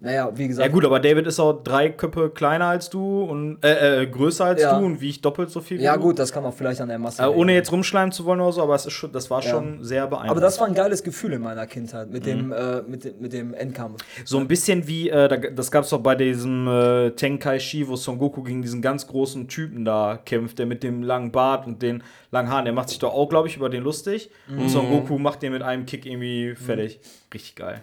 Naja, 0.00 0.30
wie 0.32 0.46
gesagt. 0.46 0.64
Ja 0.64 0.72
gut, 0.72 0.84
aber 0.84 1.00
David 1.00 1.26
ist 1.26 1.40
auch 1.40 1.54
drei 1.64 1.88
Köpfe 1.88 2.30
kleiner 2.30 2.66
als 2.66 2.88
du 2.88 3.22
und 3.24 3.58
äh, 3.64 4.02
äh, 4.02 4.06
größer 4.06 4.44
als 4.44 4.62
Ja. 4.62 4.78
du 4.78 4.86
und 4.86 5.00
wiegt 5.00 5.24
doppelt 5.24 5.50
so 5.50 5.60
viel 5.60 5.80
wie 5.80 5.82
Ja, 5.82 5.96
gut, 5.96 6.20
das 6.20 6.30
kann 6.32 6.44
man 6.44 6.52
vielleicht 6.52 6.80
an 6.80 6.86
der 6.88 7.00
Masse. 7.00 7.20
Äh, 7.24 7.26
ohne 7.26 7.52
jetzt 7.52 7.72
rumschleimen 7.72 8.12
zu 8.12 8.24
wollen 8.24 8.40
oder 8.40 8.52
so, 8.52 8.62
aber 8.62 8.76
es 8.76 8.86
ist 8.86 8.92
schon, 8.92 9.10
das 9.10 9.28
war 9.28 9.42
Ja. 9.42 9.50
schon 9.50 9.82
sehr 9.82 10.02
beeindruckend. 10.06 10.30
aber 10.30 10.40
das 10.40 10.60
war 10.60 10.68
ein 10.68 10.74
geiles 10.74 11.02
Gefühl 11.02 11.32
in 11.32 11.42
meiner 11.42 11.66
Kindheit 11.66 12.10
mit 12.10 12.22
Mhm. 12.22 12.26
dem, 12.28 12.52
äh, 12.52 12.82
mit, 12.82 13.20
mit 13.20 13.32
dem 13.32 13.54
Endkampf. 13.54 14.00
So 14.24 14.38
ein 14.38 14.46
bisschen 14.46 14.86
wie, 14.86 15.08
äh, 15.10 15.26
da- 15.26 15.36
das 15.36 15.68
gab 15.72 15.82
es 15.82 15.90
doch 15.90 15.98
bei 16.00 16.14
diesem 16.14 16.68
äh, 16.68 17.10
Tenkaichi, 17.10 17.88
wo 17.88 17.96
Son 17.96 18.18
Goku 18.18 18.44
gegen 18.44 18.62
diesen 18.62 18.80
ganz 18.80 19.04
großen 19.08 19.48
Typen 19.48 19.84
da 19.84 20.16
kämpft, 20.24 20.60
der 20.60 20.66
mit 20.66 20.84
dem 20.84 21.02
langen 21.02 21.32
Bart 21.32 21.66
und 21.66 21.82
den 21.82 22.04
langen 22.30 22.50
Haaren, 22.50 22.66
der 22.66 22.72
macht 22.74 22.90
sich 22.90 23.00
doch 23.00 23.12
auch, 23.12 23.28
glaube 23.28 23.48
ich, 23.48 23.56
über 23.56 23.68
den 23.68 23.82
lustig. 23.82 24.30
Und 24.48 24.68
Son 24.68 24.88
Goku 24.90 25.18
macht 25.18 25.42
den 25.42 25.50
mit 25.52 25.62
einem 25.62 25.86
Kick 25.86 26.06
irgendwie 26.06 26.54
fertig. 26.54 27.00
Richtig 27.34 27.56
geil. 27.56 27.80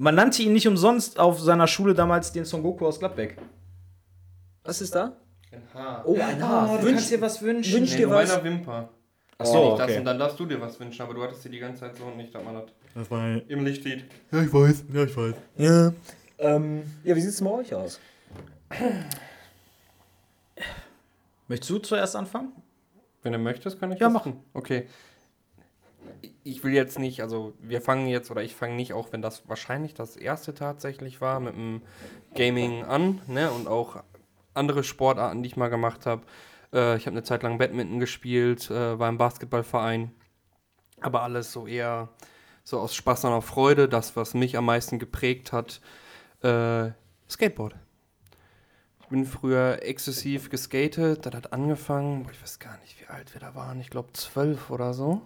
Man 0.00 0.14
nannte 0.14 0.42
ihn 0.42 0.52
nicht 0.52 0.68
umsonst 0.68 1.18
auf 1.18 1.40
seiner 1.40 1.66
Schule 1.66 1.92
damals 1.92 2.30
den 2.32 2.44
Son 2.44 2.62
Goku 2.62 2.86
aus 2.86 2.98
Gladbeck. 3.00 3.36
Was 4.64 4.80
ist 4.80 4.94
da? 4.94 5.16
ein 5.50 5.62
Haar. 5.74 6.02
Oh, 6.06 6.14
ein 6.14 6.42
Haar. 6.42 6.82
Wünsch, 6.82 7.08
dir 7.08 7.20
was 7.20 7.42
wünschen. 7.42 7.74
wünsch 7.74 7.90
Nee, 7.92 7.96
dir 7.98 8.10
was. 8.10 8.30
einer 8.30 8.44
Wimper. 8.44 8.90
Ach 9.38 9.46
Oh, 9.46 9.52
so, 9.52 9.64
nicht 9.70 9.78
das 9.80 9.84
okay. 9.88 9.98
und 9.98 10.04
dann 10.04 10.18
darfst 10.18 10.38
du 10.38 10.46
dir 10.46 10.60
was 10.60 10.78
wünschen, 10.78 11.02
aber 11.02 11.14
du 11.14 11.22
hattest 11.22 11.44
dir 11.44 11.48
die 11.50 11.58
ganze 11.58 11.80
Zeit 11.80 11.96
so 11.96 12.04
und 12.04 12.16
nicht, 12.16 12.34
dass 12.34 12.44
man 12.44 12.54
das 12.54 12.64
Das 12.94 13.10
war 13.10 13.40
im 13.48 13.64
Licht 13.64 13.82
sieht. 13.82 14.04
ja, 14.30 14.42
ich 14.42 14.52
weiß. 14.52 14.84
Ja, 14.92 15.02
ich 15.04 15.16
weiß. 15.16 15.34
Ja. 15.56 15.92
Ähm, 16.38 16.82
ja, 17.02 17.16
wie 17.16 17.20
sieht 17.20 17.30
es 17.30 17.40
bei 17.42 17.50
euch 17.50 17.74
aus? 17.74 17.98
Möchtest 21.48 21.70
du 21.70 21.78
zuerst 21.78 22.14
anfangen? 22.14 22.52
Wenn 23.22 23.32
du 23.32 23.38
möchtest, 23.38 23.80
kann 23.80 23.90
ich 23.92 23.98
Ja, 24.00 24.06
das 24.08 24.14
mach. 24.14 24.22
tun. 24.24 24.40
Okay. 24.54 24.86
Ich 26.44 26.64
will 26.64 26.72
jetzt 26.72 26.98
nicht, 26.98 27.22
also 27.22 27.54
wir 27.60 27.80
fangen 27.80 28.06
jetzt, 28.06 28.30
oder 28.30 28.42
ich 28.42 28.54
fange 28.54 28.74
nicht, 28.74 28.92
auch 28.92 29.12
wenn 29.12 29.22
das 29.22 29.48
wahrscheinlich 29.48 29.94
das 29.94 30.16
erste 30.16 30.54
tatsächlich 30.54 31.20
war, 31.20 31.40
mit 31.40 31.54
dem 31.54 31.82
Gaming 32.34 32.84
an, 32.84 33.20
ne, 33.26 33.50
und 33.50 33.68
auch 33.68 34.02
andere 34.54 34.84
Sportarten, 34.84 35.42
die 35.42 35.48
ich 35.48 35.56
mal 35.56 35.68
gemacht 35.68 36.06
habe. 36.06 36.22
Äh, 36.72 36.96
ich 36.96 37.06
habe 37.06 37.14
eine 37.14 37.22
Zeit 37.22 37.42
lang 37.42 37.58
Badminton 37.58 38.00
gespielt, 38.00 38.70
äh, 38.70 38.98
war 38.98 39.08
im 39.08 39.18
Basketballverein, 39.18 40.12
aber 41.00 41.22
alles 41.22 41.52
so 41.52 41.66
eher 41.66 42.08
so 42.64 42.78
aus 42.80 42.94
Spaß 42.94 43.24
und 43.24 43.42
Freude. 43.42 43.88
Das, 43.88 44.16
was 44.16 44.34
mich 44.34 44.56
am 44.56 44.66
meisten 44.66 44.98
geprägt 44.98 45.52
hat, 45.52 45.80
äh, 46.42 46.90
Skateboard. 47.28 47.76
Ich 49.00 49.10
bin 49.10 49.24
früher 49.24 49.82
exzessiv 49.82 50.50
geskatet, 50.50 51.24
das 51.24 51.34
hat 51.34 51.52
angefangen, 51.54 52.28
ich 52.30 52.42
weiß 52.42 52.58
gar 52.58 52.76
nicht, 52.80 53.00
wie 53.00 53.06
alt 53.06 53.32
wir 53.32 53.40
da 53.40 53.54
waren, 53.54 53.80
ich 53.80 53.88
glaube 53.88 54.12
zwölf 54.12 54.68
oder 54.68 54.92
so, 54.92 55.22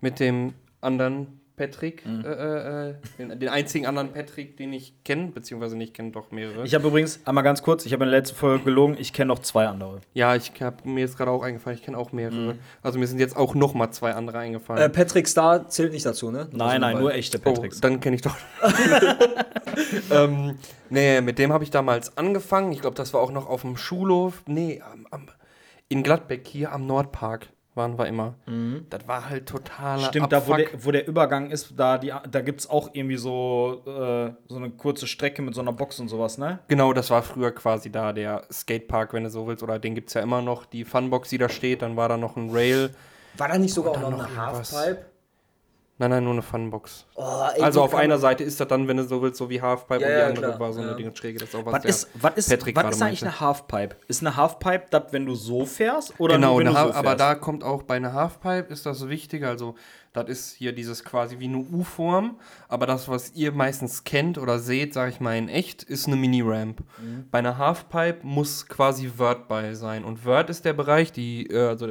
mit 0.00 0.20
dem 0.20 0.54
anderen 0.80 1.40
Patrick, 1.56 2.04
Mhm. 2.04 2.22
äh, 2.22 2.28
äh, 2.28 2.90
äh, 2.90 2.94
den, 3.18 3.40
den 3.40 3.48
einzigen 3.48 3.86
anderen 3.86 4.12
Patrick, 4.12 4.58
den 4.58 4.74
ich 4.74 5.02
kenne, 5.04 5.28
beziehungsweise 5.28 5.74
nicht 5.74 5.94
kenne, 5.94 6.10
doch 6.10 6.30
mehrere. 6.30 6.64
Ich 6.66 6.74
habe 6.74 6.88
übrigens, 6.88 7.18
einmal 7.26 7.42
ganz 7.44 7.62
kurz, 7.62 7.86
ich 7.86 7.94
habe 7.94 8.04
in 8.04 8.10
der 8.10 8.18
letzten 8.20 8.36
Folge 8.36 8.64
gelogen, 8.64 8.94
ich 8.98 9.14
kenne 9.14 9.28
noch 9.28 9.38
zwei 9.38 9.66
andere. 9.66 10.02
ja, 10.12 10.36
ich 10.36 10.52
habe 10.60 10.86
mir 10.86 11.00
jetzt 11.00 11.16
gerade 11.16 11.30
auch 11.30 11.42
eingefallen, 11.42 11.78
ich 11.78 11.82
kenne 11.82 11.96
auch 11.96 12.12
mehrere. 12.12 12.52
Mhm. 12.54 12.58
Also 12.82 12.98
mir 12.98 13.06
sind 13.06 13.20
jetzt 13.20 13.38
auch 13.38 13.54
noch 13.54 13.72
mal 13.72 13.90
zwei 13.90 14.12
andere 14.12 14.36
eingefallen. 14.38 14.82
Äh, 14.82 14.90
Patrick 14.90 15.26
Star 15.28 15.66
zählt 15.70 15.94
nicht 15.94 16.04
dazu, 16.04 16.30
ne? 16.30 16.46
Nein, 16.52 16.82
nein, 16.82 16.98
nur 16.98 17.14
echte 17.14 17.38
Oh, 17.38 17.54
Patricks. 17.54 17.80
dann 17.80 18.00
kenne 18.00 18.16
ich 18.16 18.22
doch. 18.22 18.36
ähm, 20.10 20.58
nee, 20.90 21.20
mit 21.20 21.38
dem 21.38 21.52
habe 21.54 21.64
ich 21.64 21.70
damals 21.70 22.16
angefangen. 22.18 22.72
Ich 22.72 22.80
glaube, 22.80 22.96
das 22.96 23.14
war 23.14 23.20
auch 23.20 23.32
noch 23.32 23.48
auf 23.48 23.62
dem 23.62 23.76
Schulhof. 23.76 24.42
Nee, 24.46 24.82
am, 24.82 25.06
am, 25.10 25.26
in 25.88 26.02
Gladbeck 26.02 26.46
hier 26.46 26.72
am 26.72 26.86
Nordpark 26.86 27.48
waren 27.76 27.98
wir 27.98 28.06
immer. 28.06 28.34
Das 28.90 29.06
war 29.06 29.28
halt 29.28 29.46
totaler 29.46 30.06
Stimmt, 30.06 30.32
da 30.32 30.46
wo 30.46 30.54
Abfuck. 30.54 30.70
der, 30.70 30.84
wo 30.84 30.90
der 30.90 31.06
Übergang 31.06 31.50
ist, 31.50 31.74
da, 31.76 31.98
die, 31.98 32.12
da 32.30 32.40
gibt 32.40 32.60
es 32.60 32.70
auch 32.70 32.90
irgendwie 32.92 33.16
so, 33.16 33.82
äh, 33.86 34.32
so 34.48 34.56
eine 34.56 34.70
kurze 34.70 35.06
Strecke 35.06 35.42
mit 35.42 35.54
so 35.54 35.60
einer 35.60 35.72
Box 35.72 36.00
und 36.00 36.08
sowas, 36.08 36.38
ne? 36.38 36.60
Genau, 36.68 36.92
das 36.92 37.10
war 37.10 37.22
früher 37.22 37.52
quasi 37.52 37.90
da 37.90 38.12
der 38.12 38.44
Skatepark, 38.50 39.12
wenn 39.12 39.24
du 39.24 39.30
so 39.30 39.46
willst. 39.46 39.62
Oder 39.62 39.78
den 39.78 39.94
gibt 39.94 40.08
es 40.08 40.14
ja 40.14 40.22
immer 40.22 40.42
noch. 40.42 40.64
Die 40.64 40.84
Funbox, 40.84 41.28
die 41.28 41.38
da 41.38 41.48
steht. 41.48 41.82
Dann 41.82 41.96
war 41.96 42.08
da 42.08 42.16
noch 42.16 42.36
ein 42.36 42.50
Rail. 42.50 42.90
War 43.36 43.48
da 43.48 43.58
nicht 43.58 43.74
sogar 43.74 43.92
auch 43.92 44.00
noch 44.00 44.10
noch 44.10 44.26
eine. 44.28 44.36
Halfpipe? 44.36 45.15
Nein, 45.98 46.10
nein, 46.10 46.24
nur 46.24 46.34
eine 46.34 46.42
Funbox. 46.42 47.06
Oh, 47.14 47.22
ey, 47.54 47.62
also 47.62 47.80
auf 47.82 47.94
einer 47.94 48.18
Seite 48.18 48.44
ist 48.44 48.60
das 48.60 48.68
dann, 48.68 48.86
wenn 48.86 48.98
du 48.98 49.04
so 49.04 49.22
willst, 49.22 49.38
so 49.38 49.48
wie 49.48 49.62
Halfpipe 49.62 50.02
Ja, 50.02 50.08
und 50.08 50.12
die 50.14 50.18
ja, 50.20 50.26
andere 50.26 50.46
klar. 50.48 50.60
war 50.60 50.72
so 50.74 50.80
eine 50.82 50.90
Ja. 50.90 50.94
Dinge 50.96 51.16
schräge. 51.16 51.38
Das 51.38 51.48
ist 51.48 51.54
auch 51.54 51.64
was, 51.64 51.72
Was 51.72 51.80
der 51.82 51.88
ist, 51.90 52.08
was 52.20 52.34
ist, 52.34 52.50
Patrick 52.50 52.76
was 52.76 52.96
ist 52.96 53.02
eigentlich 53.02 53.22
meinte. 53.22 53.38
eine 53.38 53.40
Halfpipe? 53.48 53.96
Ist 54.06 54.20
eine 54.20 54.36
Halfpipe 54.36 54.84
das, 54.90 55.04
wenn 55.12 55.24
du 55.24 55.34
so 55.34 55.64
fährst? 55.64 56.12
Oder 56.20 56.34
Genau, 56.34 56.50
nur, 56.50 56.58
wenn 56.58 56.66
du 56.66 56.72
so 56.72 56.78
fährst? 56.78 56.96
aber 56.98 57.14
da 57.14 57.34
kommt 57.34 57.64
auch 57.64 57.82
bei 57.82 57.96
einer 57.96 58.12
Halfpipe 58.12 58.70
ist 58.70 58.84
das 58.84 59.08
wichtig. 59.08 59.42
Also, 59.46 59.74
das 60.12 60.28
ist 60.28 60.52
hier 60.52 60.74
dieses 60.74 61.02
quasi 61.02 61.38
wie 61.38 61.46
eine 61.46 61.58
U-Form. 61.58 62.36
Aber 62.68 62.84
das, 62.86 63.08
was 63.08 63.32
ihr 63.34 63.52
meistens 63.52 64.04
kennt 64.04 64.36
oder 64.36 64.58
seht, 64.58 64.92
sage 64.92 65.10
ich 65.12 65.20
mal 65.20 65.36
in 65.38 65.48
echt, 65.48 65.82
ist 65.82 66.06
eine 66.08 66.16
Mini-Ramp. 66.16 66.80
Mhm. 66.98 67.28
Bei 67.30 67.38
einer 67.38 67.56
Halfpipe 67.56 68.18
muss 68.22 68.66
quasi 68.68 69.08
Vert 69.08 69.48
bei 69.48 69.72
sein. 69.72 70.04
Und 70.04 70.18
Vert 70.18 70.50
ist 70.50 70.66
der 70.66 70.74
Bereich, 70.74 71.10
die, 71.12 71.46
äh, 71.46 71.68
also 71.68 71.88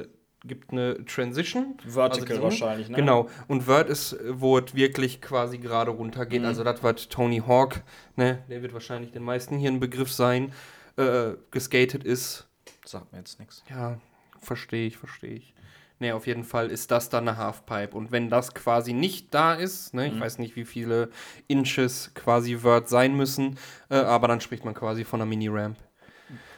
gibt 0.48 0.72
eine 0.72 1.04
Transition. 1.06 1.78
Vertical 1.86 2.32
also, 2.32 2.44
wahrscheinlich, 2.44 2.90
ne? 2.90 2.96
Genau. 2.96 3.30
Und 3.48 3.64
Vert 3.64 3.90
ist, 3.90 4.18
wo 4.30 4.58
es 4.58 4.76
wirklich 4.76 5.22
quasi 5.22 5.58
gerade 5.58 5.92
runtergeht. 5.92 6.42
Mhm. 6.42 6.48
Also, 6.48 6.64
das 6.64 6.84
wird 6.84 7.10
Tony 7.10 7.42
Hawk, 7.46 7.82
ne, 8.16 8.44
der 8.50 8.62
wird 8.62 8.74
wahrscheinlich 8.74 9.12
den 9.12 9.24
meisten 9.24 9.58
hier 9.58 9.72
ein 9.72 9.80
Begriff 9.80 10.12
sein, 10.12 10.52
äh, 10.98 11.32
geskatet 11.52 12.04
ist. 12.04 12.48
Sagt 12.86 13.12
mir 13.12 13.20
jetzt 13.20 13.40
nichts. 13.40 13.64
Ja, 13.70 14.00
verstehe 14.40 14.88
ich, 14.88 14.98
verstehe 14.98 15.34
ich. 15.34 15.54
Nee, 16.00 16.12
auf 16.12 16.28
jeden 16.28 16.44
Fall 16.44 16.72
ist 16.72 16.92
das 16.92 17.10
dann 17.10 17.28
eine 17.28 17.38
Halfpipe. 17.38 17.96
Und 17.96 18.12
wenn 18.12 18.30
das 18.30 18.54
quasi 18.54 18.92
nicht 18.92 19.34
da 19.34 19.54
ist, 19.54 19.94
ne, 19.94 20.08
ich 20.08 20.20
weiß 20.20 20.40
nicht, 20.40 20.58
wie 20.58 20.66
viele 20.66 21.10
Inches 21.48 22.12
quasi 22.14 22.64
Word 22.64 22.90
sein 22.90 23.16
müssen, 23.16 23.58
äh, 23.90 23.96
aber 23.96 24.28
dann 24.28 24.42
spricht 24.42 24.66
man 24.66 24.74
quasi 24.74 25.06
von 25.06 25.22
einer 25.22 25.30
Mini-Ramp. 25.30 25.78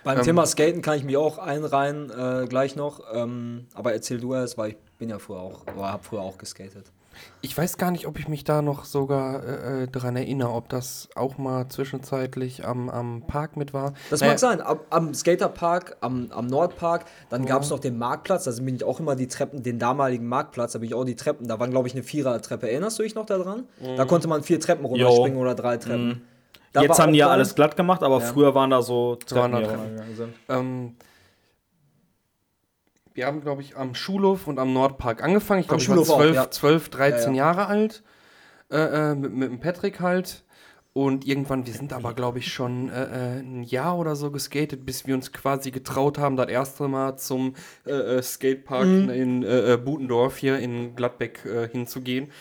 Beim 0.07 0.19
Ähm, 0.19 0.23
Thema 0.23 0.45
Skaten 0.45 0.81
kann 0.81 0.97
ich 0.97 1.03
mich 1.03 1.17
auch 1.17 1.37
einreihen, 1.37 2.09
äh, 2.09 2.45
gleich 2.47 2.77
noch. 2.77 3.01
Ähm, 3.13 3.67
aber 3.73 3.91
erzähl 3.91 4.19
du 4.19 4.33
erst, 4.33 4.57
weil 4.57 4.71
ich 4.71 4.77
bin 4.97 5.09
ja 5.09 5.19
früher 5.19 5.39
auch, 5.39 5.63
oder 5.75 5.91
hab 5.91 6.05
früher 6.05 6.21
auch 6.21 6.37
geskatet. 6.37 6.85
Ich 7.41 7.57
weiß 7.57 7.77
gar 7.77 7.91
nicht, 7.91 8.07
ob 8.07 8.17
ich 8.19 8.27
mich 8.27 8.43
da 8.43 8.61
noch 8.61 8.85
sogar 8.85 9.43
äh, 9.43 9.83
äh, 9.83 9.87
dran 9.87 10.15
erinnere, 10.15 10.51
ob 10.51 10.69
das 10.69 11.09
auch 11.15 11.37
mal 11.37 11.67
zwischenzeitlich 11.67 12.65
am, 12.65 12.89
am 12.89 13.23
Park 13.27 13.57
mit 13.57 13.73
war. 13.73 13.95
Das 14.09 14.21
Naja, 14.21 14.33
mag 14.33 14.39
sein. 14.39 14.61
Am, 14.61 14.79
am 14.91 15.13
Skaterpark, 15.13 15.97
am, 15.99 16.31
am 16.31 16.47
Nordpark, 16.47 17.05
dann 17.29 17.45
gab 17.45 17.63
es 17.63 17.69
noch 17.69 17.79
den 17.79 17.97
Marktplatz, 17.97 18.45
da 18.45 18.51
bin 18.63 18.75
ich 18.75 18.83
auch 18.83 18.99
immer 18.99 19.15
die 19.15 19.27
Treppen, 19.27 19.61
den 19.61 19.77
damaligen 19.77 20.27
Marktplatz, 20.27 20.73
da 20.73 20.79
bin 20.79 20.87
ich 20.87 20.95
auch 20.95 21.05
die 21.05 21.15
Treppen, 21.15 21.47
da 21.47 21.59
waren 21.59 21.71
glaube 21.71 21.87
ich 21.87 21.95
eine 21.95 22.03
Vierer-Treppe. 22.03 22.69
Erinnerst 22.69 22.97
du 22.99 23.03
dich 23.03 23.15
noch 23.15 23.25
daran? 23.25 23.65
Da 23.97 24.05
konnte 24.05 24.27
man 24.27 24.43
vier 24.43 24.59
Treppen 24.59 24.85
runterspringen 24.85 25.37
oder 25.39 25.55
drei 25.55 25.77
Treppen. 25.77 26.21
Da 26.73 26.81
Jetzt 26.81 26.99
haben 26.99 27.13
die 27.13 27.19
ja 27.19 27.29
alles 27.29 27.55
glatt 27.55 27.75
gemacht, 27.75 28.03
aber 28.03 28.21
früher 28.21 28.53
waren 28.53 28.69
da 28.69 28.81
so 28.81 29.17
waren 29.29 29.51
da 29.51 29.59
die 29.59 29.65
Treppen. 29.65 30.33
Ähm, 30.49 30.95
wir 33.13 33.25
haben, 33.25 33.41
glaube 33.41 33.61
ich, 33.63 33.75
am 33.75 33.95
Schulhof 33.95 34.47
und 34.47 34.59
am 34.59 34.73
Nordpark 34.73 35.23
angefangen. 35.23 35.61
Ich 35.61 35.67
glaube, 35.67 35.81
ich 35.81 35.89
war 35.89 35.95
Schulhof 35.95 36.09
auch, 36.11 36.17
12, 36.19 36.35
ja. 36.35 36.51
12 36.51 36.89
13 36.89 37.33
Ja, 37.35 37.45
Jahre 37.45 37.67
alt. 37.67 38.03
Äh, 38.69 39.11
äh, 39.11 39.15
mit, 39.15 39.33
mit 39.33 39.49
dem 39.49 39.59
Patrick 39.59 39.99
halt. 40.01 40.43
Und 40.93 41.27
irgendwann, 41.27 41.65
wir 41.67 41.73
sind 41.73 41.93
aber, 41.93 42.13
glaube 42.15 42.39
ich, 42.39 42.51
schon 42.51 42.89
äh, 42.89 43.37
äh, 43.37 43.39
ein 43.39 43.61
Jahr 43.61 43.97
oder 43.99 44.15
so 44.15 44.31
geskatet, 44.31 44.83
bis 44.83 45.05
wir 45.05 45.13
uns 45.13 45.31
quasi 45.31 45.69
getraut 45.69 46.17
haben, 46.17 46.35
das 46.37 46.49
erste 46.49 46.87
Mal 46.87 47.17
zum 47.17 47.53
äh, 47.85 47.91
äh, 47.91 48.21
Skatepark 48.23 48.87
Mhm. 48.87 49.09
in 49.09 49.43
äh, 49.43 49.73
äh, 49.73 49.77
Butendorf 49.77 50.37
hier 50.37 50.57
in 50.57 50.95
Gladbeck 50.95 51.45
äh, 51.45 51.69
hinzugehen, 51.69 52.31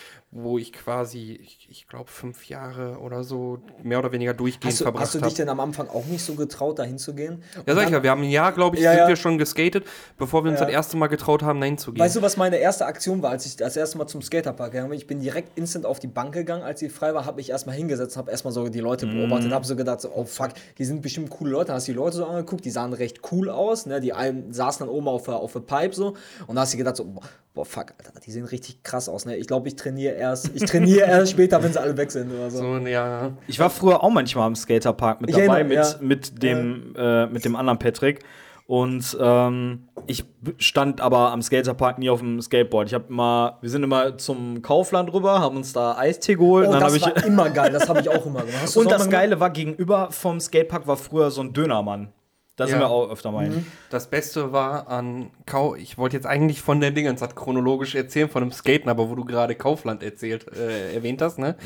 wo 0.42 0.58
ich 0.58 0.72
quasi, 0.72 1.38
ich, 1.42 1.68
ich 1.70 1.88
glaube, 1.88 2.10
fünf 2.10 2.48
Jahre 2.48 2.98
oder 2.98 3.24
so 3.24 3.58
mehr 3.82 3.98
oder 3.98 4.12
weniger 4.12 4.34
durchgehend 4.34 4.72
Hast 4.72 4.80
du, 4.80 4.84
verbracht 4.84 5.04
hast 5.04 5.14
du 5.14 5.18
habe. 5.20 5.28
dich 5.28 5.36
denn 5.36 5.48
am 5.48 5.60
Anfang 5.60 5.88
auch 5.88 6.04
nicht 6.06 6.24
so 6.24 6.34
getraut, 6.34 6.78
da 6.78 6.82
hinzugehen? 6.82 7.42
Ja, 7.66 7.74
sag 7.74 7.84
ich 7.86 7.90
ja, 7.90 8.02
wir 8.02 8.10
haben 8.10 8.22
ein 8.22 8.30
Jahr, 8.30 8.52
glaube 8.52 8.76
ich, 8.76 8.82
Ja, 8.82 8.92
sind 8.92 9.00
ja. 9.00 9.08
wir 9.08 9.16
schon 9.16 9.38
geskatet, 9.38 9.86
bevor 10.18 10.44
wir 10.44 10.50
uns 10.50 10.60
das 10.60 10.68
erste 10.68 10.96
Mal 10.96 11.06
getraut 11.06 11.42
haben, 11.42 11.60
dahin 11.60 11.78
zu 11.78 11.92
gehen. 11.92 12.02
Weißt 12.02 12.16
du, 12.16 12.22
was 12.22 12.36
meine 12.36 12.56
erste 12.56 12.86
Aktion 12.86 13.22
war, 13.22 13.30
als 13.30 13.46
ich 13.46 13.56
das 13.56 13.76
erste 13.76 13.98
Mal 13.98 14.06
zum 14.06 14.22
Skaterpark 14.22 14.72
gegangen 14.72 14.90
bin? 14.90 14.98
Ich 14.98 15.06
bin 15.06 15.20
direkt 15.20 15.58
instant 15.58 15.86
auf 15.86 15.98
die 15.98 16.06
Bank 16.06 16.34
gegangen, 16.34 16.62
als 16.62 16.80
sie 16.80 16.88
frei 16.88 17.14
war, 17.14 17.24
habe 17.24 17.36
mich 17.36 17.50
erstmal 17.50 17.74
hingesetzt, 17.76 18.16
habe 18.16 18.30
erstmal 18.30 18.52
so 18.52 18.68
die 18.68 18.80
Leute 18.80 19.06
beobachtet, 19.06 19.52
habe 19.52 19.66
so 19.66 19.76
gedacht, 19.76 20.00
so, 20.00 20.10
oh 20.14 20.24
fuck, 20.24 20.50
die 20.78 20.84
sind 20.84 21.02
bestimmt 21.02 21.30
coole 21.30 21.50
Leute. 21.50 21.72
Hast 21.72 21.88
die 21.88 21.92
Leute 21.92 22.16
so 22.16 22.26
angeguckt, 22.26 22.64
die 22.64 22.70
sahen 22.70 22.92
recht 22.92 23.20
cool 23.32 23.48
aus, 23.50 23.86
ne? 23.86 24.00
Die 24.00 24.12
einen 24.12 24.52
saßen 24.52 24.86
dann 24.86 24.94
oben 24.94 25.08
auf 25.08 25.24
der, 25.24 25.36
auf 25.36 25.52
der 25.52 25.60
Pipe 25.60 25.94
so 25.94 26.14
und 26.46 26.56
da 26.56 26.62
hast 26.62 26.72
du 26.74 26.78
gedacht, 26.78 26.96
so, 26.96 27.04
boah, 27.04 27.22
boah, 27.54 27.64
fuck, 27.64 27.94
Alter, 27.98 28.20
die 28.20 28.30
sehen 28.30 28.44
richtig 28.44 28.82
krass 28.82 29.08
aus, 29.08 29.24
ne? 29.24 29.36
Ich 29.36 29.46
glaube, 29.46 29.68
ich 29.68 29.76
trainiere 29.76 30.14
erst, 30.30 30.50
ich 30.54 30.64
trainiere 30.64 31.06
erst 31.08 31.32
später, 31.32 31.62
wenn 31.62 31.72
sie 31.72 31.80
alle 31.80 31.96
weg 31.96 32.10
sind 32.10 32.32
oder 32.32 32.50
so. 32.50 32.58
so, 32.58 32.86
ja. 32.86 33.32
Ich 33.46 33.58
war 33.58 33.70
früher 33.70 34.02
auch 34.02 34.10
manchmal 34.10 34.46
am 34.46 34.56
Skaterpark 34.56 35.20
mit 35.20 35.30
Ich 35.30 35.36
dabei, 35.36 35.60
erinnere, 35.60 35.68
mit, 35.68 35.76
ja. 35.76 35.94
mit, 36.00 36.42
dem, 36.42 36.94
äh, 36.96 37.26
mit 37.26 37.44
dem 37.44 37.56
anderen 37.56 37.78
Patrick. 37.78 38.24
Und 38.66 39.16
ähm, 39.20 39.88
ich 40.08 40.24
stand 40.58 41.00
aber 41.00 41.30
am 41.30 41.40
Skaterpark 41.40 41.98
nie 41.98 42.10
auf 42.10 42.18
dem 42.18 42.40
Skateboard. 42.40 42.88
Ich 42.88 42.94
habe 42.94 43.04
immer, 43.08 43.58
wir 43.60 43.70
sind 43.70 43.84
immer 43.84 44.18
zum 44.18 44.60
Kaufland 44.60 45.12
rüber, 45.12 45.38
haben 45.38 45.56
uns 45.56 45.72
da 45.72 45.96
Eistee 45.96 46.34
geholt. 46.34 46.66
Oh, 46.66 46.72
und 46.72 46.80
dann 46.80 46.92
das 46.92 47.00
war 47.00 47.24
immer 47.24 47.48
geil, 47.50 47.70
das 47.70 47.88
habe 47.88 48.00
ich 48.00 48.08
auch 48.08 48.26
immer 48.26 48.40
gemacht. 48.40 48.76
Und 48.76 48.90
das? 48.90 49.08
Geile 49.08 49.38
war, 49.38 49.50
gegenüber 49.50 50.08
vom 50.10 50.40
Skatepark 50.40 50.88
war 50.88 50.96
früher 50.96 51.30
so 51.30 51.42
ein 51.42 51.52
Dönermann. 51.52 52.08
Da 52.56 52.66
sind 52.66 52.76
Ja. 52.80 52.86
wir 52.86 52.90
auch 52.90 53.10
öfter 53.10 53.30
mal 53.32 53.44
hin. 53.44 53.66
Das 53.90 54.08
Beste 54.08 54.50
war 54.52 54.88
an 54.88 55.30
Kau. 55.44 55.74
Ich 55.74 55.98
wollte 55.98 56.16
jetzt 56.16 56.26
eigentlich 56.26 56.62
von 56.62 56.80
der 56.80 56.90
Dingens 56.90 57.20
hat 57.20 57.36
chronologisch 57.36 57.94
erzählen, 57.94 58.30
von 58.30 58.42
dem 58.42 58.50
Skaten, 58.50 58.88
aber 58.88 59.10
wo 59.10 59.14
du 59.14 59.24
gerade 59.26 59.54
Kaufland 59.54 60.02
erzählt, 60.02 60.46
äh, 60.56 60.94
erwähnt 60.94 61.20
hast, 61.20 61.38
ne? 61.38 61.56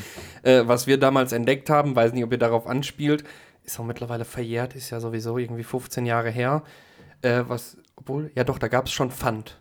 Äh, 0.43 0.63
was 0.65 0.87
wir 0.87 0.97
damals 0.99 1.31
entdeckt 1.31 1.69
haben, 1.69 1.95
weiß 1.95 2.11
nicht, 2.11 2.23
ob 2.25 2.31
ihr 2.33 2.37
darauf 2.37 2.67
anspielt, 2.67 3.23
ist 3.63 3.79
auch 3.79 3.85
mittlerweile 3.85 4.25
verjährt, 4.25 4.75
ist 4.75 4.89
ja 4.89 4.99
sowieso 4.99 5.37
irgendwie 5.37 5.63
15 5.63 6.05
Jahre 6.05 6.29
her. 6.29 6.63
Äh, 7.21 7.43
was, 7.47 7.77
obwohl, 7.95 8.31
ja 8.35 8.43
doch, 8.43 8.57
da 8.59 8.67
gab 8.67 8.87
es 8.87 8.91
schon 8.91 9.11
Pfand. 9.11 9.57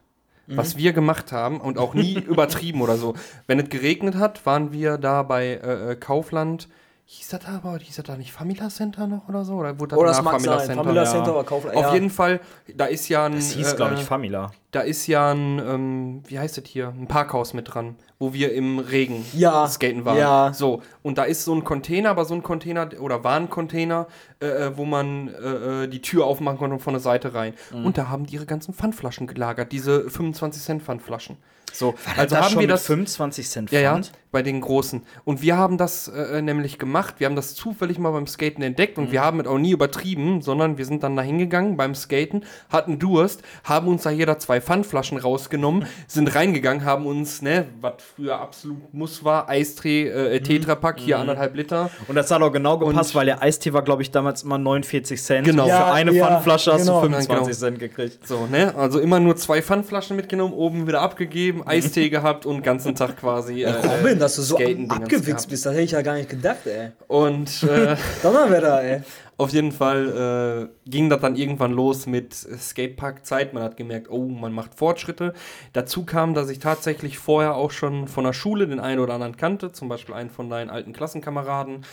Was 0.52 0.76
wir 0.76 0.92
gemacht 0.92 1.30
haben 1.30 1.60
und 1.60 1.78
auch 1.78 1.94
nie 1.94 2.14
übertrieben 2.28 2.82
oder 2.82 2.96
so. 2.96 3.14
Wenn 3.46 3.60
es 3.60 3.68
geregnet 3.68 4.16
hat, 4.16 4.44
waren 4.46 4.72
wir 4.72 4.98
da 4.98 5.22
bei 5.22 5.46
äh, 5.62 5.92
äh, 5.92 5.94
Kaufland. 5.94 6.68
Hieß 7.12 7.26
das 7.30 7.40
da 7.40 7.56
aber, 7.56 7.76
hieß 7.76 7.96
das 7.96 8.04
da 8.04 8.16
nicht 8.16 8.30
Famila 8.30 8.68
Center 8.68 9.08
noch 9.08 9.28
oder 9.28 9.44
so? 9.44 9.54
Oder 9.54 9.80
wurde 9.80 9.96
Oh, 9.98 10.04
das 10.04 10.18
nach 10.18 10.24
mag 10.26 10.34
Famila 10.34 10.58
sein. 10.58 10.66
Center? 10.68 10.84
Famila 10.84 11.02
ja. 11.02 11.10
Center 11.10 11.34
war 11.34 11.42
Kaufland. 11.42 11.76
Auf 11.76 11.86
ja. 11.86 11.94
jeden 11.94 12.08
Fall, 12.08 12.38
da 12.72 12.84
ist 12.84 13.08
ja 13.08 13.24
ein. 13.26 13.34
Das 13.34 13.50
hieß, 13.50 13.72
äh, 13.72 13.76
glaube 13.76 13.94
ich, 13.94 14.02
äh, 14.02 14.04
Famila. 14.04 14.52
Da 14.70 14.82
ist 14.82 15.08
ja 15.08 15.32
ein, 15.32 15.58
ähm, 15.58 16.22
wie 16.28 16.38
heißt 16.38 16.56
das 16.56 16.66
hier? 16.68 16.94
Ein 16.96 17.08
Parkhaus 17.08 17.52
mit 17.52 17.74
dran, 17.74 17.96
wo 18.20 18.32
wir 18.32 18.52
im 18.54 18.78
Regen 18.78 19.26
Ja, 19.32 19.66
skaten 19.66 20.04
waren. 20.04 20.18
ja. 20.18 20.52
So, 20.54 20.82
und 21.02 21.18
da 21.18 21.24
ist 21.24 21.44
so 21.44 21.52
ein 21.52 21.64
Container, 21.64 22.10
aber 22.10 22.24
so 22.24 22.34
ein 22.34 22.44
Container 22.44 22.88
oder 23.00 23.24
war 23.24 23.34
ein 23.40 23.50
Container, 23.50 24.06
äh, 24.40 24.46
äh, 24.46 24.76
wo 24.76 24.84
man 24.84 25.26
äh, 25.34 25.84
äh, 25.84 25.88
die 25.88 26.02
Tür 26.02 26.26
aufmachen 26.26 26.58
konnte 26.58 26.74
und 26.74 26.80
von 26.80 26.94
der 26.94 27.00
Seite 27.00 27.34
rein. 27.34 27.54
Mhm. 27.74 27.86
Und 27.86 27.98
da 27.98 28.08
haben 28.08 28.26
die 28.26 28.36
ihre 28.36 28.46
ganzen 28.46 28.72
Pfandflaschen 28.72 29.26
gelagert, 29.26 29.72
diese 29.72 30.08
25 30.08 30.62
Cent 30.62 30.82
Pfandflaschen. 30.84 31.38
So, 31.72 31.94
Also 32.16 32.36
also 32.36 32.36
haben 32.54 32.60
wir 32.60 32.68
das 32.68 32.86
25 32.86 33.48
Cent 33.48 33.70
ja, 33.72 33.80
ja, 33.80 33.92
Pfand? 33.94 34.12
Bei 34.32 34.42
den 34.42 34.60
Großen. 34.60 35.02
Und 35.24 35.42
wir 35.42 35.56
haben 35.56 35.76
das 35.76 36.08
äh, 36.08 36.40
nämlich 36.40 36.78
gemacht. 36.78 37.16
Wir 37.18 37.26
haben 37.26 37.36
das 37.36 37.54
zufällig 37.54 37.98
mal 37.98 38.10
beim 38.12 38.26
Skaten 38.26 38.62
entdeckt 38.62 38.96
und 38.98 39.10
wir 39.10 39.22
haben 39.22 39.40
es 39.40 39.46
auch 39.46 39.58
nie 39.58 39.72
übertrieben, 39.72 40.40
sondern 40.40 40.78
wir 40.78 40.84
sind 40.84 41.02
dann 41.02 41.16
da 41.16 41.22
hingegangen 41.22 41.76
beim 41.76 41.94
Skaten, 41.94 42.44
hatten 42.70 42.98
Durst, 42.98 43.42
haben 43.64 43.88
uns 43.88 44.02
da 44.04 44.10
jeder 44.10 44.38
zwei 44.38 44.60
Pfandflaschen 44.60 45.18
rausgenommen, 45.18 45.86
sind 46.06 46.32
reingegangen, 46.34 46.84
haben 46.84 47.06
uns, 47.06 47.42
ne, 47.42 47.66
was 47.80 47.94
früher 48.14 48.38
absolut 48.40 48.94
muss 48.94 49.24
war, 49.24 49.48
Eistee, 49.48 50.08
äh, 50.08 50.40
Tetrapack, 50.40 51.00
hier 51.00 51.18
anderthalb 51.18 51.56
Liter. 51.56 51.90
Und 52.06 52.14
das 52.14 52.30
hat 52.30 52.40
auch 52.42 52.52
genau 52.52 52.78
gepasst, 52.78 53.10
Und- 53.10 53.14
weil 53.16 53.26
der 53.26 53.42
Eistee 53.42 53.72
war, 53.72 53.82
glaube 53.82 54.02
ich, 54.02 54.10
damals 54.12 54.44
immer 54.44 54.58
49 54.58 55.20
Cent. 55.20 55.46
Genau. 55.46 55.66
Ja, 55.66 55.86
für 55.86 55.92
eine 55.92 56.12
ja, 56.12 56.26
Pfandflasche 56.26 56.72
hast 56.72 56.82
genau. 56.82 57.00
du 57.00 57.06
25 57.08 57.28
Genau. 57.46 57.52
Cent 57.52 57.78
gekriegt. 57.80 58.26
So, 58.26 58.46
ne? 58.46 58.74
Also 58.76 59.00
immer 59.00 59.18
nur 59.18 59.34
zwei 59.36 59.60
Pfandflaschen 59.60 60.16
mitgenommen, 60.16 60.54
oben 60.54 60.86
wieder 60.86 61.00
abgegeben, 61.00 61.62
Eistee 61.66 62.10
gehabt 62.10 62.46
und 62.46 62.56
den 62.58 62.62
ganzen 62.62 62.94
Tag 62.94 63.16
quasi. 63.18 63.62
Äh, 63.62 63.70
Robin, 63.72 64.19
dass 64.20 64.36
du 64.36 64.42
so 64.42 64.56
abgewichst 64.56 65.48
bist, 65.48 65.66
das 65.66 65.72
hätte 65.72 65.82
ich 65.82 65.90
ja 65.92 66.02
gar 66.02 66.14
nicht 66.14 66.28
gedacht, 66.28 66.66
ey. 66.66 66.92
Und 67.08 67.62
äh, 67.64 67.96
Donnerwetter, 68.22 68.82
ey. 68.82 69.02
Auf 69.36 69.50
jeden 69.50 69.72
Fall 69.72 70.68
äh, 70.86 70.90
ging 70.90 71.08
das 71.08 71.20
dann 71.20 71.34
irgendwann 71.34 71.72
los 71.72 72.06
mit 72.06 72.34
Skatepark-Zeit. 72.34 73.54
Man 73.54 73.62
hat 73.62 73.76
gemerkt, 73.76 74.10
oh, 74.10 74.26
man 74.26 74.52
macht 74.52 74.74
Fortschritte. 74.74 75.32
Dazu 75.72 76.04
kam, 76.04 76.34
dass 76.34 76.50
ich 76.50 76.58
tatsächlich 76.58 77.18
vorher 77.18 77.54
auch 77.54 77.70
schon 77.70 78.06
von 78.06 78.24
der 78.24 78.34
Schule 78.34 78.68
den 78.68 78.80
einen 78.80 79.00
oder 79.00 79.14
anderen 79.14 79.38
kannte, 79.38 79.72
zum 79.72 79.88
Beispiel 79.88 80.14
einen 80.14 80.28
von 80.28 80.50
deinen 80.50 80.68
alten 80.68 80.92
Klassenkameraden. 80.92 81.86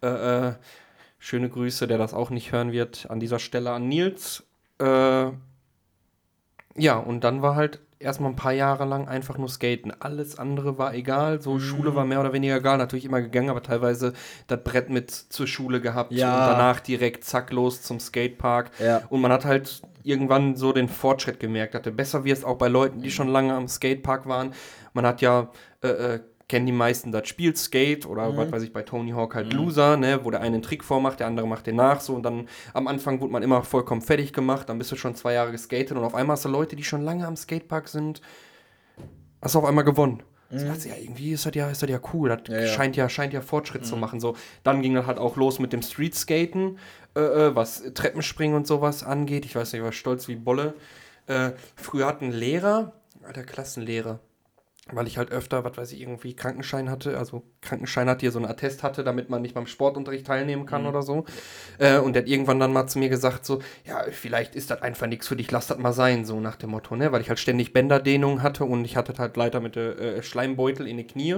Äh, 0.00 0.06
äh, 0.48 0.52
schöne 1.18 1.48
Grüße, 1.48 1.88
der 1.88 1.98
das 1.98 2.14
auch 2.14 2.30
nicht 2.30 2.52
hören 2.52 2.70
wird, 2.70 3.06
an 3.10 3.18
dieser 3.18 3.40
Stelle 3.40 3.72
an 3.72 3.88
Nils. 3.88 4.44
Äh, 4.80 5.30
ja, 6.76 6.96
und 6.98 7.24
dann 7.24 7.42
war 7.42 7.54
halt 7.56 7.80
erstmal 8.02 8.30
ein 8.30 8.36
paar 8.36 8.52
Jahre 8.52 8.84
lang 8.84 9.08
einfach 9.08 9.38
nur 9.38 9.48
Skaten. 9.48 9.92
Alles 10.00 10.38
andere 10.38 10.78
war 10.78 10.94
egal. 10.94 11.40
So, 11.40 11.58
Schule 11.58 11.94
war 11.94 12.04
mehr 12.04 12.20
oder 12.20 12.32
weniger 12.32 12.56
egal. 12.56 12.78
Natürlich 12.78 13.04
immer 13.04 13.20
gegangen, 13.22 13.50
aber 13.50 13.62
teilweise 13.62 14.12
das 14.46 14.62
Brett 14.62 14.90
mit 14.90 15.10
zur 15.10 15.46
Schule 15.46 15.80
gehabt 15.80 16.12
Ja. 16.12 16.32
und 16.32 16.52
danach 16.52 16.80
direkt 16.80 17.24
zack 17.24 17.52
los 17.52 17.82
zum 17.82 18.00
Skatepark. 18.00 18.70
Ja. 18.78 19.02
Und 19.08 19.20
man 19.20 19.32
hat 19.32 19.44
halt 19.44 19.82
irgendwann 20.04 20.56
so 20.56 20.72
den 20.72 20.88
Fortschritt 20.88 21.38
gemerkt. 21.40 21.74
Hatte 21.74 21.92
besser 21.92 22.24
wie 22.24 22.30
es 22.30 22.44
auch 22.44 22.58
bei 22.58 22.68
Leuten, 22.68 23.00
die 23.02 23.10
schon 23.10 23.28
lange 23.28 23.54
am 23.54 23.68
Skatepark 23.68 24.26
waren. 24.26 24.52
Man 24.94 25.06
hat 25.06 25.20
ja 25.22 25.48
äh, 25.82 25.88
äh, 25.88 26.20
kennen 26.52 26.66
die 26.66 26.72
meisten 26.72 27.12
das 27.12 27.28
Spiel 27.28 27.56
Skate 27.56 28.04
oder 28.04 28.36
was 28.36 28.52
weiß 28.52 28.62
ich 28.62 28.74
bei 28.74 28.82
Tony 28.82 29.12
Hawk 29.12 29.34
halt 29.34 29.54
Loser, 29.54 29.96
ne, 29.96 30.20
wo 30.22 30.30
der 30.30 30.42
eine 30.42 30.56
einen 30.56 30.62
Trick 30.62 30.84
vormacht, 30.84 31.18
der 31.18 31.26
andere 31.26 31.46
macht 31.46 31.66
den 31.66 31.76
nach 31.76 32.02
so 32.02 32.14
und 32.14 32.24
dann 32.24 32.46
am 32.74 32.88
Anfang 32.88 33.22
wurde 33.22 33.32
man 33.32 33.42
immer 33.42 33.62
vollkommen 33.62 34.02
fertig 34.02 34.34
gemacht, 34.34 34.68
dann 34.68 34.76
bist 34.76 34.92
du 34.92 34.96
schon 34.96 35.14
zwei 35.14 35.32
Jahre 35.32 35.50
geskatet 35.50 35.92
und 35.96 36.04
auf 36.04 36.14
einmal 36.14 36.34
hast 36.34 36.44
du 36.44 36.50
Leute, 36.50 36.76
die 36.76 36.84
schon 36.84 37.00
lange 37.00 37.26
am 37.26 37.36
Skatepark 37.36 37.88
sind, 37.88 38.20
hast 39.40 39.54
du 39.54 39.60
auf 39.60 39.64
einmal 39.64 39.84
gewonnen. 39.84 40.22
Ich 40.50 40.62
dachte, 40.62 40.90
ja, 40.90 40.96
irgendwie 41.00 41.32
ist 41.32 41.46
das 41.46 41.54
ja, 41.54 41.70
ist 41.70 41.82
das 41.82 41.88
ja 41.88 41.98
cool. 42.12 42.28
Das 42.28 42.40
Ja, 42.48 42.60
ja. 42.60 42.66
scheint 42.66 42.94
ja, 42.96 43.08
scheint 43.08 43.32
ja 43.32 43.40
Fortschritt 43.40 43.86
zu 43.86 43.96
machen. 43.96 44.20
So, 44.20 44.36
dann 44.62 44.82
ging 44.82 44.92
das 44.92 45.06
halt 45.06 45.16
auch 45.16 45.36
los 45.36 45.58
mit 45.58 45.72
dem 45.72 45.80
Streetskaten, 45.80 46.78
äh, 47.16 47.20
äh, 47.20 47.56
was 47.56 47.82
Treppenspringen 47.94 48.54
und 48.54 48.66
sowas 48.66 49.02
angeht. 49.02 49.46
Ich 49.46 49.56
weiß 49.56 49.72
nicht, 49.72 49.80
ich 49.80 49.84
war 49.86 49.92
stolz 49.92 50.28
wie 50.28 50.36
Bolle. 50.36 50.74
Äh, 51.28 51.52
früher 51.76 52.04
hat 52.04 52.20
ein 52.20 52.32
Lehrer, 52.32 52.92
alter 53.22 53.44
Klassenlehrer, 53.44 54.20
weil 54.90 55.06
ich 55.06 55.16
halt 55.16 55.30
öfter, 55.30 55.64
was 55.64 55.76
weiß 55.76 55.92
ich, 55.92 56.00
irgendwie 56.00 56.34
Krankenschein 56.34 56.90
hatte, 56.90 57.16
also 57.16 57.44
Krankenschein 57.60 58.08
hatte, 58.08 58.22
hier 58.22 58.32
so 58.32 58.40
einen 58.40 58.48
Attest 58.50 58.82
hatte, 58.82 59.04
damit 59.04 59.30
man 59.30 59.40
nicht 59.40 59.54
beim 59.54 59.66
Sportunterricht 59.68 60.26
teilnehmen 60.26 60.66
kann 60.66 60.86
oder 60.86 61.02
so. 61.02 61.24
Äh, 61.78 61.98
und 61.98 62.14
der 62.14 62.22
hat 62.22 62.28
irgendwann 62.28 62.58
dann 62.58 62.72
mal 62.72 62.88
zu 62.88 62.98
mir 62.98 63.08
gesagt, 63.08 63.46
so, 63.46 63.60
ja, 63.84 64.02
vielleicht 64.10 64.56
ist 64.56 64.70
das 64.70 64.82
einfach 64.82 65.06
nichts 65.06 65.28
für 65.28 65.36
dich, 65.36 65.50
lass 65.52 65.68
das 65.68 65.78
mal 65.78 65.92
sein, 65.92 66.24
so 66.24 66.40
nach 66.40 66.56
dem 66.56 66.70
Motto, 66.70 66.96
ne? 66.96 67.12
Weil 67.12 67.20
ich 67.20 67.28
halt 67.28 67.38
ständig 67.38 67.72
Bänderdehnung 67.72 68.42
hatte 68.42 68.64
und 68.64 68.84
ich 68.84 68.96
hatte 68.96 69.14
halt 69.18 69.36
leider 69.36 69.60
mit 69.60 69.76
der 69.76 69.98
äh, 69.98 70.22
Schleimbeutel 70.22 70.88
in 70.88 70.96
die 70.96 71.06
Knie. 71.06 71.36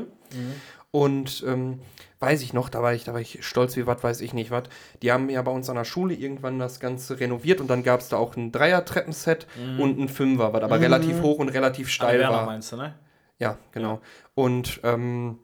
Und 0.90 1.44
ähm, 1.46 1.80
weiß 2.20 2.40
ich 2.42 2.52
noch, 2.52 2.68
da 2.68 2.80
war 2.80 2.94
ich, 2.94 3.04
da 3.04 3.12
war 3.12 3.20
ich 3.20 3.44
stolz 3.44 3.76
wie 3.76 3.86
was, 3.86 4.02
weiß 4.02 4.20
ich 4.20 4.32
nicht 4.32 4.50
was. 4.52 4.62
Die 5.02 5.10
haben 5.12 5.28
ja 5.28 5.42
bei 5.42 5.50
uns 5.50 5.68
an 5.68 5.74
der 5.76 5.84
Schule 5.84 6.14
irgendwann 6.14 6.58
das 6.60 6.78
Ganze 6.80 7.18
renoviert 7.20 7.60
und 7.60 7.68
dann 7.68 7.82
gab 7.82 8.00
es 8.00 8.08
da 8.08 8.16
auch 8.16 8.36
ein 8.36 8.52
Dreier-Treppenset 8.52 9.46
und 9.78 9.98
ein 9.98 10.08
Fünfer, 10.08 10.52
was 10.52 10.62
aber 10.62 10.80
relativ 10.80 11.20
hoch 11.20 11.40
und 11.40 11.48
relativ 11.50 11.90
steil 11.90 12.20
war. 12.22 12.46
meinst 12.46 12.72
du, 12.72 12.76
ne? 12.76 12.94
Ja, 13.38 13.58
genau. 13.72 14.00
Und 14.34 14.80
ähm, 14.84 15.38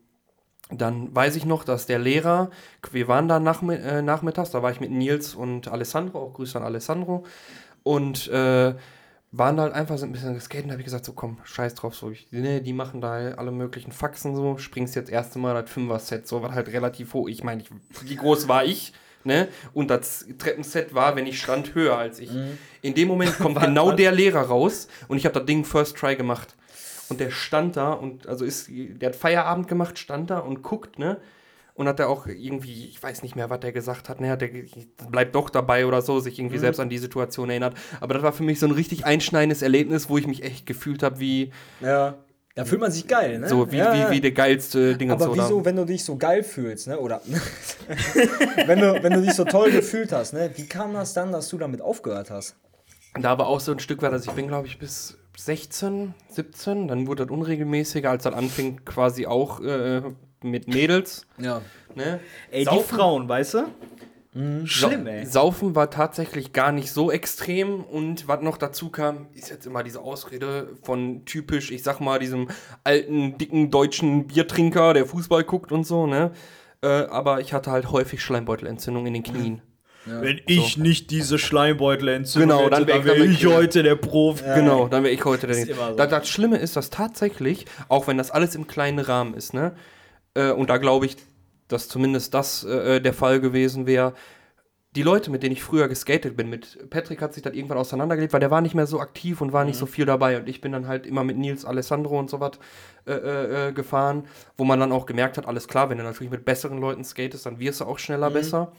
dann 0.70 1.14
weiß 1.14 1.36
ich 1.36 1.44
noch, 1.44 1.64
dass 1.64 1.86
der 1.86 1.98
Lehrer, 1.98 2.50
wir 2.92 3.08
waren 3.08 3.28
da 3.28 3.40
nachmi 3.40 3.74
äh, 3.74 4.02
nachmittags, 4.02 4.50
da 4.50 4.62
war 4.62 4.70
ich 4.70 4.80
mit 4.80 4.90
Nils 4.90 5.34
und 5.34 5.68
Alessandro, 5.68 6.20
auch 6.20 6.34
Grüße 6.34 6.58
an 6.58 6.64
Alessandro, 6.64 7.24
und 7.82 8.28
äh, 8.28 8.74
waren 9.32 9.56
da 9.56 9.64
halt 9.64 9.74
einfach 9.74 9.96
so 9.98 10.06
ein 10.06 10.12
bisschen 10.12 10.34
geskaten, 10.34 10.68
da 10.68 10.72
habe 10.72 10.82
ich 10.82 10.86
gesagt, 10.86 11.04
so 11.04 11.12
komm, 11.12 11.38
scheiß 11.44 11.74
drauf, 11.74 11.94
so, 11.94 12.10
ich, 12.10 12.28
nee, 12.30 12.60
die 12.60 12.72
machen 12.72 13.00
da 13.00 13.32
alle 13.32 13.52
möglichen 13.52 13.92
Faxen 13.92 14.34
so, 14.34 14.58
springst 14.58 14.96
jetzt 14.96 15.10
erste 15.10 15.38
Mal 15.38 15.60
das 15.60 15.70
Fünfer-Set, 15.70 16.26
so, 16.26 16.42
war 16.42 16.54
halt 16.54 16.68
relativ 16.68 17.14
hoch, 17.14 17.28
ich 17.28 17.44
meine, 17.44 17.62
wie 18.02 18.16
groß 18.16 18.48
war 18.48 18.64
ich? 18.64 18.92
Ne? 19.22 19.48
Und 19.74 19.90
das 19.90 20.24
Treppenset 20.38 20.94
war, 20.94 21.14
wenn 21.14 21.26
ich 21.26 21.42
stand, 21.42 21.74
höher 21.74 21.98
als 21.98 22.20
ich. 22.20 22.30
In 22.80 22.94
dem 22.94 23.06
Moment 23.06 23.36
kommt 23.36 23.60
genau 23.60 23.92
der 23.92 24.12
Lehrer 24.12 24.40
raus 24.40 24.88
und 25.08 25.18
ich 25.18 25.26
habe 25.26 25.34
das 25.34 25.44
Ding 25.44 25.66
First 25.66 25.98
Try 25.98 26.16
gemacht. 26.16 26.56
Und 27.10 27.20
der 27.20 27.30
stand 27.30 27.76
da 27.76 27.92
und 27.92 28.26
also 28.26 28.44
ist, 28.44 28.68
der 28.70 29.10
hat 29.10 29.16
Feierabend 29.16 29.68
gemacht, 29.68 29.98
stand 29.98 30.30
da 30.30 30.38
und 30.38 30.62
guckt, 30.62 30.98
ne? 30.98 31.18
Und 31.74 31.88
hat 31.88 31.98
er 31.98 32.08
auch 32.08 32.26
irgendwie, 32.26 32.88
ich 32.88 33.02
weiß 33.02 33.22
nicht 33.22 33.36
mehr, 33.36 33.48
was 33.48 33.60
der 33.60 33.72
gesagt 33.72 34.08
hat, 34.08 34.20
ne, 34.20 34.28
hat 34.30 34.42
der 34.42 34.50
bleibt 35.10 35.34
doch 35.34 35.48
dabei 35.48 35.86
oder 35.86 36.02
so, 36.02 36.20
sich 36.20 36.38
irgendwie 36.38 36.58
selbst 36.58 36.78
an 36.78 36.90
die 36.90 36.98
Situation 36.98 37.48
erinnert. 37.48 37.74
Aber 38.00 38.12
das 38.12 38.22
war 38.22 38.32
für 38.32 38.42
mich 38.42 38.60
so 38.60 38.66
ein 38.66 38.72
richtig 38.72 39.06
einschneidendes 39.06 39.62
Erlebnis, 39.62 40.10
wo 40.10 40.18
ich 40.18 40.26
mich 40.26 40.42
echt 40.42 40.66
gefühlt 40.66 41.02
habe, 41.02 41.20
wie 41.20 41.52
Ja. 41.80 42.18
Da 42.56 42.64
fühlt 42.64 42.80
man 42.80 42.90
sich 42.90 43.06
geil, 43.06 43.38
ne? 43.38 43.48
so 43.48 43.70
wie, 43.70 43.76
ja, 43.76 44.10
wie, 44.10 44.16
wie 44.16 44.20
der 44.20 44.32
geilste 44.32 44.96
Ding 44.96 45.10
und 45.10 45.22
Aber 45.22 45.26
so. 45.26 45.36
wieso, 45.36 45.64
wenn 45.64 45.76
du 45.76 45.84
dich 45.86 46.04
so 46.04 46.16
geil 46.16 46.42
fühlst, 46.42 46.88
ne? 46.88 46.98
Oder 46.98 47.22
wenn, 48.66 48.80
du, 48.80 49.02
wenn 49.02 49.12
du 49.12 49.22
dich 49.22 49.34
so 49.34 49.44
toll 49.44 49.70
gefühlt 49.70 50.12
hast, 50.12 50.34
ne? 50.34 50.50
Wie 50.56 50.66
kam 50.66 50.92
das 50.92 51.14
dann, 51.14 51.30
dass 51.30 51.48
du 51.48 51.58
damit 51.58 51.80
aufgehört 51.80 52.30
hast? 52.30 52.56
Da. 53.14 53.20
da 53.20 53.38
war 53.38 53.46
auch 53.46 53.60
so 53.60 53.72
ein 53.72 53.78
Stück 53.78 54.02
weit, 54.02 54.12
also 54.12 54.28
ich 54.28 54.36
bin 54.36 54.48
glaube 54.48 54.66
ich 54.66 54.78
bis 54.78 55.16
16, 55.36 56.14
17, 56.28 56.88
dann 56.88 57.06
wurde 57.06 57.26
das 57.26 57.32
unregelmäßiger, 57.34 58.10
als 58.10 58.24
das 58.24 58.34
anfing 58.34 58.84
quasi 58.84 59.26
auch 59.26 59.60
äh, 59.60 60.02
mit 60.42 60.68
Mädels. 60.68 61.26
Ja. 61.38 61.62
Ne? 61.94 62.20
Ey, 62.50 62.60
die 62.60 62.70
Saufen- 62.70 62.96
Frauen, 62.96 63.28
weißt 63.28 63.54
du? 63.54 63.64
Schlimm, 64.64 65.08
ey. 65.08 65.26
Saufen 65.26 65.74
war 65.74 65.90
tatsächlich 65.90 66.52
gar 66.52 66.70
nicht 66.70 66.92
so 66.92 67.10
extrem 67.10 67.82
und 67.82 68.28
was 68.28 68.42
noch 68.42 68.58
dazu 68.58 68.88
kam, 68.88 69.26
ist 69.34 69.50
jetzt 69.50 69.66
immer 69.66 69.82
diese 69.82 70.00
Ausrede 70.02 70.76
von 70.82 71.24
typisch, 71.24 71.72
ich 71.72 71.82
sag 71.82 71.98
mal, 71.98 72.20
diesem 72.20 72.46
alten, 72.84 73.38
dicken 73.38 73.72
deutschen 73.72 74.28
Biertrinker, 74.28 74.94
der 74.94 75.04
Fußball 75.04 75.42
guckt 75.42 75.72
und 75.72 75.84
so, 75.84 76.06
ne? 76.06 76.30
Äh, 76.80 76.86
aber 76.86 77.40
ich 77.40 77.52
hatte 77.52 77.72
halt 77.72 77.90
häufig 77.90 78.22
Schleimbeutelentzündung 78.22 79.04
in 79.06 79.14
den 79.14 79.22
Knien. 79.24 79.62
Wenn 80.06 80.40
ich 80.46 80.76
nicht 80.78 81.10
diese 81.10 81.38
Schleimbeutel 81.38 82.08
entzünde, 82.08 82.48
Genau, 82.54 82.68
dann 82.70 82.86
wär 82.86 82.96
ich 82.96 83.04
wäre 83.04 83.18
damit- 83.18 83.32
ich 83.32 83.46
heute 83.46 83.82
der 83.82 83.96
Profi. 83.96 84.44
Genau, 84.54 84.88
dann 84.88 85.04
wäre 85.04 85.12
ich 85.14 85.24
heute 85.24 85.46
der 85.46 85.56
immer 85.68 85.90
so. 85.90 85.96
das, 85.96 86.08
das 86.08 86.28
Schlimme 86.28 86.56
ist, 86.58 86.76
dass 86.76 86.90
tatsächlich, 86.90 87.66
auch 87.88 88.06
wenn 88.06 88.16
das 88.18 88.30
alles 88.30 88.54
im 88.54 88.66
kleinen 88.66 88.98
Rahmen 88.98 89.34
ist, 89.34 89.52
ne? 89.54 89.74
Äh, 90.34 90.52
und 90.52 90.70
da 90.70 90.78
glaube 90.78 91.06
ich, 91.06 91.16
dass 91.68 91.88
zumindest 91.88 92.32
das 92.34 92.64
äh, 92.64 93.00
der 93.00 93.12
Fall 93.12 93.40
gewesen 93.40 93.86
wäre. 93.86 94.14
Die 94.96 95.04
Leute, 95.04 95.30
mit 95.30 95.44
denen 95.44 95.52
ich 95.52 95.62
früher 95.62 95.86
geskatet 95.86 96.36
bin, 96.36 96.50
mit 96.50 96.90
Patrick 96.90 97.22
hat 97.22 97.32
sich 97.32 97.44
das 97.44 97.54
irgendwann 97.54 97.78
auseinandergelebt, 97.78 98.32
weil 98.32 98.40
der 98.40 98.50
war 98.50 98.60
nicht 98.60 98.74
mehr 98.74 98.88
so 98.88 98.98
aktiv 98.98 99.40
und 99.40 99.52
war 99.52 99.64
nicht 99.64 99.76
so 99.78 99.86
viel 99.86 100.04
dabei. 100.04 100.36
Und 100.36 100.48
ich 100.48 100.60
bin 100.60 100.72
dann 100.72 100.88
halt 100.88 101.06
immer 101.06 101.22
mit 101.22 101.38
Nils, 101.38 101.64
Alessandro 101.64 102.18
und 102.18 102.28
so 102.28 102.40
was 102.40 102.52
äh, 103.06 103.12
äh, 103.12 103.68
äh, 103.68 103.72
gefahren, 103.72 104.24
wo 104.56 104.64
man 104.64 104.80
dann 104.80 104.90
auch 104.90 105.06
gemerkt 105.06 105.36
hat, 105.38 105.46
alles 105.46 105.68
klar, 105.68 105.90
wenn 105.90 105.98
du 105.98 106.02
natürlich 106.04 106.32
mit 106.32 106.44
besseren 106.44 106.80
Leuten 106.80 107.04
skatest, 107.04 107.46
dann 107.46 107.60
wirst 107.60 107.80
du 107.80 107.84
auch 107.84 108.00
schneller 108.00 108.30
besser. 108.30 108.72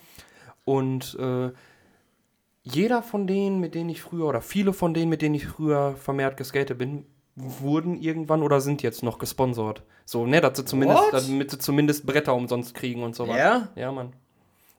Und 0.65 1.17
äh, 1.19 1.51
jeder 2.63 3.01
von 3.01 3.27
denen, 3.27 3.59
mit 3.59 3.73
denen 3.75 3.89
ich 3.89 4.01
früher, 4.01 4.25
oder 4.27 4.41
viele 4.41 4.73
von 4.73 4.93
denen, 4.93 5.09
mit 5.09 5.21
denen 5.21 5.35
ich 5.35 5.47
früher 5.47 5.95
vermehrt 5.95 6.37
geskatet 6.37 6.77
bin, 6.77 7.05
wurden 7.35 7.99
irgendwann 7.99 8.43
oder 8.43 8.61
sind 8.61 8.83
jetzt 8.83 9.03
noch 9.03 9.17
gesponsert. 9.17 9.83
So, 10.05 10.25
ne, 10.25 10.41
dass 10.41 10.57
sie 10.57 10.65
zumindest, 10.65 11.01
What? 11.01 11.13
damit 11.13 11.49
sie 11.51 11.57
zumindest 11.57 12.05
Bretter 12.05 12.35
umsonst 12.35 12.75
kriegen 12.75 13.03
und 13.03 13.15
so 13.15 13.27
weiter. 13.27 13.37
Ja? 13.39 13.67
Ja, 13.75 13.91
Mann. 13.91 14.13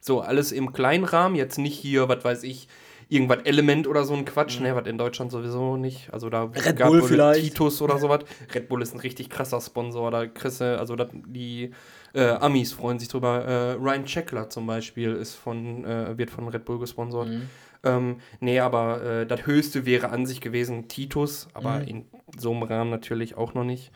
So, 0.01 0.21
alles 0.21 0.53
im 0.53 0.73
kleinen 0.73 1.05
Rahmen, 1.05 1.35
jetzt 1.35 1.59
nicht 1.59 1.79
hier, 1.79 2.09
was 2.09 2.25
weiß 2.25 2.43
ich, 2.45 2.69
irgendwas 3.09 3.39
Element 3.45 3.87
oder 3.87 4.05
so 4.05 4.15
ein 4.15 4.25
Quatsch, 4.25 4.61
ne, 4.61 4.75
was 4.77 4.87
in 4.87 4.99
Deutschland 4.99 5.33
sowieso 5.33 5.77
nicht. 5.77 6.13
Also 6.13 6.29
da 6.31 6.47
Mhm. 6.47 6.53
Red 6.55 6.77
gab 6.77 6.89
Bull 6.89 7.03
vielleicht. 7.03 7.43
Titus 7.43 7.81
oder 7.83 7.99
sowas. 8.01 8.21
Red 8.55 8.69
Bull 8.69 8.83
ist 8.83 8.95
ein 8.95 9.01
richtig 9.01 9.29
krasser 9.31 9.61
Sponsor, 9.61 10.11
da 10.11 10.27
kriegst 10.27 10.61
du, 10.61 10.79
also 10.79 10.95
dat, 10.97 11.11
die 11.27 11.73
äh, 12.15 12.29
Amis 12.31 12.73
freuen 12.73 12.99
sich 12.99 13.09
drüber. 13.09 13.45
Äh, 13.45 13.73
Ryan 13.73 14.05
Checkler 14.05 14.49
zum 14.51 14.67
Beispiel 14.67 15.13
ist 15.15 15.35
von, 15.35 15.85
äh, 15.85 16.17
wird 16.19 16.31
von 16.31 16.49
Red 16.49 16.65
Bull 16.65 16.79
gesponsert. 16.79 17.29
Mhm. 17.29 17.49
Ähm, 17.85 18.17
nee, 18.41 18.61
aber 18.61 19.03
äh, 19.03 19.27
das 19.27 19.47
höchste 19.47 19.87
wäre 19.87 20.11
an 20.11 20.25
sich 20.27 20.41
gewesen 20.41 20.89
Titus, 20.89 21.49
aber 21.55 21.81
Mhm. 21.81 21.89
in 21.89 22.05
so 22.39 22.53
einem 22.53 22.63
Rahmen 22.63 22.91
natürlich 22.91 23.37
auch 23.37 23.55
noch 23.55 23.65
nicht. 23.65 23.91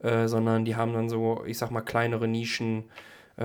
Äh, 0.00 0.28
sondern 0.28 0.64
die 0.64 0.76
haben 0.76 0.92
dann 0.92 1.08
so, 1.08 1.42
ich 1.46 1.58
sag 1.58 1.70
mal, 1.72 1.80
kleinere 1.80 2.28
Nischen. 2.28 2.84
Äh, 3.36 3.42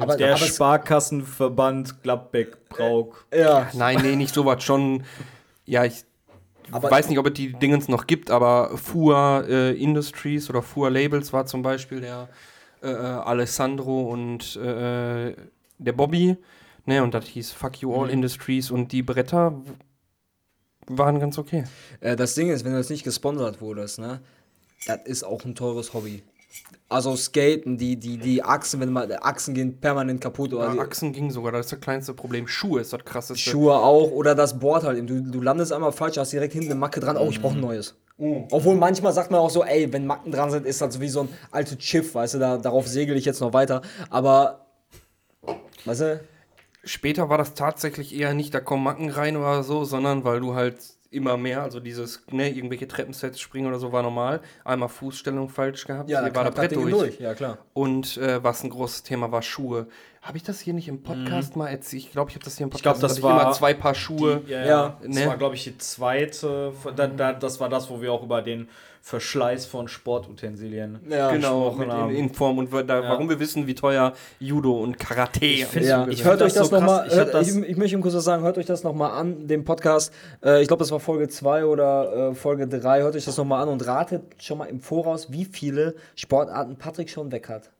Aber, 0.00 0.16
Der 0.16 0.34
aber 0.34 0.38
Sparkassenverband 0.38 2.02
Gladbeck-Brauk. 2.02 3.26
ja. 3.34 3.68
Nein, 3.74 3.98
nee, 4.02 4.16
nicht 4.16 4.34
sowas. 4.34 4.62
Schon, 4.64 5.04
ja, 5.66 5.84
ich 5.84 6.04
Aber- 6.72 6.90
weiß 6.90 7.08
nicht, 7.08 7.18
ob 7.18 7.26
es 7.26 7.34
die 7.34 7.52
Dingens 7.52 7.88
noch 7.88 8.06
gibt, 8.06 8.30
aber 8.30 8.76
Fua 8.78 9.42
äh, 9.42 9.72
Industries 9.72 10.48
oder 10.50 10.62
Fua 10.62 10.88
Labels 10.88 11.32
war 11.32 11.46
zum 11.46 11.62
Beispiel 11.62 12.00
der 12.00 12.28
äh, 12.84 12.94
Alessandro 12.94 14.10
und 14.10 14.56
äh, 14.56 15.34
der 15.78 15.92
Bobby. 15.92 16.36
Ne, 16.86 17.02
und 17.02 17.14
das 17.14 17.24
hieß 17.26 17.52
Fuck 17.52 17.80
You 17.80 17.90
Mhm. 17.90 17.98
All 18.02 18.10
Industries 18.10 18.70
und 18.70 18.92
die 18.92 19.02
Bretter 19.02 19.62
waren 20.86 21.18
ganz 21.18 21.38
okay. 21.38 21.64
Äh, 22.00 22.14
das 22.16 22.34
Ding 22.34 22.50
ist, 22.50 22.64
wenn 22.64 22.72
du 22.72 22.78
jetzt 22.78 22.90
nicht 22.90 23.04
gesponsert 23.04 23.60
wurdest, 23.60 23.98
ne, 23.98 24.20
das 24.86 25.00
ist 25.04 25.24
auch 25.24 25.44
ein 25.44 25.54
teures 25.54 25.94
Hobby. 25.94 26.22
Also 26.88 27.16
Skaten, 27.16 27.78
die, 27.78 27.96
die, 27.96 28.18
die 28.18 28.42
Achsen, 28.42 28.78
wenn 28.80 28.92
mal 28.92 29.10
Achsen 29.22 29.54
gehen 29.54 29.80
permanent 29.80 30.20
kaputt 30.20 30.52
oder 30.52 30.70
die 30.70 30.76
Ja, 30.76 30.82
Achsen 30.82 31.12
ging 31.12 31.30
sogar, 31.30 31.50
das 31.52 31.66
ist 31.66 31.72
das 31.72 31.80
kleinste 31.80 32.14
Problem. 32.14 32.46
Schuhe 32.46 32.80
ist 32.80 32.92
das 32.92 33.04
krasseste. 33.04 33.50
Schuhe 33.50 33.74
auch 33.74 34.10
oder 34.12 34.34
das 34.34 34.58
Board 34.58 34.84
halt. 34.84 35.08
Du, 35.08 35.20
du 35.20 35.40
landest 35.40 35.72
einmal 35.72 35.90
falsch, 35.92 36.18
hast 36.18 36.32
direkt 36.32 36.52
hinten 36.52 36.70
eine 36.70 36.78
Macke 36.78 37.00
dran. 37.00 37.16
Oh, 37.16 37.28
ich 37.30 37.40
brauche 37.40 37.54
ein 37.54 37.60
neues. 37.60 37.96
Obwohl 38.18 38.76
manchmal 38.76 39.12
sagt 39.12 39.30
man 39.30 39.40
auch 39.40 39.50
so, 39.50 39.64
ey, 39.64 39.92
wenn 39.92 40.06
Macken 40.06 40.30
dran 40.30 40.50
sind, 40.50 40.66
ist 40.66 40.80
das 40.80 41.00
wie 41.00 41.08
so 41.08 41.22
ein 41.22 41.28
altes 41.50 41.82
Schiff, 41.82 42.14
weißt 42.14 42.34
du, 42.34 42.38
da, 42.38 42.58
darauf 42.58 42.86
segel 42.86 43.16
ich 43.16 43.24
jetzt 43.24 43.40
noch 43.40 43.52
weiter. 43.52 43.82
Aber, 44.08 44.66
weißt 45.84 46.00
du, 46.00 46.20
Später 46.86 47.30
war 47.30 47.38
das 47.38 47.54
tatsächlich 47.54 48.14
eher 48.14 48.34
nicht, 48.34 48.52
da 48.52 48.60
kommen 48.60 48.84
Macken 48.84 49.08
rein 49.08 49.36
oder 49.36 49.62
so, 49.62 49.84
sondern 49.84 50.24
weil 50.24 50.40
du 50.40 50.54
halt 50.54 50.93
immer 51.14 51.36
mehr, 51.36 51.62
also 51.62 51.80
dieses, 51.80 52.22
ne, 52.30 52.50
irgendwelche 52.50 52.88
Treppensets 52.88 53.40
springen 53.40 53.66
oder 53.66 53.78
so 53.78 53.92
war 53.92 54.02
normal. 54.02 54.40
Einmal 54.64 54.88
Fußstellung 54.88 55.48
falsch 55.48 55.86
gehabt, 55.86 56.08
hier 56.08 56.34
war 56.34 56.44
das 56.44 56.54
Brett 56.54 56.74
durch. 56.74 57.18
Ja, 57.20 57.34
klar. 57.34 57.58
Und 57.72 58.16
äh, 58.18 58.42
was 58.42 58.64
ein 58.64 58.70
großes 58.70 59.02
Thema 59.02 59.30
war, 59.32 59.42
Schuhe. 59.42 59.86
Habe 60.22 60.38
ich 60.38 60.42
das 60.42 60.60
hier 60.60 60.72
nicht 60.72 60.88
im 60.88 61.02
Podcast 61.02 61.54
mal 61.54 61.68
erzählt? 61.68 62.04
Ich 62.04 62.12
glaube, 62.12 62.30
ich 62.30 62.36
habe 62.36 62.44
das 62.44 62.56
hier 62.56 62.64
im 62.64 62.70
Mhm. 62.70 62.76
Ich 62.76 62.82
glaub, 62.82 62.94
Podcast 62.94 63.18
das 63.18 63.22
war 63.22 63.42
immer 63.42 63.52
zwei 63.52 63.74
Paar 63.74 63.94
Schuhe. 63.94 64.42
Ja, 64.46 64.60
Ja, 64.60 64.66
ja. 64.66 64.96
Das 65.02 65.14
ne? 65.14 65.26
war, 65.26 65.36
glaube 65.36 65.54
ich, 65.54 65.64
die 65.64 65.76
zweite. 65.76 66.72
Da, 66.96 67.06
da, 67.06 67.32
das 67.34 67.60
war 67.60 67.68
das, 67.68 67.90
wo 67.90 68.00
wir 68.00 68.12
auch 68.12 68.22
über 68.22 68.40
den 68.40 68.68
Verschleiß 69.06 69.66
von 69.66 69.86
Sportutensilien 69.86 70.98
Ja, 71.10 71.30
genau, 71.30 71.68
gesprochen 71.68 71.78
mit 71.80 71.88
in, 71.88 71.92
haben. 71.94 72.14
in 72.14 72.30
Form 72.32 72.56
und 72.56 72.72
da, 72.72 73.02
warum 73.02 73.28
wir 73.28 73.38
wissen, 73.38 73.66
wie 73.66 73.74
teuer 73.74 74.14
Judo 74.38 74.80
und 74.82 74.98
Karate 74.98 75.44
Ich 75.44 75.66
find's- 75.66 75.90
Ja, 75.90 76.08
Ich 76.08 76.24
hört 76.24 76.40
euch 76.40 76.54
das 76.54 76.62
das 76.62 76.68
so 76.70 76.76
nochmal. 76.80 77.06
Ich 77.42 77.48
ich, 77.54 77.68
ich 77.68 77.76
möchte 77.76 77.96
ihm 77.96 78.00
kurz 78.00 78.14
was 78.14 78.24
sagen, 78.24 78.42
hört 78.42 78.56
euch 78.56 78.64
das 78.64 78.82
nochmal 78.82 79.10
an, 79.10 79.46
den 79.46 79.62
Podcast. 79.62 80.10
Äh, 80.42 80.62
ich 80.62 80.68
glaube, 80.68 80.80
das 80.80 80.90
war 80.90 81.00
Folge 81.00 81.28
2 81.28 81.66
oder 81.66 82.30
äh, 82.30 82.34
Folge 82.34 82.66
3. 82.66 83.02
Hört 83.02 83.14
euch 83.14 83.26
das 83.26 83.36
nochmal 83.36 83.62
an 83.64 83.68
und 83.68 83.86
ratet 83.86 84.22
schon 84.42 84.56
mal 84.56 84.64
im 84.70 84.80
Voraus, 84.80 85.30
wie 85.30 85.44
viele 85.44 85.96
Sportarten 86.14 86.76
Patrick 86.76 87.10
schon 87.10 87.30
weg 87.30 87.50
hat. 87.50 87.72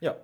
Ja. 0.00 0.16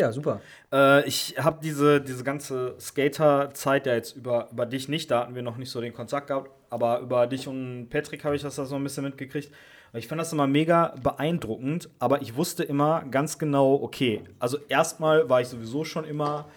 Ja, 0.00 0.12
super. 0.12 0.40
Äh, 0.72 1.06
ich 1.06 1.34
habe 1.38 1.58
diese, 1.62 2.00
diese 2.00 2.24
ganze 2.24 2.74
Skater-Zeit 2.80 3.84
ja 3.84 3.92
jetzt 3.92 4.16
über, 4.16 4.48
über 4.50 4.64
dich 4.64 4.88
nicht, 4.88 5.10
da 5.10 5.20
hatten 5.20 5.34
wir 5.34 5.42
noch 5.42 5.58
nicht 5.58 5.70
so 5.70 5.78
den 5.78 5.92
Kontakt 5.92 6.28
gehabt, 6.28 6.50
aber 6.70 7.00
über 7.00 7.26
dich 7.26 7.46
und 7.46 7.90
Patrick 7.90 8.24
habe 8.24 8.34
ich 8.34 8.40
das 8.40 8.54
da 8.54 8.64
so 8.64 8.76
ein 8.76 8.82
bisschen 8.82 9.04
mitgekriegt. 9.04 9.52
Ich 9.92 10.08
fand 10.08 10.18
das 10.18 10.32
immer 10.32 10.46
mega 10.46 10.94
beeindruckend, 11.02 11.90
aber 11.98 12.22
ich 12.22 12.34
wusste 12.34 12.62
immer 12.62 13.04
ganz 13.10 13.38
genau, 13.38 13.74
okay, 13.74 14.22
also 14.38 14.56
erstmal 14.70 15.28
war 15.28 15.42
ich 15.42 15.48
sowieso 15.48 15.84
schon 15.84 16.06
immer 16.06 16.48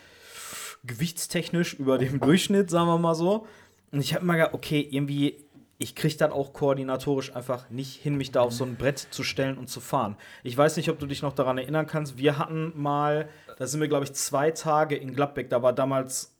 gewichtstechnisch 0.86 1.74
über 1.74 1.98
dem 1.98 2.20
Durchschnitt, 2.22 2.70
sagen 2.70 2.88
wir 2.88 2.98
mal 2.98 3.14
so. 3.14 3.46
Und 3.92 4.00
ich 4.00 4.14
habe 4.14 4.24
immer 4.24 4.38
gedacht, 4.38 4.54
okay, 4.54 4.88
irgendwie, 4.90 5.36
ich 5.84 5.96
kriege 5.96 6.16
dann 6.16 6.32
auch 6.32 6.54
koordinatorisch 6.54 7.36
einfach 7.36 7.70
nicht 7.70 8.02
hin, 8.02 8.16
mich 8.16 8.32
da 8.32 8.40
auf 8.42 8.54
so 8.54 8.64
ein 8.64 8.76
Brett 8.78 9.00
zu 9.12 9.22
stellen 9.24 9.58
und 9.58 9.68
zu 9.70 9.82
fahren. 9.82 10.16
Ich 10.42 10.58
weiß 10.58 10.78
nicht, 10.78 10.90
ob 10.90 10.98
du 10.98 11.06
dich 11.06 11.22
noch 11.22 11.34
daran 11.34 11.58
erinnern 11.58 11.88
kannst. 11.88 12.18
Wir 12.18 12.38
hatten 12.40 12.72
mal, 12.76 13.28
da 13.58 13.68
sind 13.68 13.82
wir, 13.82 13.90
glaube 13.90 14.06
ich, 14.06 14.14
zwei 14.14 14.52
Tage 14.52 14.96
in 14.96 15.14
Gladbeck. 15.14 15.50
Da 15.50 15.62
war 15.62 15.74
damals 15.74 16.34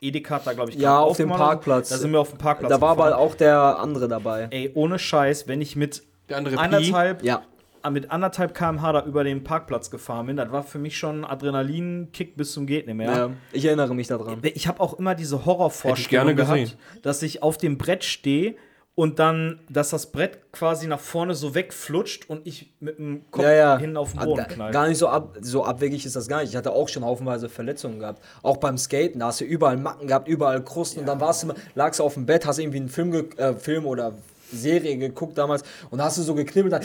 Edeka, 0.00 0.40
da, 0.44 0.52
glaube 0.52 0.70
ich, 0.70 0.76
Ja, 0.78 0.98
auf 0.98 1.16
dem. 1.16 1.28
Parkplatz. 1.28 1.90
Da 1.90 1.96
sind 1.96 2.10
wir 2.12 2.18
auf 2.20 2.30
dem 2.30 2.38
Parkplatz. 2.38 2.70
Da 2.70 2.80
war 2.80 2.96
gefahren. 2.96 3.12
aber 3.12 3.22
auch 3.22 3.34
der 3.36 3.78
andere 3.78 4.08
dabei. 4.08 4.48
Ey, 4.50 4.72
ohne 4.74 4.98
Scheiß, 4.98 5.46
wenn 5.46 5.60
ich 5.60 5.76
mit 5.76 6.02
Der 6.28 6.38
andere 6.38 6.56
Pi. 6.56 6.60
anderthalb, 6.60 7.22
Ja. 7.22 7.42
ah, 7.82 7.90
mit 7.90 8.10
anderthalb 8.10 8.54
km/h 8.54 8.92
da 8.92 9.04
über 9.04 9.22
den 9.24 9.44
Parkplatz 9.44 9.90
gefahren 9.90 10.26
bin, 10.26 10.36
das 10.36 10.50
war 10.50 10.62
für 10.64 10.78
mich 10.80 10.98
schon 10.98 11.20
ein 11.20 11.24
Adrenalinkick 11.24 12.36
bis 12.36 12.52
zum 12.52 12.66
geht 12.66 12.86
nicht 12.86 12.96
mehr. 12.96 13.10
Ja. 13.16 13.30
Ich 13.52 13.64
erinnere 13.64 13.94
mich 13.94 14.08
daran. 14.08 14.38
Ich 14.42 14.66
habe 14.68 14.80
auch 14.80 14.94
immer 14.98 15.14
diese 15.14 15.36
ich 15.36 15.44
Horrorvorstellung 15.46 16.34
gerne 16.34 16.34
gehabt, 16.34 16.76
dass 17.02 17.22
ich 17.22 17.42
auf 17.44 17.58
dem 17.58 17.78
Brett 17.78 18.04
stehe 18.04 18.56
und 18.98 19.20
dann, 19.20 19.60
dass 19.68 19.90
das 19.90 20.06
Brett 20.06 20.50
quasi 20.50 20.88
nach 20.88 20.98
vorne 20.98 21.36
so 21.36 21.54
wegflutscht 21.54 22.28
und 22.28 22.44
ich 22.48 22.72
mit 22.80 22.98
dem 22.98 23.22
Kopf 23.30 23.44
Ja, 23.44 23.52
ja. 23.52 23.78
hin 23.78 23.96
auf 23.96 24.10
den 24.10 24.18
Ah, 24.18 24.24
Boden 24.24 24.48
knall. 24.48 24.72
Gar 24.72 24.88
nicht 24.88 24.98
so, 24.98 25.06
ab, 25.06 25.36
so 25.40 25.62
abwegig 25.64 26.04
ist 26.04 26.16
das 26.16 26.26
gar 26.26 26.40
nicht. 26.40 26.50
Ich 26.50 26.56
hatte 26.56 26.72
auch 26.72 26.88
schon 26.88 27.04
haufenweise 27.04 27.48
Verletzungen 27.48 28.00
gehabt. 28.00 28.20
Auch 28.42 28.56
beim 28.56 28.76
Skaten, 28.76 29.20
da 29.20 29.26
hast 29.26 29.40
du 29.40 29.44
überall 29.44 29.76
Macken 29.76 30.08
gehabt, 30.08 30.26
überall 30.26 30.64
Krusten. 30.64 30.98
Und 30.98 31.06
dann 31.06 31.20
warst 31.20 31.44
du, 31.44 31.52
lagst 31.76 32.00
du 32.00 32.04
auf 32.04 32.14
dem 32.14 32.26
Bett, 32.26 32.44
hast 32.44 32.58
irgendwie 32.58 32.78
einen 32.78 32.88
Film, 32.88 33.14
äh, 33.36 33.54
Film 33.54 33.86
oder 33.86 34.14
Serie 34.50 34.96
geguckt 34.96 35.36
damals 35.38 35.62
und 35.90 36.00
hast 36.02 36.18
du 36.18 36.22
so 36.22 36.34
geknibbelt, 36.34 36.72
dann, 36.72 36.82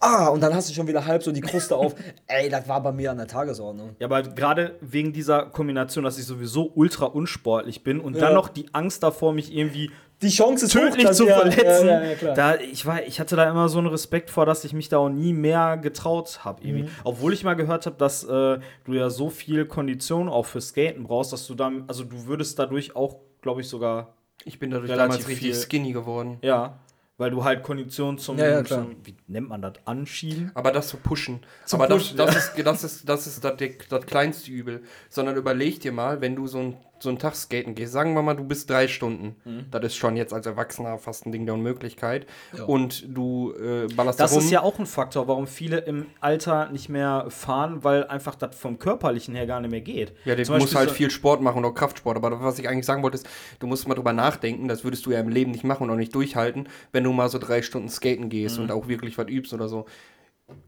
ah, 0.00 0.28
und 0.28 0.40
dann 0.42 0.54
hast 0.54 0.68
du 0.68 0.74
schon 0.74 0.86
wieder 0.86 1.04
halb 1.06 1.22
so 1.22 1.32
die 1.32 1.40
Kruste 1.40 1.76
auf. 1.76 1.94
Ey, 2.26 2.48
das 2.48 2.68
war 2.68 2.82
bei 2.82 2.92
mir 2.92 3.10
an 3.10 3.18
der 3.18 3.26
Tagesordnung. 3.26 3.96
Ja, 3.98 4.06
aber 4.06 4.22
gerade 4.22 4.76
wegen 4.80 5.12
dieser 5.12 5.46
Kombination, 5.46 6.04
dass 6.04 6.18
ich 6.18 6.24
sowieso 6.26 6.70
ultra 6.74 7.06
unsportlich 7.06 7.82
bin 7.84 8.00
und 8.00 8.14
Ja. 8.14 8.20
dann 8.22 8.34
noch 8.34 8.48
die 8.48 8.66
Angst 8.72 9.02
davor, 9.02 9.32
mich 9.32 9.54
irgendwie 9.54 9.90
Die 10.22 10.30
Chance 10.30 10.64
ist 10.64 10.72
tödlich 10.72 11.06
hoch, 11.06 11.12
zu 11.12 11.26
wir- 11.26 11.34
verletzen. 11.36 11.86
Ja, 11.88 12.02
ja, 12.02 12.12
ja, 12.22 12.34
da, 12.34 12.54
ich, 12.56 12.86
war, 12.86 13.02
ich 13.02 13.20
hatte 13.20 13.36
da 13.36 13.50
immer 13.50 13.68
so 13.68 13.76
einen 13.78 13.88
Respekt 13.88 14.30
vor, 14.30 14.46
dass 14.46 14.64
ich 14.64 14.72
mich 14.72 14.88
da 14.88 14.96
auch 14.98 15.10
nie 15.10 15.34
mehr 15.34 15.76
getraut 15.76 16.40
habe. 16.44 16.66
Mhm. 16.66 16.88
Obwohl 17.04 17.34
ich 17.34 17.44
mal 17.44 17.52
gehört 17.54 17.84
habe, 17.84 17.96
dass 17.98 18.24
äh, 18.24 18.58
du 18.84 18.92
ja 18.94 19.10
so 19.10 19.28
viel 19.28 19.66
Kondition 19.66 20.28
auch 20.30 20.46
für 20.46 20.60
Skaten 20.62 21.04
brauchst, 21.04 21.32
dass 21.34 21.46
du 21.46 21.54
dann, 21.54 21.84
also 21.86 22.02
du 22.04 22.26
würdest 22.26 22.58
dadurch 22.58 22.96
auch, 22.96 23.16
glaube 23.42 23.60
ich, 23.60 23.68
sogar, 23.68 24.14
Ich 24.44 24.58
bin 24.58 24.70
dadurch 24.70 24.90
Relativ 24.90 25.16
damals 25.16 25.28
richtig 25.28 25.52
viel. 25.52 25.54
skinny 25.54 25.92
geworden. 25.92 26.38
ja, 26.40 26.78
weil 27.18 27.30
du 27.30 27.44
halt 27.44 27.62
Kondition 27.62 28.18
zum, 28.18 28.38
Ja, 28.38 28.48
ja, 28.48 28.64
zum 28.64 28.96
wie 29.04 29.14
nennt 29.26 29.48
man 29.48 29.62
das, 29.62 29.74
anschieben? 29.84 30.50
Aber 30.54 30.70
das 30.70 30.88
zu 30.88 30.98
pushen. 30.98 31.40
Zu 31.64 31.76
aber 31.76 31.88
pushen, 31.88 32.16
das, 32.16 32.34
das, 32.34 32.36
ist, 32.36 32.66
das 32.66 32.84
ist 32.84 33.08
das, 33.08 33.26
ist 33.26 33.44
das, 33.44 33.54
das 33.88 34.06
kleinste 34.06 34.50
Übel. 34.50 34.82
Sondern 35.08 35.36
überleg 35.36 35.80
dir 35.80 35.92
mal, 35.92 36.20
wenn 36.20 36.36
du 36.36 36.46
so, 36.46 36.58
ein, 36.58 36.76
so 36.98 37.10
einen 37.10 37.18
Tag 37.18 37.34
skaten 37.36 37.74
gehst, 37.74 37.92
sagen 37.92 38.14
wir 38.14 38.22
mal, 38.22 38.34
du 38.34 38.44
bist 38.44 38.70
drei 38.70 38.88
Stunden. 38.88 39.36
Mhm. 39.44 39.66
Das 39.70 39.82
ist 39.84 39.96
schon 39.96 40.16
jetzt 40.16 40.32
als 40.32 40.46
Erwachsener 40.46 40.96
fast 40.98 41.26
ein 41.26 41.32
Ding 41.32 41.44
der 41.44 41.54
Unmöglichkeit. 41.54 42.26
Und 42.66 43.04
du 43.14 43.52
äh, 43.52 43.86
ballerst 43.94 44.18
Das 44.18 44.32
da 44.32 44.38
ist 44.38 44.50
ja 44.50 44.62
auch 44.62 44.78
ein 44.78 44.86
Faktor, 44.86 45.28
warum 45.28 45.46
viele 45.46 45.78
im 45.78 46.06
Alter 46.20 46.70
nicht 46.70 46.88
mehr 46.88 47.26
fahren, 47.28 47.84
weil 47.84 48.06
einfach 48.06 48.34
das 48.34 48.56
vom 48.56 48.78
Körperlichen 48.78 49.34
her 49.34 49.46
gar 49.46 49.60
nicht 49.60 49.70
mehr 49.70 49.82
geht. 49.82 50.14
Ja, 50.24 50.34
du 50.34 50.52
musst 50.56 50.74
halt 50.74 50.88
so- 50.88 50.94
viel 50.94 51.10
Sport 51.10 51.42
machen 51.42 51.58
und 51.58 51.64
auch 51.66 51.74
Kraftsport. 51.74 52.16
Aber 52.16 52.40
was 52.42 52.58
ich 52.58 52.68
eigentlich 52.68 52.86
sagen 52.86 53.02
wollte, 53.02 53.16
ist, 53.18 53.28
du 53.58 53.66
musst 53.66 53.86
mal 53.86 53.94
drüber 53.94 54.12
nachdenken, 54.14 54.66
das 54.68 54.82
würdest 54.82 55.04
du 55.04 55.10
ja 55.12 55.20
im 55.20 55.28
Leben 55.28 55.50
nicht 55.50 55.64
machen 55.64 55.84
und 55.84 55.90
auch 55.90 55.96
nicht 55.96 56.14
durchhalten, 56.14 56.68
wenn 56.92 57.04
du 57.04 57.12
mal 57.12 57.28
so 57.28 57.38
drei 57.38 57.60
Stunden 57.62 57.88
skaten 57.88 58.28
gehst 58.30 58.56
Mhm. 58.56 58.64
und 58.64 58.72
auch 58.72 58.88
wirklich 58.88 59.18
was 59.18 59.28
übst 59.28 59.52
oder 59.52 59.68
so. 59.68 59.84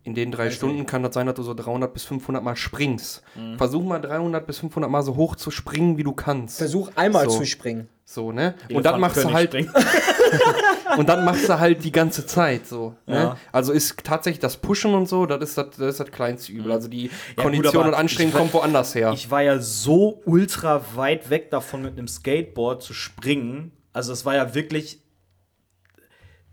In 0.03 0.15
den 0.15 0.33
drei 0.33 0.51
Stunden 0.51 0.87
kann 0.87 1.03
das 1.05 1.15
sein, 1.15 1.27
dass 1.27 1.37
du 1.37 1.43
so 1.43 1.55
300 1.55 1.93
bis 1.93 2.03
500 2.05 2.43
Mal 2.43 2.57
springst. 2.57 3.23
Mhm. 3.37 3.59
Versuch 3.59 3.85
mal 3.85 4.01
300 4.01 4.45
bis 4.47 4.59
500 4.59 4.91
Mal 4.91 5.03
so 5.03 5.15
hoch 5.15 5.37
zu 5.37 5.51
springen, 5.53 5.97
wie 5.97 6.03
du 6.03 6.13
kannst. 6.13 6.59
Versuch 6.59 6.91
einmal 6.97 7.29
So. 7.31 7.39
zu 7.39 7.47
springen. 7.47 7.89
So, 8.05 8.33
ne? 8.33 8.55
Und 8.73 8.85
dann 8.85 9.01
machst 9.01 9.23
du 9.23 9.33
halt, 9.33 9.55
und 10.97 11.09
dann 11.09 11.25
machst 11.25 11.49
du 11.49 11.61
halt 11.61 11.85
die 11.85 11.93
ganze 11.93 12.27
Zeit 12.27 12.67
so. 12.67 12.95
Ne? 13.07 13.15
Ja. 13.17 13.37
Also 13.53 13.73
ist 13.73 14.03
tatsächlich 14.03 14.41
das 14.41 14.57
Pushen 14.57 14.95
und 14.95 15.07
so, 15.09 15.27
das 15.27 15.51
ist 15.51 15.59
das, 15.59 15.67
das, 15.77 15.79
ist 15.91 16.01
das 16.01 16.11
kleinste 16.11 16.51
Übel. 16.53 16.73
Also 16.73 16.89
die 16.89 17.05
Mhm. 17.09 17.11
gut, 17.37 17.45
Kondition 17.45 17.77
aber 17.83 17.89
und 17.89 17.95
Anstrengung 17.95 18.33
kommt 18.33 18.55
woanders 18.55 18.95
her. 18.95 19.13
Ich 19.13 19.31
war 19.31 19.43
ja 19.43 19.59
so 19.61 20.23
ultra 20.25 20.83
weit 20.97 21.31
weg 21.31 21.51
davon, 21.51 21.83
mit 21.83 21.99
einem 21.99 22.09
Skateboard 22.09 22.83
zu 22.83 22.95
springen. 22.95 23.73
Also 23.93 24.13
es 24.13 24.25
war 24.25 24.35
ja 24.35 24.55
wirklich 24.55 25.03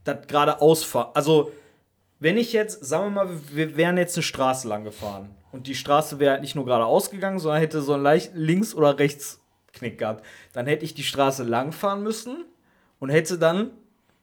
das 0.03 0.27
gerade 0.27 0.61
ausfahren. 0.61 1.11
Also 1.15 1.51
wenn 2.25 2.37
ich 2.37 2.53
jetzt, 2.53 2.83
sagen 2.83 3.13
wir 3.13 3.23
mal, 3.25 3.29
wir 3.53 3.77
wären 3.77 3.97
jetzt 3.97 4.17
eine 4.17 4.23
Straße 4.23 4.67
lang 4.67 4.83
gefahren 4.83 5.29
und 5.51 5.67
die 5.67 5.75
Straße 5.75 6.17
wäre 6.17 6.41
nicht 6.41 6.55
nur 6.55 6.65
geradeaus 6.65 7.11
gegangen, 7.11 7.37
sondern 7.37 7.61
hätte 7.61 7.81
so 7.83 7.93
einen 7.93 8.01
leicht 8.01 8.31
links 8.33 8.73
oder 8.73 8.97
rechts 8.97 9.39
Knick 9.73 9.99
gehabt, 9.99 10.25
dann 10.51 10.65
hätte 10.65 10.85
ich 10.85 10.95
die 10.95 11.03
Straße 11.03 11.43
lang 11.43 11.71
fahren 11.71 12.01
müssen 12.01 12.45
und 12.97 13.09
hätte 13.09 13.37
dann 13.37 13.69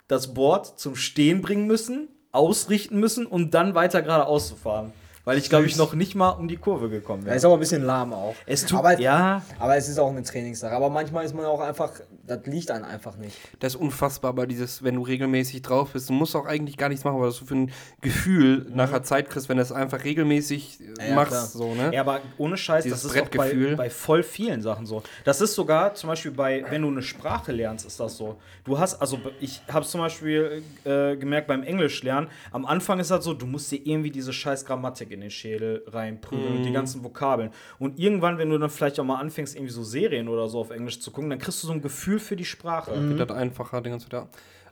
das 0.08 0.34
Board 0.34 0.80
zum 0.80 0.96
Stehen 0.96 1.42
bringen 1.42 1.68
müssen, 1.68 2.08
ausrichten 2.32 2.98
müssen 2.98 3.24
und 3.24 3.54
dann 3.54 3.76
weiter 3.76 4.02
geradeaus 4.02 4.48
zu 4.48 4.56
fahren. 4.56 4.92
Weil 5.24 5.38
ich, 5.38 5.48
glaube 5.48 5.66
ich, 5.66 5.76
noch 5.76 5.94
nicht 5.94 6.16
mal 6.16 6.30
um 6.30 6.48
die 6.48 6.56
Kurve 6.56 6.88
gekommen 6.88 7.22
Ja. 7.22 7.26
wäre. 7.26 7.36
Ist 7.36 7.44
aber 7.44 7.54
ein 7.54 7.60
bisschen 7.60 7.84
lahm 7.84 8.12
auch. 8.12 8.34
Es 8.46 8.66
tut, 8.66 8.80
aber, 8.80 8.98
ja, 8.98 9.42
aber 9.60 9.76
es 9.76 9.88
ist 9.88 10.00
auch 10.00 10.10
eine 10.10 10.24
Trainingssache. 10.24 10.74
Aber 10.74 10.90
manchmal 10.90 11.24
ist 11.24 11.32
man 11.36 11.44
auch 11.44 11.60
einfach, 11.60 11.92
das 12.26 12.46
liegt 12.46 12.70
einem 12.70 12.84
einfach 12.84 13.16
nicht. 13.16 13.36
Das 13.60 13.74
ist 13.74 13.80
unfassbar, 13.80 14.28
aber 14.30 14.46
dieses, 14.46 14.82
wenn 14.82 14.94
du 14.94 15.02
regelmäßig 15.02 15.62
drauf 15.62 15.92
bist, 15.92 16.08
du 16.08 16.12
musst 16.12 16.36
auch 16.36 16.46
eigentlich 16.46 16.76
gar 16.76 16.88
nichts 16.88 17.04
machen, 17.04 17.18
weil 17.18 17.26
du 17.26 17.30
so 17.32 17.44
für 17.44 17.54
ein 17.54 17.72
Gefühl 18.00 18.66
nachher 18.74 19.02
Zeit 19.02 19.28
kriegst, 19.30 19.48
wenn 19.48 19.56
du 19.56 19.62
es 19.62 19.72
einfach 19.72 20.04
regelmäßig 20.04 20.80
äh, 20.80 20.84
Mhm. 21.02 21.08
Ja, 21.08 21.14
machst, 21.14 21.30
klar. 21.32 21.46
so, 21.46 21.74
ne? 21.74 21.90
Ja, 21.94 22.00
aber 22.02 22.20
ohne 22.38 22.56
Scheiß, 22.56 22.84
Dieses 22.84 23.02
das 23.02 23.12
ist 23.12 23.20
auch 23.20 23.28
bei, 23.28 23.36
Brettgefühl. 23.48 23.76
bei 23.76 23.90
voll 23.90 24.22
vielen 24.22 24.62
Sachen 24.62 24.86
so. 24.86 25.02
Das 25.24 25.40
ist 25.40 25.54
sogar 25.54 25.94
zum 25.94 26.08
Beispiel 26.08 26.30
bei, 26.30 26.64
wenn 26.70 26.82
du 26.82 26.88
eine 26.88 27.02
Sprache 27.02 27.50
lernst, 27.52 27.86
ist 27.86 27.98
das 27.98 28.16
so. 28.16 28.36
Du 28.64 28.78
hast, 28.78 28.94
also 29.00 29.18
ich 29.40 29.60
habe 29.72 29.84
zum 29.84 30.00
Beispiel 30.00 30.62
äh, 30.84 31.16
gemerkt 31.16 31.48
beim 31.48 31.62
Englisch 31.62 32.02
lernen, 32.02 32.28
am 32.52 32.64
Anfang 32.66 33.00
ist 33.00 33.10
das 33.10 33.24
so, 33.24 33.34
du 33.34 33.46
musst 33.46 33.70
dir 33.72 33.84
irgendwie 33.84 34.10
diese 34.10 34.32
scheiß 34.32 34.64
Grammatik 34.64 35.10
in 35.10 35.20
den 35.20 35.30
Schädel 35.30 35.82
reinprügeln 35.88 36.52
Mhm. 36.52 36.56
und 36.58 36.62
die 36.64 36.72
ganzen 36.72 37.02
Vokabeln. 37.02 37.50
Und 37.78 37.98
irgendwann, 37.98 38.38
wenn 38.38 38.48
du 38.50 38.58
dann 38.58 38.70
vielleicht 38.70 39.00
auch 39.00 39.04
mal 39.04 39.18
anfängst, 39.18 39.56
irgendwie 39.56 39.72
so 39.72 39.82
Serien 39.82 40.28
oder 40.28 40.48
so 40.48 40.60
auf 40.60 40.70
Englisch 40.70 41.00
zu 41.00 41.10
gucken, 41.10 41.30
dann 41.30 41.38
kriegst 41.38 41.62
du 41.62 41.66
so 41.66 41.72
ein 41.72 41.82
Gefühl 41.82 42.11
für 42.18 42.36
die 42.36 42.44
Sprache. 42.44 42.92
Wird 43.08 43.30
das 43.30 43.36
einfacher, 43.36 43.80
den 43.80 43.92
ganzen 43.92 44.10
Tag. 44.10 44.28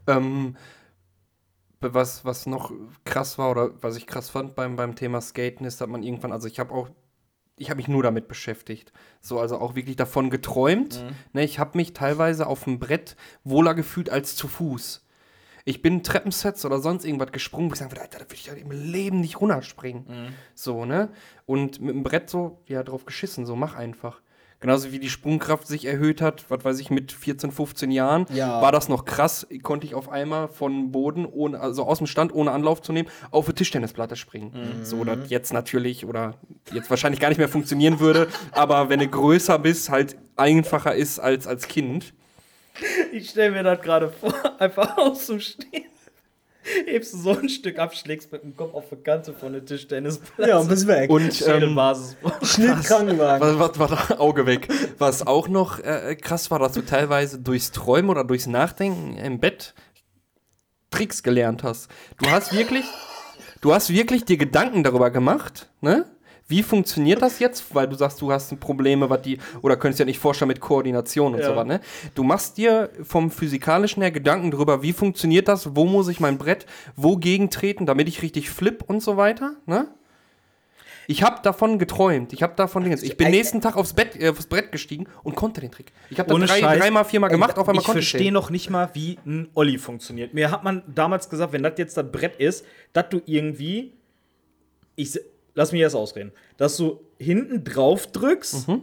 Ähm, 0.06 0.56
was, 1.80 2.24
was 2.24 2.46
noch 2.46 2.72
krass 3.04 3.38
war 3.38 3.50
oder 3.50 3.70
was 3.82 3.96
ich 3.96 4.06
krass 4.06 4.28
fand 4.28 4.54
beim, 4.54 4.76
beim 4.76 4.96
Thema 4.96 5.20
Skaten 5.20 5.64
ist, 5.64 5.80
dass 5.80 5.88
man 5.88 6.02
irgendwann, 6.02 6.32
also 6.32 6.46
ich 6.46 6.58
habe 6.60 6.74
auch, 6.74 6.90
ich 7.56 7.70
habe 7.70 7.78
mich 7.78 7.88
nur 7.88 8.02
damit 8.02 8.28
beschäftigt. 8.28 8.92
So, 9.20 9.38
also 9.38 9.58
auch 9.58 9.74
wirklich 9.74 9.96
davon 9.96 10.30
geträumt. 10.30 11.02
Ne, 11.32 11.44
ich 11.44 11.58
habe 11.58 11.76
mich 11.78 11.92
teilweise 11.92 12.46
auf 12.46 12.64
dem 12.64 12.78
Brett 12.78 13.16
wohler 13.44 13.74
gefühlt 13.74 14.10
als 14.10 14.36
zu 14.36 14.48
Fuß. 14.48 15.06
Ich 15.66 15.82
bin 15.82 16.02
Treppensets 16.02 16.64
oder 16.64 16.80
sonst 16.80 17.04
irgendwas 17.04 17.32
gesprungen, 17.32 17.68
wo 17.70 17.74
ich 17.74 17.78
sagen 17.78 17.92
würde, 17.92 18.00
Alter, 18.00 18.18
da 18.18 18.24
würde 18.24 18.34
ich 18.34 18.46
ja 18.46 18.54
im 18.54 18.70
Leben 18.70 19.20
nicht 19.20 19.40
runterspringen. 19.40 20.06
So, 20.54 20.86
ne? 20.86 21.10
Und 21.44 21.80
mit 21.80 21.94
dem 21.94 22.02
Brett 22.02 22.30
so, 22.30 22.62
ja, 22.66 22.82
drauf 22.82 23.04
geschissen, 23.04 23.44
so, 23.44 23.56
mach 23.56 23.74
einfach. 23.74 24.22
Genauso 24.60 24.92
wie 24.92 24.98
die 24.98 25.08
Sprungkraft 25.08 25.66
sich 25.66 25.86
erhöht 25.86 26.20
hat, 26.20 26.44
was 26.50 26.62
weiß 26.64 26.80
ich, 26.80 26.90
mit 26.90 27.12
14, 27.12 27.50
15 27.50 27.90
Jahren, 27.90 28.26
Ja. 28.30 28.60
war 28.60 28.72
das 28.72 28.90
noch 28.90 29.06
krass, 29.06 29.46
konnte 29.62 29.86
ich 29.86 29.94
auf 29.94 30.10
einmal 30.10 30.48
von 30.48 30.92
Boden, 30.92 31.24
ohne, 31.24 31.58
also 31.58 31.84
aus 31.84 31.96
dem 31.98 32.06
Stand, 32.06 32.34
ohne 32.34 32.50
Anlauf 32.50 32.82
zu 32.82 32.92
nehmen, 32.92 33.08
auf 33.30 33.46
eine 33.46 33.54
Tischtennisplatte 33.54 34.16
springen. 34.16 34.80
So, 34.82 35.02
das 35.04 35.30
jetzt 35.30 35.52
natürlich 35.54 36.04
oder 36.04 36.34
jetzt 36.72 36.90
wahrscheinlich 36.90 37.20
gar 37.20 37.30
nicht 37.30 37.38
mehr 37.38 37.48
funktionieren 37.48 38.00
würde, 38.00 38.28
aber 38.52 38.90
wenn 38.90 39.00
du 39.00 39.08
größer 39.08 39.58
bist, 39.58 39.88
halt 39.88 40.16
einfacher 40.36 40.94
ist 40.94 41.18
als 41.18 41.46
als 41.46 41.66
Kind. 41.66 42.12
Ich 43.12 43.30
stelle 43.30 43.50
mir 43.52 43.62
das 43.62 43.80
gerade 43.80 44.10
vor, 44.10 44.32
einfach 44.60 44.96
aus 44.98 45.26
dem 45.26 45.40
Stehen. 45.40 45.89
Hebst 46.86 47.14
du 47.14 47.18
so 47.18 47.30
ein 47.38 47.48
Stück 47.48 47.78
ab, 47.78 47.94
schlägst 47.94 48.30
mit 48.32 48.42
dem 48.42 48.56
Kopf 48.56 48.74
auf 48.74 48.84
die 48.90 48.96
Kante 48.96 49.32
von 49.32 49.52
der 49.52 49.64
Tischtennisplatte. 49.64 50.50
Ja, 50.50 50.58
und 50.58 50.68
bist 50.68 50.86
weg. 50.86 51.10
Und 51.10 51.46
ähm. 51.46 51.78
Schnitt 52.42 52.84
Krankenwagen. 52.84 53.58
Was, 53.58 53.58
was 53.58 53.78
war 53.78 53.88
da? 53.88 54.18
Auge 54.18 54.46
weg. 54.46 54.68
Was 54.98 55.26
auch 55.26 55.48
noch 55.48 55.78
äh, 55.78 56.16
krass 56.16 56.50
war, 56.50 56.58
dass 56.58 56.72
du 56.72 56.82
teilweise 56.82 57.38
durchs 57.38 57.72
Träumen 57.72 58.10
oder 58.10 58.24
durchs 58.24 58.46
Nachdenken 58.46 59.16
im 59.16 59.40
Bett 59.40 59.74
Tricks 60.90 61.22
gelernt 61.22 61.62
hast. 61.62 61.88
Du 62.18 62.28
hast 62.30 62.52
wirklich, 62.52 62.84
du 63.60 63.72
hast 63.72 63.90
wirklich 63.90 64.24
dir 64.24 64.36
Gedanken 64.36 64.82
darüber 64.82 65.10
gemacht, 65.10 65.70
ne? 65.80 66.06
Wie 66.50 66.62
funktioniert 66.62 67.22
das 67.22 67.38
jetzt? 67.38 67.74
Weil 67.74 67.86
du 67.88 67.94
sagst, 67.96 68.20
du 68.20 68.32
hast 68.32 68.58
Probleme, 68.58 69.08
was 69.08 69.22
die, 69.22 69.38
oder 69.62 69.76
könntest 69.76 70.00
ja 70.00 70.04
nicht 70.04 70.18
vorstellen 70.18 70.48
mit 70.48 70.60
Koordination 70.60 71.34
und 71.34 71.40
Ja. 71.40 71.46
so 71.46 71.56
was, 71.56 71.66
ne? 71.66 71.80
Du 72.14 72.24
machst 72.24 72.56
dir 72.58 72.90
vom 73.02 73.30
Physikalischen 73.30 74.02
her 74.02 74.10
Gedanken 74.10 74.50
darüber, 74.50 74.82
wie 74.82 74.92
funktioniert 74.92 75.46
das, 75.48 75.76
wo 75.76 75.84
muss 75.86 76.08
ich 76.08 76.18
mein 76.18 76.38
Brett 76.38 76.66
wogegen 76.96 77.50
treten, 77.50 77.86
damit 77.86 78.08
ich 78.08 78.20
richtig 78.22 78.50
flip 78.50 78.82
und 78.86 79.00
so 79.02 79.16
weiter, 79.16 79.54
ne? 79.66 79.88
Ich 81.06 81.24
habe 81.24 81.40
davon 81.42 81.78
geträumt. 81.80 82.32
Ich 82.32 82.42
habe 82.44 82.54
davon 82.54 82.84
Dingens. 82.84 83.02
Ich 83.02 83.16
bin 83.16 83.30
nächsten 83.30 83.60
Tag 83.60 83.76
aufs, 83.76 83.94
Bett, 83.94 84.14
äh, 84.20 84.28
aufs 84.28 84.46
Brett 84.46 84.70
gestiegen 84.70 85.06
und 85.24 85.34
konnte 85.34 85.60
den 85.60 85.72
Trick. 85.72 85.92
Ich 86.08 86.20
habe 86.20 86.28
das 86.38 86.48
drei, 86.48 86.60
Scheiß. 86.60 86.78
dreimal, 86.78 87.04
viermal 87.04 87.30
gemacht, 87.30 87.58
auf 87.58 87.68
einmal 87.68 87.80
ich 87.80 87.86
konnte 87.86 87.98
ich 87.98 88.08
verstehe 88.10 88.28
den. 88.28 88.34
noch 88.34 88.50
nicht 88.50 88.70
mal, 88.70 88.90
wie 88.92 89.18
ein 89.26 89.48
Olli 89.54 89.78
funktioniert. 89.78 90.34
Mir 90.34 90.52
hat 90.52 90.62
man 90.62 90.82
damals 90.86 91.28
gesagt, 91.28 91.52
wenn 91.52 91.64
das 91.64 91.72
jetzt 91.78 91.96
das 91.96 92.10
Brett 92.12 92.36
ist, 92.36 92.64
dass 92.92 93.08
du 93.08 93.20
irgendwie, 93.26 93.92
ich 94.94 95.18
lass 95.54 95.72
mich 95.72 95.80
erst 95.80 95.96
ausreden, 95.96 96.32
dass 96.56 96.76
du 96.76 97.00
hinten 97.18 97.64
drauf 97.64 98.06
drückst 98.08 98.68
Mhm. 98.68 98.82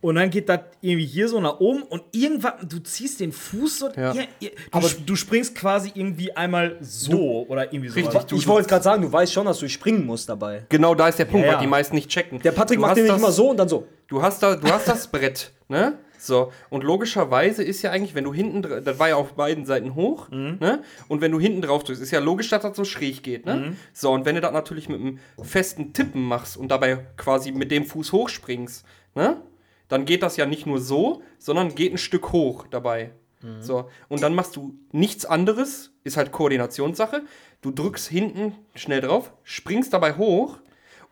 und 0.00 0.14
dann 0.16 0.30
geht 0.30 0.48
das 0.48 0.60
irgendwie 0.80 1.06
hier 1.06 1.28
so 1.28 1.40
nach 1.40 1.60
oben 1.60 1.82
und 1.82 2.02
irgendwann, 2.12 2.52
du 2.68 2.78
ziehst 2.78 3.20
den 3.20 3.32
Fuß 3.32 3.78
so, 3.78 3.88
Ja. 3.96 4.12
ihr- 4.12 4.26
ihr- 4.40 4.50
du, 4.72 4.78
sch- 4.78 5.04
du 5.06 5.16
springst 5.16 5.54
quasi 5.54 5.92
irgendwie 5.94 6.36
einmal 6.36 6.76
so 6.80 7.46
oder 7.48 7.72
irgendwie 7.72 7.88
so. 7.88 7.94
Richtig, 7.94 8.22
du- 8.24 8.36
Ich 8.36 8.46
wollte 8.46 8.68
gerade 8.68 8.82
sagen, 8.84 9.02
du 9.02 9.10
weißt 9.12 9.32
schon, 9.32 9.46
dass 9.46 9.58
du 9.58 9.68
springen 9.68 10.04
musst 10.06 10.28
dabei. 10.28 10.66
Genau 10.68 10.94
da 10.94 11.08
ist 11.08 11.18
der 11.18 11.24
Punkt, 11.24 11.46
Ja, 11.46 11.52
was 11.54 11.58
die 11.60 11.64
ja. 11.64 11.70
meisten 11.70 11.94
nicht 11.94 12.08
checken. 12.10 12.38
Der 12.40 12.52
Patrick 12.52 12.78
Du 12.78 12.82
macht 12.82 12.96
den 12.96 13.04
nicht 13.04 13.16
immer 13.16 13.32
so 13.32 13.50
und 13.50 13.56
dann 13.56 13.68
so. 13.68 13.86
Du 14.08 14.20
hast, 14.22 14.42
da, 14.42 14.56
du 14.56 14.68
hast 14.68 14.86
das 14.88 15.06
Brett, 15.06 15.50
ne? 15.68 15.98
So, 16.24 16.52
und 16.70 16.84
logischerweise 16.84 17.62
ist 17.62 17.82
ja 17.82 17.90
eigentlich, 17.90 18.14
wenn 18.14 18.24
du 18.24 18.32
hinten, 18.32 18.62
das 18.62 18.98
war 18.98 19.10
ja 19.10 19.16
auf 19.16 19.34
beiden 19.34 19.66
Seiten 19.66 19.94
hoch, 19.94 20.30
ne? 20.30 20.82
Und 21.08 21.20
wenn 21.20 21.32
du 21.32 21.38
hinten 21.38 21.60
drauf 21.60 21.84
drückst, 21.84 22.00
ist 22.00 22.12
ja 22.12 22.20
logisch, 22.20 22.48
dass 22.48 22.62
das 22.62 22.76
so 22.76 22.84
schräg 22.84 23.22
geht, 23.22 23.44
ne? 23.44 23.76
So, 23.92 24.10
und 24.10 24.24
wenn 24.24 24.34
du 24.34 24.40
das 24.40 24.52
natürlich 24.52 24.88
mit 24.88 25.00
einem 25.00 25.18
festen 25.42 25.92
Tippen 25.92 26.22
machst 26.22 26.56
und 26.56 26.68
dabei 26.68 27.06
quasi 27.18 27.52
mit 27.52 27.70
dem 27.70 27.84
Fuß 27.84 28.12
hochspringst, 28.12 28.86
ne? 29.14 29.42
Dann 29.88 30.06
geht 30.06 30.22
das 30.22 30.38
ja 30.38 30.46
nicht 30.46 30.64
nur 30.64 30.80
so, 30.80 31.22
sondern 31.38 31.74
geht 31.74 31.92
ein 31.92 31.98
Stück 31.98 32.32
hoch 32.32 32.66
dabei. 32.70 33.10
So, 33.60 33.90
und 34.08 34.22
dann 34.22 34.34
machst 34.34 34.56
du 34.56 34.78
nichts 34.92 35.26
anderes, 35.26 35.92
ist 36.02 36.16
halt 36.16 36.32
Koordinationssache. 36.32 37.24
Du 37.60 37.70
drückst 37.70 38.08
hinten 38.08 38.54
schnell 38.74 39.02
drauf, 39.02 39.34
springst 39.42 39.92
dabei 39.92 40.16
hoch 40.16 40.60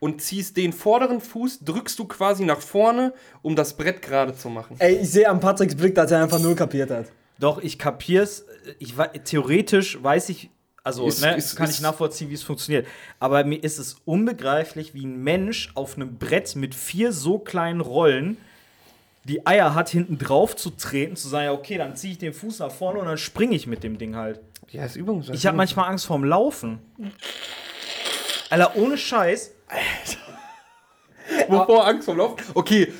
und 0.02 0.20
ziehst 0.20 0.56
den 0.56 0.72
vorderen 0.72 1.20
Fuß, 1.20 1.60
drückst 1.60 1.96
du 1.96 2.06
quasi 2.06 2.44
nach 2.44 2.60
vorne, 2.60 3.14
um 3.40 3.54
das 3.54 3.76
Brett 3.76 4.02
gerade 4.02 4.34
zu 4.34 4.48
machen. 4.50 4.74
Ey, 4.80 4.96
ich 4.96 5.08
sehe 5.08 5.30
an 5.30 5.38
Patricks 5.38 5.76
Blick, 5.76 5.94
dass 5.94 6.10
er 6.10 6.20
einfach 6.24 6.40
null 6.40 6.56
kapiert 6.56 6.90
hat. 6.90 7.06
Doch, 7.38 7.62
ich 7.62 7.78
kapier's. 7.78 8.44
Ich, 8.80 8.94
theoretisch 9.22 10.02
weiß 10.02 10.30
ich, 10.30 10.50
also 10.82 11.06
Ist- 11.06 11.20
ne, 11.22 11.36
ist- 11.36 11.54
kann 11.54 11.68
ist- 11.68 11.76
ich 11.76 11.80
nachvollziehen, 11.82 12.30
wie 12.30 12.34
es 12.34 12.42
funktioniert. 12.42 12.84
Aber 13.20 13.44
mir 13.44 13.62
ist 13.62 13.78
es 13.78 13.94
unbegreiflich, 14.04 14.92
wie 14.92 15.06
ein 15.06 15.22
Mensch 15.22 15.70
auf 15.76 15.94
einem 15.94 16.18
Brett 16.18 16.56
mit 16.56 16.74
vier 16.74 17.12
so 17.12 17.38
kleinen 17.38 17.80
Rollen 17.80 18.38
die 19.22 19.46
Eier 19.46 19.76
hat, 19.76 19.88
hinten 19.88 20.18
drauf 20.18 20.56
zu 20.56 20.70
treten, 20.70 21.14
zu 21.14 21.28
sagen, 21.28 21.44
ja, 21.44 21.52
okay, 21.52 21.78
dann 21.78 21.94
ziehe 21.94 22.14
ich 22.14 22.18
den 22.18 22.32
Fuß 22.32 22.58
nach 22.58 22.72
vorne 22.72 22.98
und 22.98 23.06
dann 23.06 23.18
springe 23.18 23.54
ich 23.54 23.68
mit 23.68 23.84
dem 23.84 23.98
Ding 23.98 24.16
halt. 24.16 24.40
Ja, 24.72 24.84
ist 24.84 24.96
Übung. 24.96 25.22
Ich 25.32 25.46
habe 25.46 25.56
manchmal 25.56 25.88
Angst 25.88 26.06
vorm 26.06 26.24
Laufen. 26.24 26.80
Alter, 28.50 28.74
ohne 28.76 28.98
Scheiß. 28.98 29.52
Wovor 31.48 31.86
Angst 31.86 32.06
vom 32.06 32.18
Laufen? 32.18 32.36
Okay, 32.54 32.92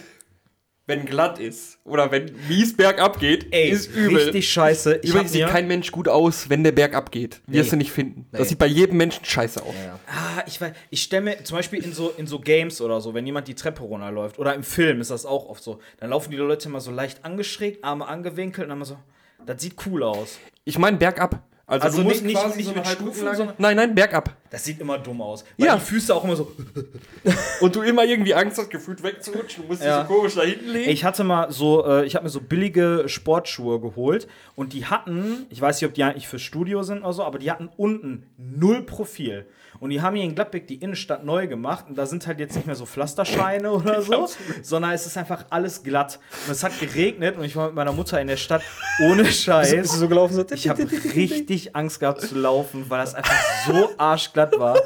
wenn 0.86 1.04
glatt 1.06 1.38
ist 1.38 1.78
oder 1.84 2.10
wenn 2.10 2.34
mies 2.48 2.76
bergab 2.76 3.20
geht, 3.20 3.46
Ey, 3.52 3.70
ist 3.70 3.94
übel. 3.94 4.16
richtig 4.24 4.50
scheiße. 4.50 4.96
Ich 5.02 5.10
Übrigens 5.10 5.32
sieht 5.32 5.46
kein 5.46 5.68
Mensch 5.68 5.92
gut 5.92 6.08
aus, 6.08 6.48
wenn 6.50 6.64
der 6.64 6.72
bergab 6.72 7.12
geht. 7.12 7.40
Wirst 7.46 7.66
Nee. 7.66 7.70
du 7.70 7.76
nicht 7.76 7.92
finden. 7.92 8.26
Nee. 8.32 8.38
Das 8.38 8.48
sieht 8.48 8.58
bei 8.58 8.66
jedem 8.66 8.96
Menschen 8.96 9.24
scheiße 9.24 9.62
aus. 9.62 9.74
ah, 10.08 10.42
ich 10.46 10.60
weiß, 10.60 10.72
ich 10.90 11.02
stelle 11.02 11.22
mir 11.22 11.44
zum 11.44 11.56
Beispiel 11.58 11.82
in 11.84 11.92
so, 11.92 12.10
in 12.16 12.26
so 12.26 12.40
Games 12.40 12.80
oder 12.80 13.00
so, 13.00 13.14
wenn 13.14 13.24
jemand 13.26 13.46
die 13.48 13.54
Treppe 13.54 13.82
runterläuft 13.82 14.38
oder 14.38 14.54
im 14.54 14.64
Film 14.64 15.00
ist 15.00 15.10
das 15.12 15.24
auch 15.24 15.48
oft 15.48 15.62
so, 15.62 15.78
dann 16.00 16.10
laufen 16.10 16.30
die 16.32 16.36
Leute 16.36 16.68
immer 16.68 16.80
so 16.80 16.90
leicht 16.90 17.24
angeschrägt, 17.24 17.84
Arme 17.84 18.06
angewinkelt 18.08 18.64
und 18.64 18.70
dann 18.70 18.78
immer 18.78 18.84
so, 18.84 18.98
das 19.46 19.62
sieht 19.62 19.74
cool 19.86 20.02
aus. 20.02 20.38
Ich 20.64 20.78
meine 20.78 20.96
bergab. 20.96 21.42
Also, 21.66 21.84
Also 21.86 21.98
du 21.98 22.08
nicht- 22.08 22.22
musst 22.22 22.24
nicht- 22.26 22.56
nicht 22.56 22.66
so 22.68 22.74
mit 22.74 22.86
Stufen, 22.86 23.20
Umlage- 23.20 23.36
sondern- 23.36 23.54
Nein, 23.58 23.76
nein, 23.76 23.94
bergab. 23.94 24.36
Das 24.50 24.64
sieht 24.64 24.80
immer 24.80 24.98
dumm 24.98 25.22
aus. 25.22 25.44
Weil 25.56 25.66
Ja. 25.68 25.74
die 25.76 25.80
Füße 25.80 26.14
auch 26.14 26.24
immer 26.24 26.36
so. 26.36 26.52
Und 27.60 27.76
du 27.76 27.82
immer 27.82 28.04
irgendwie 28.04 28.34
Angst 28.34 28.58
hast, 28.58 28.68
gefühlt 28.68 29.02
wegzurutschen. 29.02 29.62
Du 29.62 29.68
musst 29.68 29.82
Ja. 29.82 30.00
dich 30.02 30.08
so 30.08 30.14
komisch 30.14 30.34
da 30.34 30.42
hinten 30.42 30.68
legen. 30.70 30.90
Ich 30.90 31.04
hatte 31.04 31.24
mal 31.24 31.50
so, 31.52 31.86
äh, 31.86 32.04
ich 32.04 32.14
habe 32.16 32.24
mir 32.24 32.30
so 32.30 32.40
billige 32.40 33.04
Sportschuhe 33.06 33.80
geholt 33.80 34.26
und 34.56 34.72
die 34.72 34.86
hatten, 34.86 35.46
ich 35.50 35.60
weiß 35.60 35.80
nicht, 35.80 35.88
ob 35.88 35.94
die 35.94 36.02
eigentlich 36.02 36.28
fürs 36.28 36.42
Studio 36.42 36.82
sind 36.82 37.02
oder 37.02 37.12
so, 37.12 37.22
aber 37.24 37.38
die 37.38 37.50
hatten 37.50 37.70
unten 37.76 38.26
null 38.36 38.82
Profil. 38.82 39.46
Und 39.82 39.90
die 39.90 40.00
haben 40.00 40.14
hier 40.14 40.24
in 40.24 40.36
Gladbeck 40.36 40.68
die 40.68 40.76
Innenstadt 40.76 41.24
neu 41.24 41.48
gemacht 41.48 41.86
und 41.88 41.98
da 41.98 42.06
sind 42.06 42.24
halt 42.28 42.38
jetzt 42.38 42.54
nicht 42.54 42.68
mehr 42.68 42.76
so 42.76 42.86
Pflasterscheine 42.86 43.72
oder 43.72 44.00
so, 44.00 44.28
sondern 44.62 44.92
es 44.92 45.06
ist 45.06 45.18
einfach 45.18 45.44
alles 45.50 45.82
glatt. 45.82 46.20
Und 46.46 46.52
es 46.52 46.62
hat 46.62 46.78
geregnet 46.78 47.36
und 47.36 47.42
ich 47.42 47.56
war 47.56 47.66
mit 47.66 47.74
meiner 47.74 47.90
Mutter 47.90 48.20
in 48.20 48.28
der 48.28 48.36
Stadt 48.36 48.62
ohne 49.00 49.24
Scheiß. 49.24 49.74
Bist 49.74 49.94
du 49.94 49.98
so 49.98 50.08
gelaufen? 50.08 50.34
So, 50.34 50.44
Ich 50.54 50.68
habe 50.68 50.86
richtig 51.16 51.74
Angst 51.74 51.98
gehabt 51.98 52.20
zu 52.20 52.36
laufen, 52.36 52.84
weil 52.90 53.00
das 53.00 53.16
einfach 53.16 53.34
so 53.66 53.90
arschglatt 53.98 54.56
war. 54.56 54.78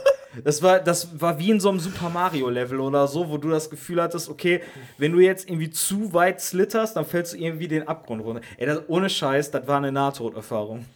Das 0.44 0.62
war, 0.62 0.80
das 0.80 1.20
war 1.20 1.38
wie 1.38 1.50
in 1.50 1.60
so 1.60 1.68
einem 1.68 1.78
Super 1.78 2.08
Mario 2.08 2.48
Level 2.48 2.80
oder 2.80 3.06
so, 3.06 3.28
wo 3.28 3.36
du 3.36 3.50
das 3.50 3.68
Gefühl 3.68 4.00
hattest, 4.00 4.30
okay, 4.30 4.62
wenn 4.96 5.12
du 5.12 5.20
jetzt 5.20 5.46
irgendwie 5.46 5.68
zu 5.68 6.14
weit 6.14 6.40
slitterst, 6.40 6.96
dann 6.96 7.04
fällst 7.04 7.34
du 7.34 7.36
irgendwie 7.36 7.68
den 7.68 7.86
Abgrund 7.86 8.24
runter. 8.24 8.40
Ey, 8.56 8.64
das, 8.64 8.80
ohne 8.88 9.10
Scheiß, 9.10 9.50
das 9.50 9.66
war 9.66 9.76
eine 9.76 9.92
Nahtoderfahrung. 9.92 10.86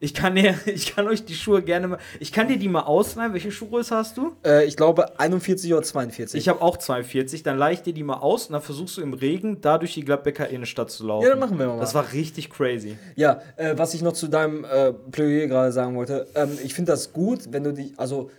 Ich 0.00 0.14
kann, 0.14 0.34
dir, 0.34 0.54
ich 0.66 0.94
kann 0.94 1.06
euch 1.08 1.24
die 1.24 1.34
Schuhe 1.34 1.62
gerne 1.62 1.88
mal. 1.88 1.98
Ich 2.20 2.32
kann 2.32 2.48
dir 2.48 2.58
die 2.58 2.68
mal 2.68 2.82
ausleihen. 2.82 3.32
Welche 3.32 3.50
Schuhgröße 3.50 3.94
hast 3.94 4.16
du? 4.16 4.36
Äh, 4.44 4.66
ich 4.66 4.76
glaube 4.76 5.18
41 5.18 5.72
oder 5.72 5.82
42. 5.82 6.40
Ich 6.40 6.48
habe 6.48 6.60
auch 6.62 6.76
42. 6.76 7.42
Dann 7.42 7.58
leih 7.58 7.72
ich 7.72 7.82
dir 7.82 7.92
die 7.92 8.02
mal 8.02 8.18
aus 8.18 8.46
und 8.46 8.54
dann 8.54 8.62
versuchst 8.62 8.96
du 8.96 9.02
im 9.02 9.14
Regen 9.14 9.60
da 9.60 9.78
durch 9.78 9.94
die 9.94 10.04
Gladbecker 10.04 10.48
Innenstadt 10.48 10.90
zu 10.90 11.06
laufen. 11.06 11.24
Ja, 11.24 11.30
dann 11.30 11.40
machen 11.40 11.58
wir 11.58 11.66
mal. 11.66 11.80
Das 11.80 11.94
war 11.94 12.12
richtig 12.12 12.50
crazy. 12.50 12.98
Ja, 13.14 13.40
äh, 13.56 13.74
was 13.76 13.94
ich 13.94 14.02
noch 14.02 14.12
zu 14.12 14.28
deinem 14.28 14.64
äh, 14.64 14.92
Plädoyer 14.92 15.46
gerade 15.46 15.72
sagen 15.72 15.96
wollte, 15.96 16.26
ähm, 16.34 16.58
ich 16.62 16.74
finde 16.74 16.92
das 16.92 17.12
gut, 17.12 17.52
wenn 17.52 17.64
du 17.64 17.72
dich, 17.72 17.92
also 17.96 18.30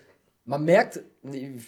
man 0.45 0.63
merkt, 0.63 1.01
ich 1.33 1.61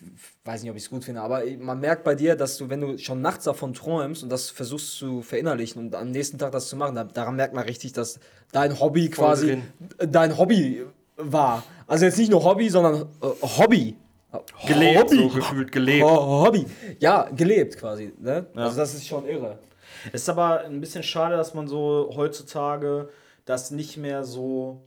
weiß 0.46 0.62
nicht, 0.62 0.72
ob 0.72 0.78
ich 0.78 0.84
es 0.84 0.90
gut 0.90 1.04
finde, 1.04 1.22
aber 1.22 1.44
man 1.60 1.80
merkt 1.80 2.04
bei 2.04 2.16
dir, 2.16 2.36
dass 2.36 2.58
du, 2.58 2.70
wenn 2.70 2.82
du 2.82 2.98
schon 2.98 3.22
nachts 3.22 3.46
davon 3.46 3.74
träumst 3.74 4.24
und 4.24 4.30
das 4.30 4.50
versuchst 4.50 4.98
zu 4.98 5.22
verinnerlichen 5.22 5.82
und 5.82 5.96
am 5.96 6.12
nächsten 6.12 6.38
Tag 6.38 6.52
das 6.52 6.70
zu 6.70 6.76
machen, 6.76 6.96
da, 6.96 7.04
daran 7.04 7.36
merkt 7.36 7.54
man 7.54 7.66
richtig, 7.66 7.94
dass 7.94 8.20
dein 8.52 8.80
Hobby 8.80 9.10
quasi 9.10 9.48
drin. 9.48 10.12
dein 10.12 10.38
Hobby 10.38 10.84
war. 11.18 11.64
Also 11.88 12.06
jetzt 12.06 12.18
nicht 12.18 12.32
nur 12.32 12.44
Hobby, 12.44 12.70
sondern 12.70 13.08
äh, 13.22 13.28
Hobby. 13.42 13.96
Gelebt, 14.68 15.00
Hobby. 15.00 15.16
so 15.18 15.30
gefühlt 15.30 15.72
gelebt. 15.72 16.06
Hobby. 16.06 16.66
Ja, 17.00 17.28
gelebt 17.36 17.78
quasi. 17.78 18.14
Ne? 18.20 18.46
Also 18.56 18.78
das 18.78 18.94
ist 18.94 19.08
schon 19.08 19.28
irre. 19.28 19.58
Es 20.14 20.22
ist 20.22 20.30
aber 20.30 20.62
ein 20.62 20.80
bisschen 20.80 21.04
schade, 21.04 21.36
dass 21.36 21.54
man 21.54 21.68
so 21.68 22.12
heutzutage 22.16 23.10
das 23.46 23.72
nicht 23.72 23.98
mehr 23.98 24.24
so, 24.24 24.84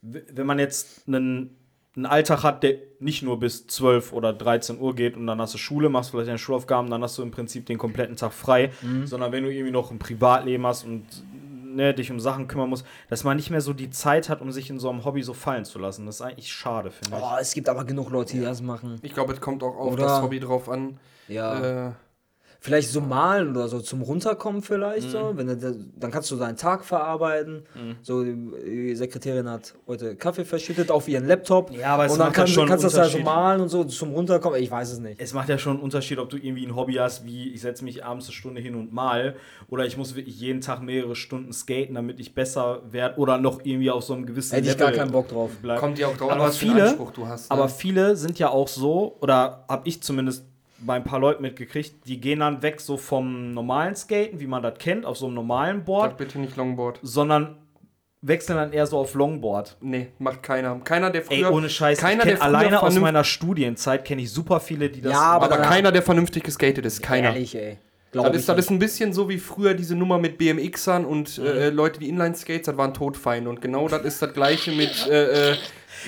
wenn 0.00 0.46
man 0.46 0.58
jetzt 0.58 1.06
einen, 1.06 1.56
einen 1.94 2.06
Alltag 2.06 2.42
hat, 2.42 2.62
der 2.62 2.76
nicht 3.00 3.22
nur 3.22 3.38
bis 3.38 3.66
12 3.66 4.12
oder 4.12 4.32
13 4.32 4.78
Uhr 4.80 4.94
geht 4.94 5.16
und 5.16 5.26
dann 5.26 5.40
hast 5.40 5.54
du 5.54 5.58
Schule, 5.58 5.88
machst 5.88 6.10
vielleicht 6.10 6.28
deine 6.28 6.38
Schulaufgaben, 6.38 6.90
dann 6.90 7.02
hast 7.02 7.18
du 7.18 7.22
im 7.22 7.30
Prinzip 7.30 7.66
den 7.66 7.76
kompletten 7.78 8.16
Tag 8.16 8.32
frei, 8.32 8.70
sondern 9.04 9.32
wenn 9.32 9.44
du 9.44 9.50
irgendwie 9.52 9.72
noch 9.72 9.90
ein 9.90 9.98
Privatleben 9.98 10.66
hast 10.66 10.84
und 10.84 11.04
ne, 11.74 11.92
dich 11.94 12.10
um 12.10 12.20
Sachen 12.20 12.48
kümmern 12.48 12.68
musst, 12.70 12.86
dass 13.08 13.24
man 13.24 13.36
nicht 13.36 13.50
mehr 13.50 13.60
so 13.60 13.72
die 13.72 13.90
Zeit 13.90 14.28
hat, 14.28 14.40
um 14.40 14.52
sich 14.52 14.70
in 14.70 14.78
so 14.78 14.88
einem 14.90 15.04
Hobby 15.04 15.22
so 15.22 15.34
fallen 15.34 15.64
zu 15.64 15.78
lassen. 15.78 16.06
Das 16.06 16.16
ist 16.16 16.22
eigentlich 16.22 16.52
schade, 16.52 16.90
finde 16.90 17.16
ich. 17.18 17.22
Oh, 17.22 17.36
es 17.40 17.52
gibt 17.54 17.68
aber 17.68 17.84
genug 17.84 18.10
Leute, 18.10 18.34
die 18.36 18.42
das 18.42 18.62
machen. 18.62 18.98
Ich 19.02 19.14
glaube, 19.14 19.32
es 19.32 19.40
kommt 19.40 19.62
auch 19.62 19.76
auf 19.76 19.92
Oder- 19.92 20.04
das 20.04 20.22
Hobby 20.22 20.40
drauf 20.40 20.68
an. 20.68 20.98
Ja. 21.28 21.88
Äh, 21.88 21.92
Vielleicht 22.64 22.90
so 22.90 23.00
malen 23.00 23.50
oder 23.56 23.66
so 23.66 23.80
zum 23.80 24.02
Runterkommen 24.02 24.62
vielleicht 24.62 25.08
Mhm. 25.08 25.10
so. 25.10 25.32
Wenn 25.34 25.48
du, 25.48 25.56
dann 25.98 26.10
kannst 26.12 26.30
du 26.30 26.36
deinen 26.36 26.56
Tag 26.56 26.84
verarbeiten. 26.84 27.64
So, 28.02 28.22
die 28.22 28.94
Sekretärin 28.94 29.50
hat 29.50 29.74
heute 29.88 30.14
Kaffee 30.14 30.44
verschüttet 30.44 30.92
auf 30.92 31.08
ihren 31.08 31.26
Laptop. 31.26 31.72
Ja, 31.72 31.94
aber 31.94 32.06
es 32.06 32.12
und 32.12 32.18
dann 32.20 32.28
macht 32.28 32.36
ja 32.36 32.42
kannst, 32.42 32.54
schon 32.54 32.64
du 32.66 32.70
kannst 32.70 32.84
du 32.84 32.88
das 32.88 32.96
da 32.96 33.18
so 33.18 33.18
malen 33.24 33.62
und 33.62 33.68
so 33.68 33.82
zum 33.82 34.12
Runterkommen. 34.12 34.62
Ich 34.62 34.70
weiß 34.70 34.92
es 34.92 35.00
nicht. 35.00 35.20
Es 35.20 35.34
macht 35.34 35.48
ja 35.48 35.58
schon 35.58 35.72
einen 35.74 35.82
Unterschied, 35.82 36.18
ob 36.20 36.30
du 36.30 36.36
irgendwie 36.36 36.64
ein 36.64 36.76
Hobby 36.76 36.94
hast, 36.94 37.26
wie 37.26 37.52
ich 37.52 37.60
setze 37.62 37.82
mich 37.82 38.04
abends 38.04 38.26
eine 38.26 38.32
Stunde 38.34 38.60
hin 38.60 38.76
und 38.76 38.92
mal, 38.92 39.34
oder 39.68 39.84
ich 39.84 39.96
muss 39.96 40.14
wirklich 40.14 40.38
jeden 40.38 40.60
Tag 40.60 40.82
mehrere 40.82 41.16
Stunden 41.16 41.52
skaten, 41.52 41.96
damit 41.96 42.20
ich 42.20 42.32
besser 42.32 42.82
werde, 42.88 43.18
oder 43.18 43.38
noch 43.38 43.64
irgendwie 43.64 43.90
auf 43.90 44.04
so 44.04 44.14
einem 44.14 44.24
gewissen 44.24 44.54
Hätte 44.54 44.68
ich 44.70 44.78
gar 44.78 44.92
keinen 44.92 45.10
Bock 45.10 45.26
drauf. 45.26 45.50
bleib. 45.60 45.80
kommt 45.80 45.98
ja 45.98 46.06
auch 46.06 46.16
drauf, 46.16 46.30
aber 46.30 46.44
was 46.44 46.58
für 46.58 46.66
einen 46.66 46.74
viele, 46.76 46.88
Anspruch 46.90 47.10
du 47.10 47.26
hast. 47.26 47.50
Ne? 47.50 47.56
aber 47.56 47.68
viele 47.68 48.14
sind 48.16 48.38
ja 48.38 48.50
auch 48.50 48.68
so, 48.68 49.16
oder 49.20 49.64
habe 49.68 49.88
ich 49.88 50.00
zumindest 50.00 50.44
bei 50.84 50.94
ein 50.94 51.04
paar 51.04 51.18
Leuten 51.20 51.42
mitgekriegt, 51.42 52.06
die 52.06 52.20
gehen 52.20 52.40
dann 52.40 52.62
weg 52.62 52.80
so 52.80 52.96
vom 52.96 53.52
normalen 53.52 53.94
Skaten, 53.94 54.40
wie 54.40 54.46
man 54.46 54.62
das 54.62 54.78
kennt, 54.78 55.06
auf 55.06 55.16
so 55.16 55.26
einem 55.26 55.34
normalen 55.34 55.78
Sag 55.78 55.84
Board, 55.86 56.16
bitte 56.16 56.38
nicht 56.38 56.56
Longboard. 56.56 56.98
sondern 57.02 57.56
wechseln 58.20 58.56
dann 58.56 58.72
eher 58.72 58.86
so 58.86 58.98
auf 58.98 59.14
Longboard. 59.14 59.76
Nee, 59.80 60.08
macht 60.18 60.42
keiner. 60.42 60.78
Keiner, 60.84 61.10
der 61.10 61.22
früher. 61.22 61.48
Ey, 61.48 61.52
ohne 61.52 61.68
Scheiß, 61.68 61.98
keiner, 61.98 62.24
ich 62.24 62.34
der 62.34 62.42
alleine 62.42 62.82
aus 62.82 62.98
meiner 62.98 63.24
Studienzeit 63.24 64.04
kenne 64.04 64.22
ich 64.22 64.30
super 64.32 64.60
viele, 64.60 64.88
die 64.90 65.00
das 65.00 65.12
Ja, 65.12 65.20
aber 65.20 65.46
Aber 65.46 65.56
da- 65.56 65.62
keiner, 65.62 65.90
der 65.92 66.02
vernünftig 66.02 66.44
geskatet 66.44 66.84
ist. 66.86 67.02
Keiner. 67.02 67.28
Ehrlich, 67.34 67.54
ey. 67.56 67.78
Glaub 68.12 68.26
Das 68.26 68.36
ist, 68.36 68.48
das 68.48 68.58
ist 68.58 68.70
ein 68.70 68.78
bisschen 68.78 69.12
so 69.14 69.28
wie 69.30 69.38
früher 69.38 69.72
diese 69.74 69.96
Nummer 69.96 70.18
mit 70.18 70.36
BMXern 70.36 71.04
und 71.06 71.38
Mhm. 71.38 71.46
äh, 71.46 71.68
Leute, 71.70 71.98
die 71.98 72.10
Inline-Skates, 72.10 72.66
das 72.66 72.76
waren 72.76 72.92
Todfeinde. 72.92 73.48
Und 73.48 73.62
genau 73.62 73.88
das 73.88 74.02
ist 74.02 74.20
das 74.20 74.34
gleiche 74.34 74.70
mit, 74.72 75.08
äh, 75.08 75.52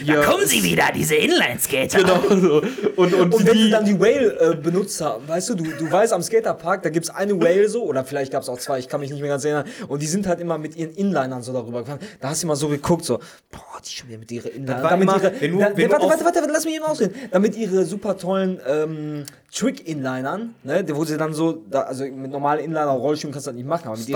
Ja, 0.03 0.23
Kommen 0.23 0.47
sie 0.47 0.63
wieder, 0.63 0.85
diese 0.95 1.15
Inline-Skater. 1.15 1.99
Genau 1.99 2.21
so. 2.29 2.63
Und, 2.97 3.15
und, 3.15 3.35
Und 3.35 3.47
wenn 3.47 3.55
die, 3.55 3.63
sie 3.65 3.71
dann 3.71 3.85
die 3.85 3.99
Whale 4.01 4.39
äh, 4.53 4.57
benutzt 4.57 5.01
haben, 5.01 5.29
weißt 5.29 5.51
du, 5.51 5.55
du, 5.55 5.65
du 5.65 5.91
weißt 5.91 6.13
am 6.13 6.23
Skaterpark, 6.23 6.83
da 6.83 6.91
gibt 6.91 7.05
es 7.07 7.11
eine 7.11 7.41
Whale 7.41 7.69
so, 7.69 7.85
oder 7.85 8.05
vielleicht 8.05 8.33
gab 8.33 8.43
es 8.43 8.49
auch 8.49 8.59
zwei, 8.59 8.79
ich 8.79 8.89
kann 8.89 9.01
mich 9.01 9.11
nicht 9.11 9.21
mehr 9.21 9.29
ganz 9.31 9.45
erinnern, 9.45 9.67
und 9.89 10.03
die 10.03 10.07
sind 10.07 10.27
halt 10.27 10.41
immer 10.41 10.59
mit 10.59 10.75
ihren 10.77 10.93
Inlinern 10.95 11.43
so 11.43 11.53
darüber 11.53 11.81
gefahren. 11.81 12.01
Da 12.21 12.31
hast 12.31 12.43
du 12.43 12.47
immer 12.47 12.57
so 12.57 12.69
geguckt, 12.69 13.05
so, 13.05 13.19
boah, 13.51 13.61
die 13.87 13.91
schon 13.93 14.09
wieder 14.09 14.19
mit 14.19 14.31
ihren 14.33 14.51
Inlinern. 14.51 14.83
war 14.83 14.91
Damit 14.91 15.09
immer, 15.09 15.23
ihre, 15.23 15.41
wenn 15.41 15.53
du- 15.53 15.59
da, 15.59 15.77
wenn 15.77 15.87
du 15.87 15.93
warte, 15.93 16.07
warte, 16.09 16.25
warte, 16.25 16.41
warte, 16.41 16.53
lass 16.53 16.65
mich 16.65 16.75
eben 16.77 16.85
ausreden. 16.85 17.15
Damit 17.31 17.57
ihre 17.57 17.85
super 17.85 18.17
tollen 18.17 18.61
ähm, 18.67 19.25
Trick-Inlinern, 19.55 20.55
ne, 20.65 20.85
wo 20.95 21.05
sie 21.05 21.17
dann 21.17 21.33
so, 21.33 21.53
da, 21.71 21.83
also 21.83 22.05
mit 22.05 22.31
normalen 22.33 22.65
Inliner 22.65 22.87
Rollschuhen 22.91 23.33
kannst 23.33 23.47
du 23.47 23.51
das 23.53 23.57
nicht 23.57 23.69
machen, 23.69 23.87
aber 23.87 23.97
mit 23.97 24.09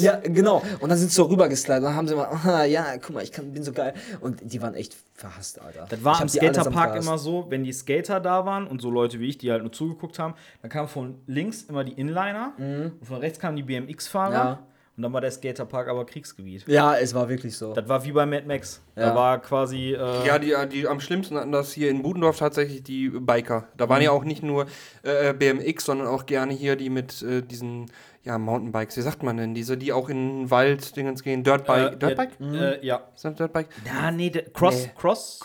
Ja, 0.00 0.20
genau. 0.22 0.62
Und 0.78 0.88
dann 0.90 0.96
sind 0.96 1.08
sie 1.10 1.16
so 1.16 1.24
rübergeslidet, 1.24 1.82
dann 1.82 1.96
haben 1.96 2.06
sie 2.06 2.14
immer, 2.14 2.28
ah, 2.44 2.64
ja, 2.64 2.96
guck 2.98 3.14
mal, 3.14 3.24
ich 3.24 3.32
kann, 3.32 3.52
bin 3.52 3.64
so 3.64 3.72
geil. 3.72 3.94
Und 4.20 4.40
die 4.42 4.62
waren 4.62 4.74
echt 4.74 4.94
verhasst, 5.14 5.60
Alter. 5.60 5.86
Das 5.88 6.04
war 6.04 6.14
Ich 6.14 6.20
am 6.20 6.28
Skaterpark 6.28 6.96
immer 6.96 7.18
so, 7.18 7.46
wenn 7.48 7.64
die 7.64 7.72
Skater 7.72 8.20
da 8.20 8.46
waren 8.46 8.68
und 8.68 8.80
so 8.80 8.90
Leute 8.90 9.18
wie 9.18 9.28
ich, 9.28 9.38
die 9.38 9.50
halt 9.50 9.62
nur 9.62 9.72
zugeguckt 9.72 10.20
haben, 10.20 10.34
dann 10.62 10.70
kamen 10.70 10.86
von 10.88 11.16
links 11.26 11.62
immer 11.62 11.82
die 11.82 11.92
Inliner 11.92 12.52
und 13.00 13.04
von 13.06 13.16
rechts 13.18 13.40
kamen 13.40 13.56
die 13.56 13.64
BMX-Fahrer 13.64 14.30
Mhm. 14.30 14.34
Ja. 14.34 14.58
Und 15.00 15.04
dann 15.04 15.14
war 15.14 15.22
der 15.22 15.30
Skaterpark 15.30 15.88
aber 15.88 16.04
Kriegsgebiet. 16.04 16.68
Ja, 16.68 16.94
es 16.94 17.14
war 17.14 17.30
wirklich 17.30 17.56
so. 17.56 17.72
Das 17.72 17.88
war 17.88 18.04
wie 18.04 18.12
bei 18.12 18.26
Mad 18.26 18.46
Max. 18.46 18.82
Ja. 18.96 19.06
Da 19.06 19.14
war 19.14 19.40
quasi. 19.40 19.94
Äh, 19.94 20.26
Ja, 20.26 20.38
die, 20.38 20.54
die 20.70 20.86
am 20.86 21.00
schlimmsten 21.00 21.38
hatten 21.38 21.52
das 21.52 21.72
hier 21.72 21.88
in 21.88 22.02
Budendorf 22.02 22.36
tatsächlich 22.38 22.82
die 22.82 23.08
Biker. 23.08 23.68
Da 23.78 23.88
waren 23.88 24.02
ja 24.02 24.10
auch 24.10 24.24
nicht 24.24 24.42
nur 24.42 24.66
äh, 25.02 25.32
BMX, 25.32 25.86
sondern 25.86 26.06
auch 26.06 26.26
gerne 26.26 26.52
hier 26.52 26.76
die 26.76 26.90
mit 26.90 27.22
äh, 27.22 27.40
diesen 27.40 27.90
ja, 28.24 28.36
Mountainbikes. 28.36 28.98
Wie 28.98 29.00
sagt 29.00 29.22
man 29.22 29.38
denn? 29.38 29.54
Diese, 29.54 29.78
die 29.78 29.94
auch 29.94 30.10
in 30.10 30.42
den 30.42 30.50
Wald 30.50 30.94
Dingens 30.96 31.22
gehen. 31.22 31.44
Dirtbike. 31.44 31.94
äh, 31.94 31.96
Dirtbike? 31.96 32.30
Ja, 32.38 32.62
äh, 32.72 32.86
ja. 32.86 33.08
Ist 33.14 33.24
das 33.24 33.34
Dirtbike? 33.36 33.68
Ja, 33.86 34.10
nee, 34.10 34.30
Cross, 34.52 34.84
Nee. 34.84 34.92
Cross. 34.98 35.40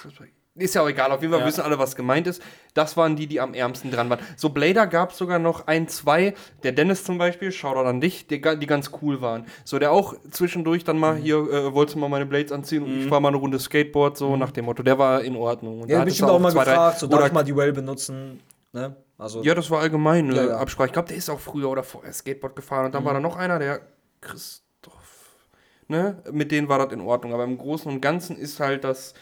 Ist 0.58 0.74
ja 0.74 0.84
auch 0.84 0.88
egal, 0.88 1.12
auf 1.12 1.20
jeden 1.22 1.34
Fall 1.34 1.41
Ja. 1.41 1.47
wissen 1.47 1.62
alle, 1.62 1.78
was 1.78 1.97
gemeint 1.97 2.28
ist. 2.28 2.41
Das 2.74 2.95
waren 2.95 3.18
die, 3.18 3.28
die 3.28 3.41
am 3.41 3.53
ärmsten 3.53 3.91
dran 3.91 4.10
waren. 4.10 4.20
So 4.38 4.49
Blader 4.49 4.88
gab 4.88 5.12
es 5.12 5.18
sogar 5.18 5.38
noch 5.38 5.68
ein, 5.68 5.89
zwei. 5.89 6.34
Der 6.64 6.72
Dennis 6.72 7.03
zum 7.03 7.18
Beispiel, 7.18 7.51
Shoutout 7.51 7.82
an 7.88 7.99
dich, 7.99 8.28
die, 8.28 8.39
die 8.39 8.66
ganz 8.66 8.91
cool 9.01 9.20
waren. 9.22 9.45
So, 9.66 9.80
der 9.80 9.91
auch 9.91 10.16
zwischendurch 10.32 10.86
dann 10.86 10.95
Mhm. 10.95 11.01
mal 11.01 11.16
hier, 11.18 11.36
äh, 11.36 11.74
wolltest 11.74 11.95
du 11.95 11.99
mal 11.99 12.08
meine 12.08 12.26
Blades 12.26 12.53
anziehen 12.53 12.84
und 12.84 13.01
ich 13.01 13.08
fahr 13.08 13.20
mal 13.20 13.28
eine 13.30 13.38
Runde 13.38 13.60
Skateboard, 13.60 14.16
so 14.18 14.38
nach 14.38 14.51
dem 14.51 14.64
Motto. 14.64 14.82
Der 14.82 14.97
war 14.97 15.22
in 15.24 15.36
Ordnung. 15.36 15.82
Und 15.82 15.89
Ja, 15.89 15.99
da 15.99 16.06
bestimmt 16.06 16.30
du 16.30 16.34
auch 16.34 16.39
mal 16.39 16.51
zwei, 16.53 16.64
drei- 16.64 16.72
gefragt, 16.72 16.99
so 16.99 17.08
darf 17.08 17.28
ich 17.28 17.34
mal 17.34 17.43
die 17.43 17.56
Well 17.56 17.74
benutzen, 17.74 18.39
ne? 18.72 18.95
Also, 19.18 19.43
Ja, 19.43 19.56
das 19.56 19.70
war 19.70 19.82
allgemein 19.82 20.26
eine 20.30 20.36
Ja, 20.36 20.45
ja. 20.47 20.58
Absprache. 20.58 20.88
Ich 20.88 20.93
glaube, 20.93 21.10
der 21.10 21.18
ist 21.18 21.30
auch 21.30 21.39
früher 21.39 21.70
oder 21.70 21.84
vorher 21.84 22.14
Skateboard 22.14 22.56
gefahren. 22.56 22.86
Und 22.86 22.95
dann 22.95 23.03
war 23.03 23.14
da 23.14 23.20
noch 23.20 23.36
einer, 23.36 23.60
der 23.60 23.82
Christoph. 24.22 25.47
Ne? 25.88 26.22
Mit 26.32 26.51
denen 26.51 26.68
war 26.70 26.80
das 26.80 26.91
in 26.93 27.01
Ordnung. 27.01 27.34
Aber 27.34 27.43
im 27.43 27.58
Großen 27.58 27.91
und 27.91 28.01
Ganzen 28.01 28.38
ist 28.38 28.60
halt 28.60 28.84
das, 28.84 29.14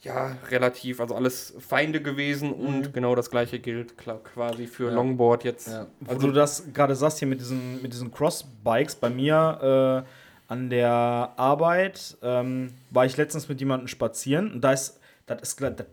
ja, 0.00 0.36
relativ, 0.50 1.00
also 1.00 1.14
alles 1.14 1.54
Feinde 1.58 2.00
gewesen. 2.00 2.52
Und 2.52 2.92
genau 2.92 3.14
das 3.14 3.30
gleiche 3.30 3.58
gilt 3.58 3.96
klar, 3.98 4.20
quasi 4.22 4.66
für 4.66 4.90
Longboard 4.90 5.44
jetzt. 5.44 5.68
Ja. 5.68 5.86
Wo 6.00 6.14
du 6.14 6.32
das 6.32 6.72
gerade 6.72 6.94
sagst 6.94 7.18
hier 7.18 7.28
mit 7.28 7.40
diesen, 7.40 7.82
mit 7.82 7.92
diesen 7.92 8.12
Crossbikes, 8.12 8.94
bei 8.96 9.10
mir 9.10 10.04
äh, 10.06 10.52
an 10.52 10.70
der 10.70 11.32
Arbeit 11.36 12.16
ähm, 12.22 12.74
war 12.90 13.04
ich 13.04 13.16
letztens 13.16 13.48
mit 13.48 13.58
jemandem 13.60 13.88
spazieren 13.88 14.52
und 14.52 14.60
da 14.62 14.72
ist, 14.72 15.00
das 15.26 15.42
ist, 15.42 15.60
das 15.60 15.86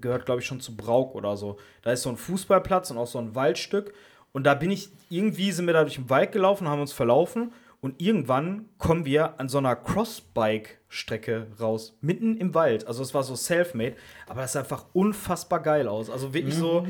gehört 0.00 0.24
glaube 0.24 0.40
ich 0.40 0.46
schon 0.46 0.60
zu 0.60 0.74
Brauk 0.74 1.14
oder 1.14 1.36
so. 1.36 1.58
Da 1.82 1.92
ist 1.92 2.02
so 2.02 2.08
ein 2.08 2.16
Fußballplatz 2.16 2.90
und 2.90 2.98
auch 2.98 3.06
so 3.06 3.18
ein 3.18 3.34
Waldstück 3.34 3.92
und 4.32 4.44
da 4.44 4.54
bin 4.54 4.70
ich, 4.70 4.88
irgendwie 5.10 5.52
sind 5.52 5.66
wir 5.66 5.74
da 5.74 5.82
durch 5.82 5.96
den 5.96 6.08
Wald 6.08 6.32
gelaufen, 6.32 6.68
haben 6.68 6.80
uns 6.80 6.92
verlaufen 6.92 7.52
und 7.80 8.00
irgendwann 8.00 8.68
kommen 8.78 9.04
wir 9.04 9.38
an 9.40 9.48
so 9.48 9.58
einer 9.58 9.74
Crossbike-Strecke 9.76 11.46
raus, 11.58 11.96
mitten 12.00 12.36
im 12.36 12.54
Wald. 12.54 12.86
Also 12.86 13.02
es 13.02 13.14
war 13.14 13.22
so 13.22 13.34
self-made, 13.36 13.96
aber 14.28 14.42
das 14.42 14.52
sah 14.52 14.60
einfach 14.60 14.86
unfassbar 14.92 15.60
geil 15.60 15.88
aus. 15.88 16.10
Also 16.10 16.34
wirklich 16.34 16.54
so, 16.54 16.86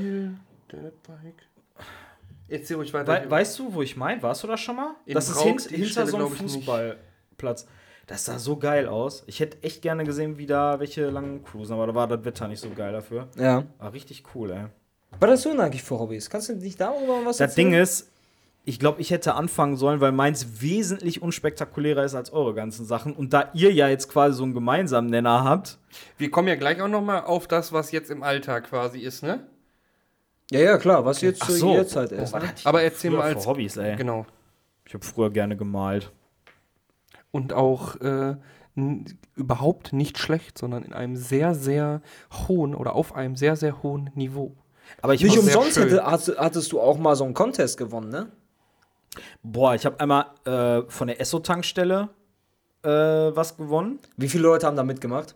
Dirtbike. 0.71 1.47
Erzähl 2.49 2.77
ruhig 2.77 2.93
weiter. 2.93 3.25
We 3.25 3.31
weißt 3.31 3.59
du, 3.59 3.73
wo 3.75 3.83
ich 3.83 3.97
meine? 3.97 4.23
Warst 4.23 4.43
du 4.43 4.49
da 4.49 4.57
schon 4.57 4.77
mal? 4.77 4.97
In 5.07 5.15
das 5.15 5.29
ist 5.29 5.41
die 5.71 5.77
hinter 5.77 5.91
Stelle 5.91 6.07
so 6.09 6.17
einem. 6.17 6.29
Fußballplatz. 6.31 7.67
Das 8.09 8.25
sah 8.25 8.41
so 8.41 8.57
geil 8.57 8.89
aus. 8.89 9.23
Ich 9.29 9.39
hätte 9.39 9.63
echt 9.63 9.83
gerne 9.83 10.03
gesehen, 10.03 10.37
wie 10.37 10.47
da 10.47 10.81
welche 10.81 11.11
langen 11.11 11.45
cruisen, 11.45 11.75
aber 11.75 11.87
da 11.87 11.95
war 11.95 12.09
das 12.09 12.25
Wetter 12.25 12.49
nicht 12.49 12.59
so 12.59 12.71
geil 12.71 12.93
dafür. 12.93 13.29
ja. 13.37 13.63
War 13.79 13.93
richtig 13.93 14.25
cool, 14.35 14.51
ey. 14.51 14.67
Was 15.21 15.31
hast 15.31 15.45
du 15.45 15.51
denn 15.51 15.61
eigentlich 15.61 15.83
für 15.83 15.99
Hobbys? 15.99 16.29
Kannst 16.29 16.49
du 16.49 16.55
nicht 16.57 16.81
darüber 16.81 17.25
was 17.25 17.37
Das 17.37 17.55
Ding 17.55 17.73
ist, 17.73 18.10
ich 18.71 18.79
glaube, 18.79 19.01
ich 19.01 19.11
hätte 19.11 19.35
anfangen 19.35 19.77
sollen, 19.77 20.01
weil 20.01 20.13
meins 20.13 20.63
wesentlich 20.63 21.21
unspektakulärer 21.23 22.05
ist 22.05 22.15
als 22.15 22.33
eure 22.33 22.55
ganzen 22.55 22.87
Sachen. 22.87 23.13
Und 23.15 23.33
da 23.33 23.51
ihr 23.53 23.73
ja 23.73 23.89
jetzt 23.89 24.09
quasi 24.09 24.37
so 24.37 24.45
einen 24.45 24.55
gemeinsamen 24.55 25.11
Nenner 25.11 25.45
habt, 25.45 25.79
Wir 26.19 26.31
kommen 26.31 26.49
ja 26.49 26.55
gleich 26.55 26.81
auch 26.81 26.89
noch 26.89 27.03
mal 27.03 27.21
auf 27.21 27.47
das, 27.49 27.73
was 27.73 27.91
jetzt 27.93 28.11
im 28.11 28.23
Alltag 28.23 28.69
quasi 28.71 29.01
ist, 29.01 29.23
ne? 29.23 29.47
Ja, 30.53 30.61
ja, 30.61 30.79
klar, 30.79 31.05
was 31.05 31.21
jetzt 31.21 31.43
Ach 31.43 31.47
zu 31.47 31.53
so. 31.53 31.71
jeder 31.73 31.87
Zeit 31.87 32.13
ist. 32.13 32.33
Was 32.33 32.43
Ne? 32.43 32.49
Aber 32.65 32.83
erzähl 32.83 33.11
mal 33.11 33.23
als- 33.23 33.47
Hobbys, 33.47 33.77
ey. 33.77 33.97
Genau. 33.97 34.25
Ich 34.87 34.95
habe 34.95 35.05
früher 35.05 35.31
gerne 35.31 35.57
gemalt. 35.57 36.11
und 37.33 37.53
auch 37.53 37.97
äh, 38.01 38.35
überhaupt 39.37 39.93
nicht 39.93 40.19
schlecht, 40.19 40.59
sondern 40.59 40.83
in 40.85 40.93
einem 40.93 41.17
sehr, 41.17 41.55
sehr 41.55 42.03
hohen 42.49 42.75
oder 42.75 42.95
auf 42.95 43.15
einem 43.15 43.37
sehr, 43.37 43.57
sehr 43.57 43.83
hohen 43.83 44.11
Niveau. 44.15 44.57
Aber 45.03 45.15
ich 45.15 45.23
Nicht 45.23 45.39
umsonst 45.39 45.79
hätte, 45.79 46.05
hattest, 46.05 46.39
hattest 46.39 46.73
du 46.73 46.81
auch 46.81 46.99
mal 46.99 47.15
so 47.15 47.25
einen 47.25 47.35
Contest 47.35 47.79
gewonnen, 47.79 48.11
ne? 48.11 48.31
Boah, 49.43 49.75
ich 49.75 49.85
habe 49.87 49.99
einmal 50.01 50.27
äh, 50.45 50.83
von 50.89 51.09
der 51.09 51.21
Esso-Tankstelle 51.21 52.09
äh, 52.83 52.89
was 52.89 53.57
gewonnen. 53.57 53.99
Wie 54.17 54.29
viele 54.29 54.45
Leute 54.45 54.67
haben 54.67 54.77
da 54.77 54.83
mitgemacht? 54.83 55.35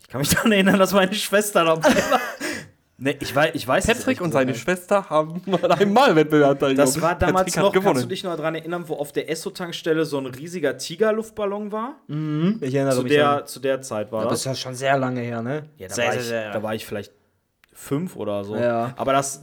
Ich 0.00 0.08
kann 0.08 0.20
mich 0.20 0.30
daran 0.34 0.52
erinnern, 0.52 0.78
dass 0.78 0.92
meine 0.92 1.14
Schwester 1.14 1.64
dabei 1.64 1.88
war. 1.88 2.20
nee, 2.98 3.16
ich 3.20 3.34
weiß, 3.34 3.52
ich 3.54 3.66
weiß 3.66 3.88
es 3.88 3.98
Patrick 3.98 4.20
und 4.20 4.32
seine 4.32 4.52
nicht. 4.52 4.60
Schwester 4.60 5.08
haben 5.08 5.40
mal 5.46 5.64
einmal 5.72 6.16
Wettbewerb 6.16 6.58
teilgenommen. 6.58 6.76
Das 6.94 7.00
war 7.00 7.14
damals 7.18 7.46
Patrick 7.46 7.56
noch, 7.56 7.72
kannst 7.72 7.84
gewonnen. 7.86 8.02
du 8.02 8.08
dich 8.08 8.24
noch 8.24 8.36
daran 8.36 8.54
erinnern, 8.54 8.84
wo 8.88 8.94
auf 8.96 9.12
der 9.12 9.30
Esso-Tankstelle 9.30 10.04
so 10.04 10.18
ein 10.18 10.26
riesiger 10.26 10.76
Tiger-Luftballon 10.76 11.72
war? 11.72 11.96
Ich 12.08 12.74
erinnere 12.74 12.96
Zu 12.96 13.04
der, 13.04 13.46
zu 13.46 13.60
der 13.60 13.80
Zeit 13.82 14.10
war 14.12 14.22
Das 14.24 14.30
das. 14.30 14.38
ist 14.40 14.44
ja 14.46 14.54
schon 14.54 14.74
sehr 14.74 14.98
lange 14.98 15.20
her, 15.20 15.42
ne? 15.42 15.64
Ja, 15.78 15.88
da, 15.88 15.94
sehr, 15.94 16.04
war 16.06 16.12
sehr, 16.12 16.20
ich, 16.20 16.26
sehr. 16.28 16.52
da 16.52 16.62
war 16.62 16.74
ich 16.74 16.84
vielleicht 16.84 17.12
fünf 17.72 18.16
oder 18.16 18.44
so. 18.44 18.56
Ja. 18.56 18.92
Aber 18.96 19.12
das, 19.12 19.42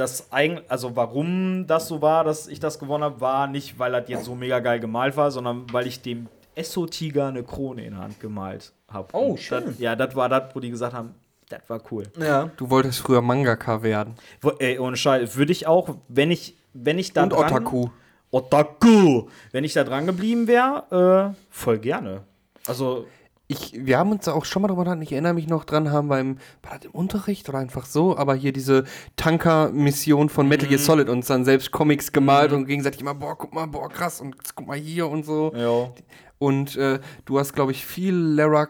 das 0.00 0.32
eigentlich, 0.32 0.68
also 0.70 0.96
warum 0.96 1.66
das 1.66 1.86
so 1.88 2.02
war, 2.02 2.24
dass 2.24 2.48
ich 2.48 2.58
das 2.58 2.78
gewonnen 2.78 3.04
habe, 3.04 3.20
war 3.20 3.46
nicht, 3.46 3.78
weil 3.78 3.92
das 3.92 4.08
jetzt 4.08 4.24
so 4.24 4.34
mega 4.34 4.58
geil 4.58 4.80
gemalt 4.80 5.16
war, 5.16 5.30
sondern 5.30 5.66
weil 5.72 5.86
ich 5.86 6.00
dem 6.02 6.26
Esso-Tiger 6.54 7.28
eine 7.28 7.44
Krone 7.44 7.84
in 7.84 7.92
der 7.92 8.02
Hand 8.02 8.18
gemalt 8.18 8.72
habe. 8.88 9.08
Oh, 9.12 9.36
schön. 9.36 9.64
Das, 9.66 9.78
ja, 9.78 9.94
das 9.94 10.16
war 10.16 10.28
das, 10.28 10.54
wo 10.54 10.60
die 10.60 10.70
gesagt 10.70 10.94
haben, 10.94 11.14
das 11.48 11.60
war 11.68 11.80
cool. 11.90 12.04
ja. 12.18 12.50
Du 12.56 12.70
wolltest 12.70 13.00
früher 13.00 13.20
Mangaka 13.22 13.82
werden. 13.82 14.14
Wo, 14.40 14.50
ey, 14.58 14.78
ohne 14.78 14.96
Scheiß, 14.96 15.36
würde 15.36 15.52
ich 15.52 15.66
auch, 15.66 15.96
wenn 16.08 16.30
ich, 16.30 16.56
wenn 16.72 16.98
ich 16.98 17.12
da 17.12 17.24
Und 17.24 17.32
dran, 17.32 17.44
Otaku. 17.44 17.88
Otaku! 18.30 19.28
Wenn 19.52 19.64
ich 19.64 19.72
da 19.72 19.84
dran 19.84 20.06
geblieben 20.06 20.46
wäre, 20.46 21.34
äh, 21.34 21.36
voll 21.50 21.78
gerne. 21.78 22.22
Also, 22.66 23.06
Ich, 23.50 23.72
wir 23.84 23.98
haben 23.98 24.12
uns 24.12 24.26
da 24.26 24.32
auch 24.32 24.44
schon 24.44 24.62
mal 24.62 24.68
drüber 24.68 24.84
gedacht, 24.84 24.98
ich 25.02 25.10
erinnere 25.12 25.34
mich 25.34 25.48
noch 25.48 25.64
dran, 25.64 25.90
haben 25.90 26.08
beim, 26.08 26.38
war 26.62 26.76
das 26.76 26.84
im 26.84 26.92
Unterricht 26.92 27.48
oder 27.48 27.58
einfach 27.58 27.84
so, 27.84 28.16
aber 28.16 28.34
hier 28.34 28.52
diese 28.52 28.84
Tanker-Mission 29.16 30.28
von 30.28 30.46
Metal 30.48 30.66
Mhm. 30.66 30.70
Gear 30.70 30.78
Solid 30.80 31.08
uns 31.08 31.26
dann 31.26 31.44
selbst 31.44 31.70
Comics 31.70 32.12
gemalt 32.12 32.52
und 32.52 32.66
gegenseitig 32.66 33.00
immer, 33.00 33.14
boah, 33.14 33.36
guck 33.36 33.52
mal, 33.54 33.66
boah, 33.66 33.88
krass 33.88 34.20
und 34.20 34.36
guck 34.54 34.66
mal 34.66 34.76
hier 34.78 35.08
und 35.08 35.24
so. 35.24 35.52
ja. 35.54 35.92
Und 36.38 36.74
äh, 36.76 37.00
du 37.26 37.38
hast, 37.38 37.52
glaube 37.52 37.72
ich, 37.72 37.84
viel 37.84 38.14
Lara 38.14 38.68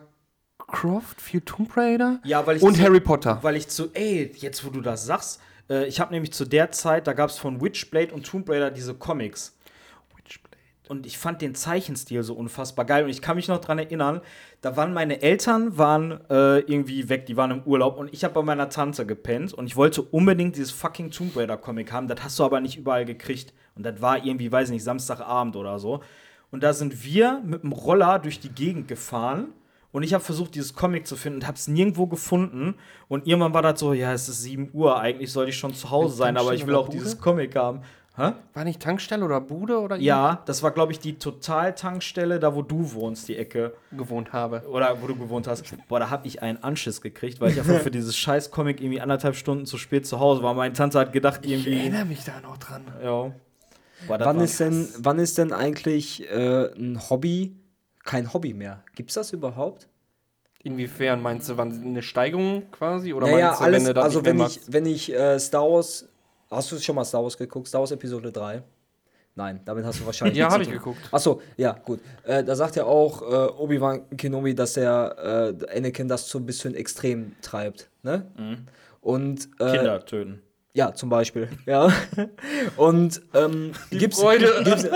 Croft, 0.66 1.20
viel 1.20 1.40
Tomb 1.40 1.76
Raider 1.76 2.18
Ja, 2.24 2.44
weil 2.46 2.56
ich 2.56 2.62
und 2.64 2.76
zu- 2.76 2.82
Harry 2.82 2.98
Potter. 3.00 3.38
Weil 3.42 3.54
ich 3.56 3.68
zu, 3.68 3.90
ey, 3.94 4.32
jetzt 4.36 4.64
wo 4.66 4.70
du 4.70 4.80
das 4.80 5.06
sagst, 5.06 5.40
äh, 5.68 5.86
ich 5.86 6.00
habe 6.00 6.12
nämlich 6.12 6.32
zu 6.32 6.44
der 6.46 6.72
Zeit, 6.72 7.06
da 7.06 7.12
gab 7.12 7.30
es 7.30 7.38
von 7.38 7.60
Witchblade 7.60 8.12
und 8.12 8.26
Tomb 8.26 8.48
Raider 8.48 8.70
diese 8.72 8.94
Comics. 8.94 9.56
Und 10.90 11.06
ich 11.06 11.18
fand 11.18 11.40
den 11.40 11.54
Zeichenstil 11.54 12.24
so 12.24 12.34
unfassbar 12.34 12.84
geil. 12.84 13.04
Und 13.04 13.10
ich 13.10 13.22
kann 13.22 13.36
mich 13.36 13.46
noch 13.46 13.60
dran 13.60 13.78
erinnern, 13.78 14.20
da 14.60 14.76
waren 14.76 14.92
meine 14.92 15.22
Eltern 15.22 15.78
waren 15.78 16.20
äh, 16.28 16.58
irgendwie 16.58 17.08
weg, 17.08 17.26
die 17.26 17.36
waren 17.36 17.52
im 17.52 17.62
Urlaub 17.62 17.96
und 17.96 18.12
ich 18.12 18.24
habe 18.24 18.34
bei 18.34 18.42
meiner 18.42 18.68
Tante 18.68 19.06
gepennt 19.06 19.54
und 19.54 19.68
ich 19.68 19.76
wollte 19.76 20.02
unbedingt 20.02 20.56
dieses 20.56 20.72
fucking 20.72 21.12
Tomb 21.12 21.36
Raider 21.36 21.56
Comic 21.56 21.92
haben. 21.92 22.08
Das 22.08 22.24
hast 22.24 22.40
du 22.40 22.44
aber 22.44 22.60
nicht 22.60 22.76
überall 22.76 23.04
gekriegt. 23.04 23.54
Und 23.76 23.84
das 23.84 24.02
war 24.02 24.24
irgendwie, 24.24 24.50
weiß 24.50 24.68
ich 24.68 24.72
nicht, 24.72 24.84
Samstagabend 24.84 25.54
oder 25.54 25.78
so. 25.78 26.00
Und 26.50 26.64
da 26.64 26.72
sind 26.72 27.04
wir 27.04 27.40
mit 27.44 27.62
dem 27.62 27.70
Roller 27.70 28.18
durch 28.18 28.40
die 28.40 28.50
Gegend 28.50 28.88
gefahren 28.88 29.54
und 29.92 30.04
ich 30.04 30.14
habe 30.14 30.22
versucht, 30.22 30.54
dieses 30.54 30.74
Comic 30.74 31.06
zu 31.06 31.16
finden 31.16 31.40
und 31.40 31.46
habe 31.46 31.56
es 31.56 31.66
nirgendwo 31.66 32.06
gefunden. 32.06 32.74
Und 33.08 33.26
irgendwann 33.26 33.54
war 33.54 33.62
das 33.62 33.80
so, 33.80 33.92
ja, 33.92 34.12
es 34.12 34.28
ist 34.28 34.42
7 34.42 34.70
Uhr, 34.72 34.98
eigentlich 34.98 35.32
sollte 35.32 35.50
ich 35.50 35.56
schon 35.56 35.74
zu 35.74 35.90
Hause 35.90 36.14
sein, 36.14 36.36
aber 36.36 36.54
ich 36.54 36.66
will 36.66 36.76
auch 36.76 36.86
Bude? 36.86 36.98
dieses 36.98 37.18
Comic 37.18 37.56
haben. 37.56 37.80
Hä? 38.20 38.32
War 38.54 38.64
nicht 38.64 38.80
Tankstelle 38.80 39.24
oder 39.24 39.40
Bude 39.40 39.78
oder 39.80 39.96
Ja, 39.96 40.42
das 40.46 40.62
war, 40.62 40.70
glaube 40.72 40.92
ich, 40.92 40.98
die 40.98 41.18
Total-Tankstelle, 41.18 42.38
da 42.38 42.54
wo 42.54 42.62
du 42.62 42.92
wohnst, 42.92 43.28
die 43.28 43.36
Ecke. 43.36 43.72
ich 43.90 43.98
gewohnt 43.98 44.32
habe? 44.32 44.62
Oder 44.68 45.00
wo 45.00 45.06
du 45.06 45.16
gewohnt 45.16 45.46
hast. 45.46 45.64
Boah, 45.88 45.98
da 46.00 46.10
habe 46.10 46.26
ich 46.26 46.42
einen 46.42 46.62
Anschiss 46.62 47.00
gekriegt, 47.00 47.40
weil 47.40 47.52
ich 47.52 47.58
einfach 47.58 47.80
für 47.80 47.90
dieses 47.90 48.16
scheiß 48.18 48.50
Comic 48.50 48.80
irgendwie 48.80 49.00
anderthalb 49.00 49.36
Stunden 49.36 49.66
zu 49.66 49.78
spät 49.78 50.06
zu 50.06 50.20
Hause 50.20 50.42
war. 50.42 50.54
Meine 50.54 50.74
Tante 50.74 50.98
hat 50.98 51.12
gedacht, 51.12 51.40
Ich 51.44 51.52
irgendwie. 51.52 51.78
erinnere 51.78 52.04
mich 52.04 52.24
da 52.24 52.40
noch 52.40 52.58
dran. 52.58 52.82
Ja. 53.02 53.32
Boah, 54.06 54.18
Wann 54.18 54.40
ist, 54.40 54.60
denn, 54.60 54.88
wann 54.98 55.18
ist 55.18 55.36
denn 55.38 55.52
eigentlich 55.52 56.30
äh, 56.30 56.72
ein 56.74 56.98
Hobby 57.10 57.56
kein 58.04 58.32
Hobby 58.32 58.54
mehr? 58.54 58.82
Gibt's 58.94 59.14
das 59.14 59.32
überhaupt? 59.32 59.88
Inwiefern 60.62 61.22
meinst 61.22 61.48
du, 61.48 61.56
wann 61.56 61.72
eine 61.82 62.02
Steigerung 62.02 62.70
quasi? 62.70 63.14
Oder 63.14 63.28
Naja, 63.30 63.46
meinst 63.46 63.60
du, 63.60 63.64
alles, 63.64 63.84
du 63.84 63.94
das 63.94 64.04
also 64.04 64.20
nicht 64.20 64.24
mehr 64.34 64.38
wenn 64.38 64.46
ich, 64.46 64.60
wenn 64.68 64.86
ich 64.86 65.12
äh, 65.14 65.38
Star 65.38 65.62
Wars, 65.70 66.06
hast 66.50 66.72
du 66.72 66.78
schon 66.78 66.94
mal 66.94 67.04
Star 67.04 67.22
Wars 67.22 67.36
geguckt? 67.36 67.68
Star 67.68 67.80
Wars 67.80 67.90
Episode 67.92 68.32
3? 68.32 68.62
Nein, 69.36 69.60
damit 69.64 69.84
hast 69.84 70.00
du 70.00 70.06
wahrscheinlich 70.06 70.36
Ja, 70.38 70.46
nichts 70.46 70.54
hab 70.54 70.64
zu 70.64 70.70
ich 70.70 70.76
geguckt. 70.76 71.00
Achso, 71.12 71.40
ja, 71.56 71.72
gut. 71.72 72.00
Äh, 72.24 72.42
da 72.42 72.56
sagt 72.56 72.76
ja 72.76 72.84
auch 72.84 73.22
äh, 73.22 73.52
Obi-Wan 73.52 74.16
Kenobi, 74.16 74.54
dass 74.54 74.74
der 74.74 75.56
äh, 75.70 75.76
Anakin 75.78 76.08
das 76.08 76.28
so 76.28 76.38
ein 76.38 76.46
bisschen 76.46 76.74
extrem 76.74 77.36
treibt. 77.40 77.88
Ne? 78.02 78.26
Und 79.00 79.48
äh, 79.60 79.76
Kinder 79.76 80.04
töten. 80.04 80.42
Ja, 80.72 80.94
zum 80.94 81.08
Beispiel. 81.08 81.48
Ja. 81.66 81.92
Und 82.76 83.22
ähm, 83.34 83.72
gibt's, 83.90 84.20
Freude. 84.20 84.62
gibt's, 84.64 84.86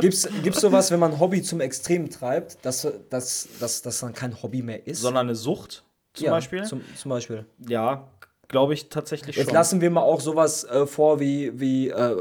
gibt's, 0.00 0.28
gibt's 0.42 0.60
sowas, 0.60 0.90
wenn 0.90 1.00
man 1.00 1.18
Hobby 1.18 1.42
zum 1.42 1.60
Extrem 1.60 2.10
treibt, 2.10 2.64
dass 2.64 2.86
dass, 3.10 3.48
dass 3.58 3.82
das 3.82 4.00
dann 4.00 4.12
kein 4.12 4.42
Hobby 4.42 4.62
mehr 4.62 4.86
ist? 4.86 5.00
Sondern 5.00 5.26
eine 5.26 5.34
Sucht 5.34 5.84
zum 6.14 6.26
ja, 6.26 6.30
Beispiel? 6.32 6.64
Zum, 6.64 6.82
zum 6.96 7.08
Beispiel. 7.08 7.46
ja, 7.68 8.08
glaube 8.52 8.74
ich 8.74 8.88
tatsächlich 8.88 9.34
Jetzt 9.34 9.46
schon. 9.46 9.54
lassen 9.54 9.80
wir 9.80 9.90
mal 9.90 10.02
auch 10.02 10.20
sowas 10.20 10.62
äh, 10.64 10.86
vor 10.86 11.18
wie, 11.18 11.58
wie 11.58 11.88
äh, 11.88 12.16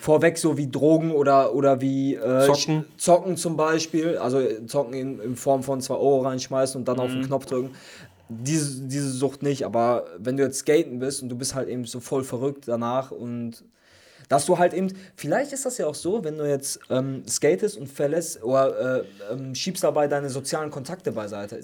vorweg, 0.00 0.38
so 0.38 0.56
wie 0.56 0.70
Drogen 0.70 1.10
oder, 1.10 1.54
oder 1.54 1.80
wie 1.80 2.14
äh, 2.14 2.46
Zocken. 2.46 2.84
Zocken 2.96 3.36
zum 3.36 3.56
Beispiel. 3.56 4.18
Also 4.18 4.38
äh, 4.38 4.64
Zocken 4.66 4.94
in, 4.94 5.18
in 5.18 5.34
Form 5.34 5.64
von 5.64 5.80
2 5.80 5.94
Euro 5.94 6.20
reinschmeißen 6.20 6.78
und 6.78 6.86
dann 6.86 7.00
auf 7.00 7.10
den 7.10 7.26
Knopf 7.26 7.46
drücken. 7.46 7.74
Diese, 8.28 8.82
diese 8.82 9.10
Sucht 9.10 9.42
nicht, 9.42 9.64
aber 9.64 10.04
wenn 10.18 10.36
du 10.36 10.42
jetzt 10.42 10.58
skaten 10.58 10.98
bist 10.98 11.22
und 11.22 11.28
du 11.28 11.36
bist 11.36 11.54
halt 11.54 11.68
eben 11.68 11.84
so 11.84 12.00
voll 12.00 12.24
verrückt 12.24 12.64
danach 12.66 13.10
und 13.10 13.64
dass 14.28 14.46
du 14.46 14.58
halt 14.58 14.74
eben, 14.74 14.92
vielleicht 15.14 15.52
ist 15.52 15.64
das 15.64 15.78
ja 15.78 15.86
auch 15.86 15.94
so, 15.94 16.24
wenn 16.24 16.36
du 16.36 16.48
jetzt 16.48 16.80
ähm, 16.90 17.22
skatest 17.28 17.78
und 17.78 17.86
verlässt 17.86 18.42
oder 18.42 18.98
äh, 18.98 19.04
ähm, 19.32 19.54
schiebst 19.54 19.84
dabei 19.84 20.08
deine 20.08 20.28
sozialen 20.28 20.70
Kontakte 20.70 21.12
beiseite. 21.12 21.60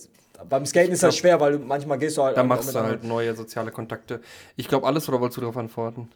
Beim 0.49 0.67
Skaten 0.67 0.93
ist 0.93 1.03
das 1.03 1.17
schwer, 1.17 1.41
weil 1.41 1.53
du, 1.53 1.59
manchmal 1.59 1.99
gehst 1.99 2.17
du 2.17 2.23
halt. 2.23 2.37
Da 2.37 2.43
machst 2.43 2.75
du 2.75 2.79
anderen- 2.79 3.01
halt 3.01 3.05
neue 3.05 3.35
soziale 3.35 3.71
Kontakte. 3.71 4.21
Ich 4.57 4.69
glaube 4.69 4.87
alles, 4.87 5.09
oder 5.09 5.21
wolltest 5.21 5.37
du 5.39 5.41
darauf 5.43 5.57
antworten? 5.57 6.09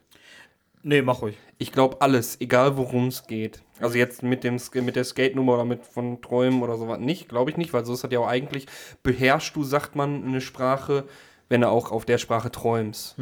nee, 0.83 1.03
mach 1.03 1.21
ruhig. 1.21 1.37
Ich 1.59 1.73
glaube 1.73 1.97
alles, 2.01 2.41
egal 2.41 2.77
worum 2.77 3.09
es 3.09 3.27
geht. 3.27 3.61
Also 3.81 3.99
jetzt 3.99 4.23
mit 4.23 4.45
dem 4.45 4.61
mit 4.75 4.95
der 4.95 5.03
Skate-Nummer 5.03 5.55
oder 5.55 5.65
mit 5.65 5.85
von 5.85 6.23
Träumen 6.23 6.63
oder 6.63 6.77
sowas 6.77 7.01
nicht, 7.01 7.29
glaube 7.29 7.51
ich 7.51 7.57
nicht, 7.57 7.73
weil 7.73 7.85
so 7.85 7.93
ist 7.93 8.05
das 8.05 8.13
ja 8.13 8.21
auch 8.21 8.29
eigentlich, 8.29 8.67
beherrschst 9.03 9.57
du, 9.57 9.65
sagt 9.65 9.97
man, 9.97 10.25
eine 10.25 10.41
Sprache, 10.41 11.03
wenn 11.49 11.63
du 11.63 11.69
auch 11.69 11.91
auf 11.91 12.05
der 12.05 12.19
Sprache 12.19 12.53
träumst. 12.53 13.17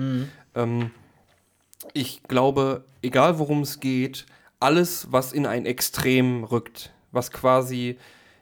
Ähm, 0.55 0.90
ich 1.94 2.22
glaube, 2.24 2.84
egal 3.00 3.38
worum 3.38 3.62
es 3.62 3.80
geht, 3.80 4.26
alles, 4.61 5.09
was 5.11 5.32
in 5.32 5.46
ein 5.46 5.64
Extrem 5.64 6.44
rückt, 6.44 6.92
was 7.12 7.30
quasi 7.30 7.98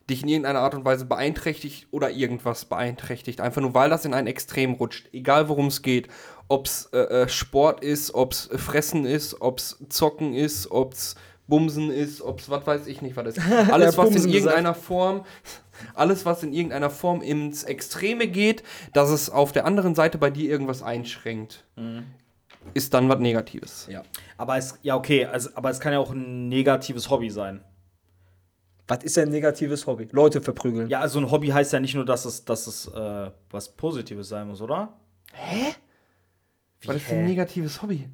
dich 0.08 0.22
in 0.22 0.28
irgendeiner 0.28 0.60
Art 0.60 0.74
und 0.74 0.84
Weise 0.84 1.04
beeinträchtigt 1.04 1.86
oder 1.90 2.10
irgendwas 2.10 2.64
beeinträchtigt, 2.64 3.40
einfach 3.40 3.60
nur 3.60 3.74
weil 3.74 3.90
das 3.90 4.04
in 4.04 4.14
ein 4.14 4.26
Extrem 4.26 4.74
rutscht, 4.74 5.08
egal 5.12 5.48
worum 5.48 5.66
es 5.66 5.82
geht, 5.82 6.08
ob 6.48 6.66
es 6.66 6.86
äh, 6.92 6.98
äh, 6.98 7.28
Sport 7.28 7.82
ist, 7.82 8.14
ob 8.14 8.32
es 8.32 8.50
Fressen 8.56 9.04
ist, 9.04 9.40
ob 9.40 9.58
es 9.58 9.78
Zocken 9.88 10.34
ist, 10.34 10.70
ob 10.70 10.92
es 10.94 11.14
Bumsen 11.46 11.90
ist, 11.90 12.22
ob 12.22 12.40
es 12.40 12.50
was 12.50 12.66
weiß 12.66 12.86
ich 12.86 13.02
nicht 13.02 13.16
was 13.16 13.26
ist. 13.36 13.40
Alles, 13.70 13.96
was 13.96 14.14
in 14.14 14.28
irgendeiner 14.28 14.74
Form, 14.74 15.24
alles, 15.94 16.24
was 16.24 16.42
in 16.42 16.52
irgendeiner 16.52 16.90
Form 16.90 17.22
ins 17.22 17.64
Extreme 17.64 18.28
geht, 18.28 18.62
dass 18.92 19.10
es 19.10 19.30
auf 19.30 19.52
der 19.52 19.64
anderen 19.64 19.94
Seite 19.94 20.18
bei 20.18 20.30
dir 20.30 20.50
irgendwas 20.50 20.82
einschränkt, 20.82 21.64
ist 22.74 22.94
dann 22.94 23.08
was 23.08 23.18
Negatives. 23.18 23.88
Ja. 23.90 24.02
Aber 24.36 24.56
es, 24.56 24.78
ja, 24.82 24.96
okay, 24.96 25.26
also, 25.26 25.50
aber 25.54 25.70
es 25.70 25.80
kann 25.80 25.92
ja 25.92 25.98
auch 25.98 26.10
ein 26.10 26.48
negatives 26.48 27.10
Hobby 27.10 27.30
sein. 27.30 27.62
Was 28.88 29.04
ist 29.04 29.16
ein 29.18 29.28
negatives 29.30 29.86
Hobby? 29.86 30.08
Leute 30.12 30.40
verprügeln. 30.40 30.88
Ja, 30.88 31.00
also 31.00 31.20
ein 31.20 31.30
Hobby 31.30 31.48
heißt 31.48 31.72
ja 31.72 31.80
nicht 31.80 31.94
nur, 31.94 32.04
dass 32.04 32.24
es, 32.24 32.44
dass 32.44 32.66
es 32.66 32.88
äh, 32.88 33.30
was 33.50 33.68
Positives 33.68 34.28
sein 34.28 34.48
muss, 34.48 34.60
oder? 34.60 34.92
Was 36.84 36.96
ist 36.96 37.10
denn 37.10 37.18
ein 37.20 37.26
negatives 37.26 37.80
Hobby? 37.80 38.08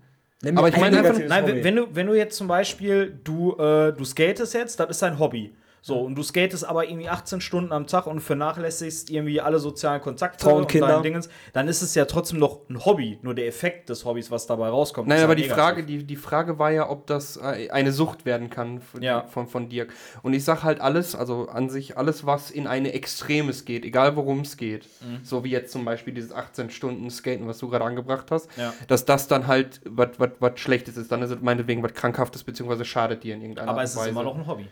Aber 0.54 0.68
ich 0.68 0.74
ein 0.74 0.80
meine 0.80 1.02
Nein, 1.26 1.44
Hobby. 1.44 1.64
wenn 1.64 1.76
du, 1.76 1.94
wenn 1.94 2.06
du 2.06 2.14
jetzt 2.14 2.36
zum 2.36 2.46
Beispiel, 2.46 3.18
du, 3.24 3.56
äh, 3.58 3.92
du 3.92 4.04
skatest 4.04 4.54
jetzt, 4.54 4.78
das 4.78 4.90
ist 4.90 5.02
dein 5.02 5.18
Hobby. 5.18 5.52
So, 5.80 6.00
und 6.00 6.14
du 6.16 6.22
skatest 6.22 6.64
aber 6.68 6.88
irgendwie 6.88 7.08
18 7.08 7.40
Stunden 7.40 7.72
am 7.72 7.86
Tag 7.86 8.06
und 8.06 8.20
vernachlässigst 8.20 9.10
irgendwie 9.10 9.40
alle 9.40 9.58
sozialen 9.58 10.00
Kontakte 10.00 10.44
Frauen, 10.44 10.62
und 10.62 10.68
Kinder. 10.68 10.88
dein 10.88 11.02
Dingens, 11.02 11.28
dann 11.52 11.68
ist 11.68 11.82
es 11.82 11.94
ja 11.94 12.04
trotzdem 12.04 12.38
noch 12.38 12.60
ein 12.68 12.84
Hobby. 12.84 13.18
Nur 13.22 13.34
der 13.34 13.46
Effekt 13.46 13.88
des 13.88 14.04
Hobbys, 14.04 14.30
was 14.30 14.46
dabei 14.46 14.68
rauskommt, 14.68 15.08
Nein, 15.08 15.22
aber 15.22 15.36
ja 15.36 15.44
die. 15.44 15.48
Frage, 15.48 15.84
die, 15.84 16.04
die 16.04 16.16
Frage 16.16 16.58
war 16.58 16.70
ja, 16.70 16.90
ob 16.90 17.06
das 17.06 17.36
äh, 17.36 17.70
eine 17.70 17.92
Sucht 17.92 18.24
werden 18.26 18.50
kann 18.50 18.80
von, 18.80 19.02
Ja. 19.02 19.22
von, 19.28 19.46
von 19.46 19.68
Dirk. 19.68 19.92
Und 20.22 20.32
ich 20.34 20.44
sag 20.44 20.62
halt 20.64 20.80
alles, 20.80 21.14
also 21.14 21.48
an 21.48 21.70
sich 21.70 21.96
alles, 21.96 22.26
was 22.26 22.50
in 22.50 22.66
eine 22.66 22.92
Extremes 22.92 23.64
geht, 23.64 23.84
egal 23.84 24.16
worum 24.16 24.40
es 24.40 24.56
geht. 24.56 24.86
Mhm. 25.00 25.24
So 25.24 25.44
wie 25.44 25.50
jetzt 25.50 25.72
zum 25.72 25.84
Beispiel 25.84 26.12
dieses 26.12 26.32
18 26.32 26.70
Stunden 26.70 27.08
Skaten, 27.10 27.46
was 27.46 27.58
du 27.58 27.68
gerade 27.68 27.84
angebracht 27.84 28.30
hast, 28.30 28.48
Ja. 28.56 28.74
dass 28.88 29.04
das 29.04 29.28
dann 29.28 29.46
halt 29.46 29.80
was 29.84 30.58
Schlechtes 30.60 30.96
ist. 30.96 31.10
Dann 31.12 31.22
ist 31.22 31.30
es 31.30 31.40
meinetwegen 31.40 31.82
was 31.82 31.94
Krankhaftes, 31.94 32.42
beziehungsweise 32.44 32.84
schadet 32.84 33.22
dir 33.22 33.34
in 33.34 33.42
irgendeiner 33.42 33.68
Aber 33.70 33.78
Art 33.80 33.86
es 33.88 33.94
und 33.94 34.00
ist 34.00 34.06
Weise. 34.08 34.10
immer 34.10 34.22
noch 34.24 34.34
ein 34.36 34.46
Hobby. 34.46 34.66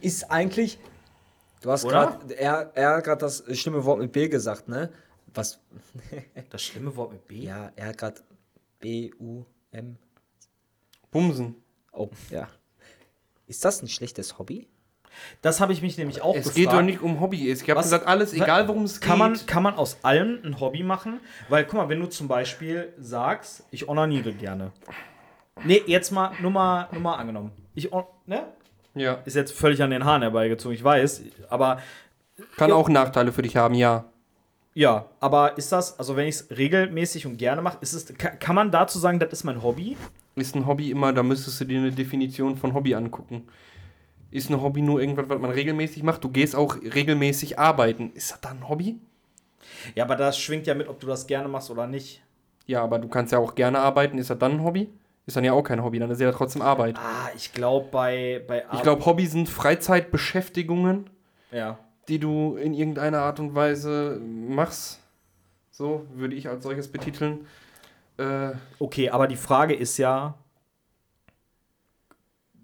ist 0.00 0.30
eigentlich. 0.30 0.57
Du 1.60 1.70
hast 1.70 1.84
gerade, 1.88 2.34
er, 2.34 2.70
er 2.74 2.96
hat 2.96 3.04
gerade 3.04 3.20
das 3.20 3.42
schlimme 3.58 3.84
Wort 3.84 3.98
mit 3.98 4.12
B 4.12 4.28
gesagt, 4.28 4.68
ne? 4.68 4.90
Was? 5.34 5.58
Das 6.50 6.62
schlimme 6.62 6.94
Wort 6.96 7.12
mit 7.12 7.26
B? 7.28 7.36
Ja, 7.40 7.70
er 7.76 7.88
hat 7.88 7.98
gerade 7.98 8.20
B, 8.80 9.10
U, 9.20 9.44
M. 9.72 9.96
Bumsen. 11.10 11.56
Oh, 11.92 12.08
ja. 12.30 12.48
Ist 13.46 13.64
das 13.64 13.82
ein 13.82 13.88
schlechtes 13.88 14.38
Hobby? 14.38 14.68
Das 15.42 15.60
habe 15.60 15.72
ich 15.72 15.82
mich 15.82 15.98
nämlich 15.98 16.22
auch 16.22 16.34
Es 16.36 16.44
gefragt. 16.44 16.56
geht 16.56 16.72
doch 16.72 16.82
nicht 16.82 17.00
um 17.00 17.18
Hobby. 17.20 17.50
Ich 17.50 17.62
habe 17.62 17.76
Was- 17.76 17.86
gesagt, 17.86 18.06
alles, 18.06 18.32
egal 18.32 18.68
worum 18.68 18.84
es 18.84 19.00
geht. 19.00 19.08
Kann 19.08 19.18
man, 19.18 19.46
kann 19.46 19.62
man 19.62 19.74
aus 19.74 19.96
allem 20.04 20.38
ein 20.44 20.60
Hobby 20.60 20.82
machen? 20.84 21.20
Weil, 21.48 21.64
guck 21.64 21.74
mal, 21.74 21.88
wenn 21.88 21.98
du 22.00 22.06
zum 22.08 22.28
Beispiel 22.28 22.92
sagst, 22.98 23.64
ich 23.70 23.88
onaniere 23.88 24.32
gerne. 24.32 24.70
Nee, 25.64 25.82
jetzt 25.86 26.12
mal, 26.12 26.32
nur 26.40 26.52
mal, 26.52 26.88
nur 26.92 27.00
mal 27.00 27.16
angenommen. 27.16 27.50
Ich, 27.74 27.92
on- 27.92 28.04
ne? 28.26 28.46
Ja. 28.98 29.18
Ist 29.24 29.36
jetzt 29.36 29.52
völlig 29.52 29.82
an 29.82 29.90
den 29.90 30.04
Haaren 30.04 30.22
herbeigezogen, 30.22 30.74
ich 30.74 30.84
weiß. 30.84 31.22
Aber, 31.48 31.80
Kann 32.56 32.72
auch 32.72 32.88
Nachteile 32.88 33.32
für 33.32 33.42
dich 33.42 33.56
haben, 33.56 33.74
ja. 33.74 34.04
ja, 34.74 35.06
aber 35.20 35.58
ist 35.58 35.72
das, 35.72 35.98
also 35.98 36.16
wenn 36.16 36.26
ich 36.26 36.36
es 36.36 36.50
regelmäßig 36.56 37.26
und 37.26 37.36
gerne 37.36 37.62
mache, 37.62 37.78
ist 37.80 37.92
es, 37.92 38.06
kann, 38.16 38.38
kann 38.38 38.54
man 38.54 38.70
dazu 38.70 38.98
sagen, 38.98 39.18
das 39.18 39.32
ist 39.32 39.44
mein 39.44 39.62
Hobby? 39.62 39.96
Ist 40.36 40.54
ein 40.54 40.66
Hobby 40.66 40.90
immer, 40.90 41.12
da 41.12 41.22
müsstest 41.22 41.60
du 41.60 41.64
dir 41.64 41.78
eine 41.78 41.92
Definition 41.92 42.56
von 42.56 42.74
Hobby 42.74 42.94
angucken. 42.94 43.48
Ist 44.30 44.50
ein 44.50 44.60
Hobby 44.60 44.82
nur 44.82 45.00
irgendwas, 45.00 45.28
was 45.28 45.40
man 45.40 45.50
regelmäßig 45.50 46.02
macht? 46.02 46.22
Du 46.22 46.28
gehst 46.28 46.54
auch 46.54 46.76
regelmäßig 46.76 47.58
arbeiten. 47.58 48.12
Ist 48.12 48.30
das 48.30 48.40
dann 48.40 48.58
ein 48.58 48.68
Hobby? 48.68 48.98
Ja, 49.94 50.04
aber 50.04 50.16
das 50.16 50.38
schwingt 50.38 50.66
ja 50.66 50.74
mit, 50.74 50.88
ob 50.88 51.00
du 51.00 51.06
das 51.06 51.26
gerne 51.26 51.48
machst 51.48 51.70
oder 51.70 51.86
nicht. 51.86 52.22
Ja, 52.66 52.82
aber 52.82 52.98
du 52.98 53.08
kannst 53.08 53.32
ja 53.32 53.38
auch 53.38 53.54
gerne 53.54 53.78
arbeiten. 53.78 54.18
Ist 54.18 54.28
das 54.28 54.38
dann 54.38 54.52
ein 54.52 54.64
Hobby? 54.64 54.90
Ist 55.28 55.36
dann 55.36 55.44
ja 55.44 55.52
auch 55.52 55.62
kein 55.62 55.84
Hobby, 55.84 55.98
dann 55.98 56.10
ist 56.10 56.22
ja 56.22 56.32
trotzdem 56.32 56.62
Arbeit. 56.62 56.96
Ah, 56.96 57.28
ich 57.36 57.52
glaube, 57.52 57.88
bei, 57.90 58.42
bei 58.48 58.64
Ich 58.72 58.80
glaube, 58.80 59.04
Hobby 59.04 59.26
sind 59.26 59.46
Freizeitbeschäftigungen, 59.46 61.10
ja. 61.52 61.78
die 62.08 62.18
du 62.18 62.56
in 62.56 62.72
irgendeiner 62.72 63.18
Art 63.18 63.38
und 63.38 63.54
Weise 63.54 64.18
machst. 64.22 65.00
So 65.70 66.06
würde 66.14 66.34
ich 66.34 66.48
als 66.48 66.62
solches 66.62 66.88
betiteln. 66.90 67.46
Äh, 68.16 68.52
Okay, 68.78 69.10
aber 69.10 69.26
die 69.26 69.36
Frage 69.36 69.74
ist 69.74 69.98
ja, 69.98 70.32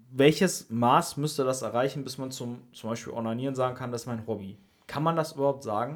welches 0.09 0.71
Maß 0.71 1.17
müsste 1.17 1.43
das 1.43 1.61
erreichen, 1.61 2.03
bis 2.03 2.17
man 2.17 2.31
zum, 2.31 2.63
zum 2.73 2.89
Beispiel 2.89 3.13
Onanieren 3.13 3.53
sagen 3.53 3.75
kann, 3.75 3.91
das 3.91 4.01
ist 4.01 4.07
mein 4.07 4.25
Hobby? 4.25 4.57
Kann 4.87 5.03
man 5.03 5.15
das 5.15 5.33
überhaupt 5.33 5.61
sagen? 5.61 5.93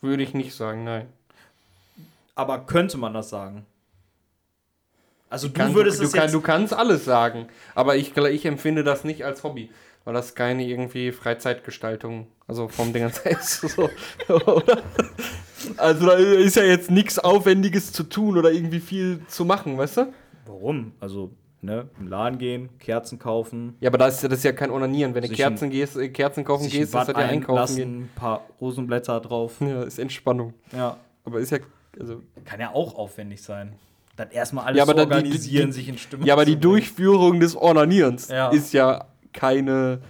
würde 0.00 0.22
ich 0.22 0.32
nicht 0.32 0.54
sagen, 0.54 0.84
nein. 0.84 1.06
Aber 2.34 2.60
könnte 2.64 2.96
man 2.96 3.12
das 3.12 3.28
sagen? 3.28 3.66
Also 5.30 5.48
du 5.48 5.54
Kann, 5.54 5.74
würdest 5.74 6.00
du, 6.00 6.04
es 6.04 6.12
kann, 6.12 6.22
jetzt... 6.24 6.34
du 6.34 6.40
kannst 6.40 6.72
alles 6.74 7.04
sagen, 7.04 7.48
aber 7.74 7.96
ich, 7.96 8.16
ich 8.16 8.46
empfinde 8.46 8.84
das 8.84 9.04
nicht 9.04 9.24
als 9.24 9.42
Hobby, 9.42 9.70
weil 10.04 10.14
das 10.14 10.34
keine 10.34 10.64
irgendwie 10.64 11.10
Freizeitgestaltung, 11.12 12.28
also 12.46 12.68
vom 12.68 12.92
Ding 12.92 13.10
ist. 13.24 13.60
So, 13.62 13.90
oder? 14.28 14.82
Also 15.78 16.06
da 16.06 16.12
ist 16.14 16.56
ja 16.56 16.64
jetzt 16.64 16.90
nichts 16.90 17.18
Aufwendiges 17.18 17.90
zu 17.92 18.04
tun 18.04 18.36
oder 18.38 18.52
irgendwie 18.52 18.80
viel 18.80 19.20
zu 19.28 19.44
machen, 19.44 19.78
weißt 19.78 19.96
du? 19.98 20.12
Warum? 20.46 20.92
Also, 21.00 21.30
ne, 21.62 21.88
im 21.98 22.06
Laden 22.08 22.38
gehen, 22.38 22.68
Kerzen 22.78 23.18
kaufen, 23.18 23.74
Ja, 23.80 23.88
aber 23.88 23.96
das 23.98 24.16
ist, 24.16 24.22
ja- 24.24 24.28
das 24.28 24.38
ist 24.38 24.44
ja 24.44 24.52
kein 24.52 24.70
Onanieren. 24.70 25.14
Wenn 25.14 25.22
du 25.22 25.30
Kerzen, 25.30 25.70
gehst, 25.70 25.96
äh, 25.96 26.10
Kerzen 26.10 26.44
kaufen 26.44 26.64
gehst, 26.64 26.74
ist 26.76 26.94
das 26.94 27.08
ja 27.08 27.14
einkaufen 27.14 27.74
gehen. 27.76 27.84
einlassen, 27.88 28.02
ein 28.04 28.10
paar 28.14 28.46
Rosenblätter 28.60 29.20
drauf. 29.20 29.54
Ja, 29.60 29.82
ist 29.84 29.98
Entspannung. 29.98 30.52
Ja, 30.72 30.98
Aber 31.24 31.40
ist 31.40 31.50
ja, 31.50 31.58
also, 31.98 32.20
kann 32.44 32.60
ja 32.60 32.70
auch 32.72 32.94
aufwendig 32.96 33.42
sein. 33.42 33.72
Dann 34.16 34.30
erstmal 34.30 34.66
alles 34.66 34.76
Ja, 34.78 34.84
aber 34.84 34.94
dann 34.94 35.08
die- 35.08 35.14
die- 35.14 35.24
organisieren, 35.24 35.66
die- 35.66 35.72
sich 35.72 35.88
in 35.88 35.98
Stimmung 35.98 36.26
ja, 36.26 36.34
aber 36.34 36.44
die. 36.44 36.56
Durchführung 36.56 37.40
des 37.40 37.56
Onanierens 37.56 38.28
Ja. 38.28 38.48
ist 38.50 38.72
ja 38.72 39.06
keine. 39.32 40.00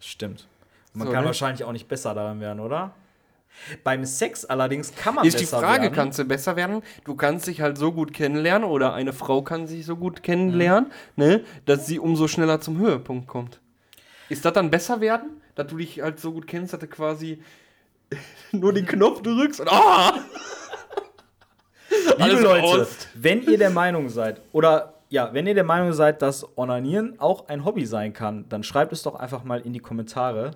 Stimmt. 0.00 0.46
Man 0.94 1.06
So, 1.06 1.12
kann 1.12 1.22
ne? 1.22 1.26
wahrscheinlich 1.28 1.64
auch 1.64 1.72
nicht 1.72 1.88
besser 1.88 2.14
daran 2.14 2.40
werden, 2.40 2.60
oder? 2.60 2.92
Beim 3.84 4.04
Sex 4.04 4.44
allerdings 4.44 4.94
kann 4.94 5.16
man 5.16 5.26
Ist 5.26 5.38
die 5.38 5.42
besser 5.44 5.58
Frage, 5.60 5.82
werden. 5.82 5.94
kannst 5.94 6.18
du 6.18 6.24
besser 6.24 6.56
werden? 6.56 6.82
Du 7.04 7.14
kannst 7.16 7.46
dich 7.46 7.60
halt 7.60 7.76
so 7.76 7.92
gut 7.92 8.12
kennenlernen 8.14 8.66
oder 8.68 8.94
eine 8.94 9.12
Frau 9.12 9.42
kann 9.42 9.66
sich 9.66 9.84
so 9.84 9.96
gut 9.96 10.22
kennenlernen, 10.22 10.90
ne, 11.16 11.44
dass 11.66 11.86
sie 11.86 11.98
umso 11.98 12.28
schneller 12.28 12.60
zum 12.60 12.78
Höhepunkt 12.78 13.26
kommt. 13.26 13.60
Ist 14.28 14.44
das 14.44 14.52
dann 14.52 14.70
besser 14.70 15.00
werden? 15.00 15.42
Dass 15.56 15.66
du 15.66 15.76
dich 15.76 16.00
halt 16.00 16.20
so 16.20 16.32
gut 16.32 16.46
kennst, 16.46 16.72
dass 16.72 16.80
du 16.80 16.86
quasi 16.86 17.42
nur 18.52 18.72
den 18.72 18.86
Knopf 18.86 19.20
drückst 19.22 19.60
und 19.60 19.68
ah! 19.70 20.14
Liebe 22.28 22.42
Leute, 22.42 22.86
wenn 23.14 23.42
ihr 23.42 23.58
der 23.58 23.70
Meinung 23.70 24.08
seid, 24.08 24.40
oder 24.52 24.94
ja, 25.08 25.34
wenn 25.34 25.46
ihr 25.46 25.54
der 25.54 25.64
Meinung 25.64 25.92
seid, 25.92 26.22
dass 26.22 26.46
Onanieren 26.56 27.18
auch 27.18 27.48
ein 27.48 27.64
Hobby 27.64 27.84
sein 27.84 28.12
kann, 28.12 28.48
dann 28.48 28.62
schreibt 28.62 28.92
es 28.92 29.02
doch 29.02 29.16
einfach 29.16 29.42
mal 29.44 29.60
in 29.60 29.72
die 29.72 29.80
Kommentare. 29.80 30.52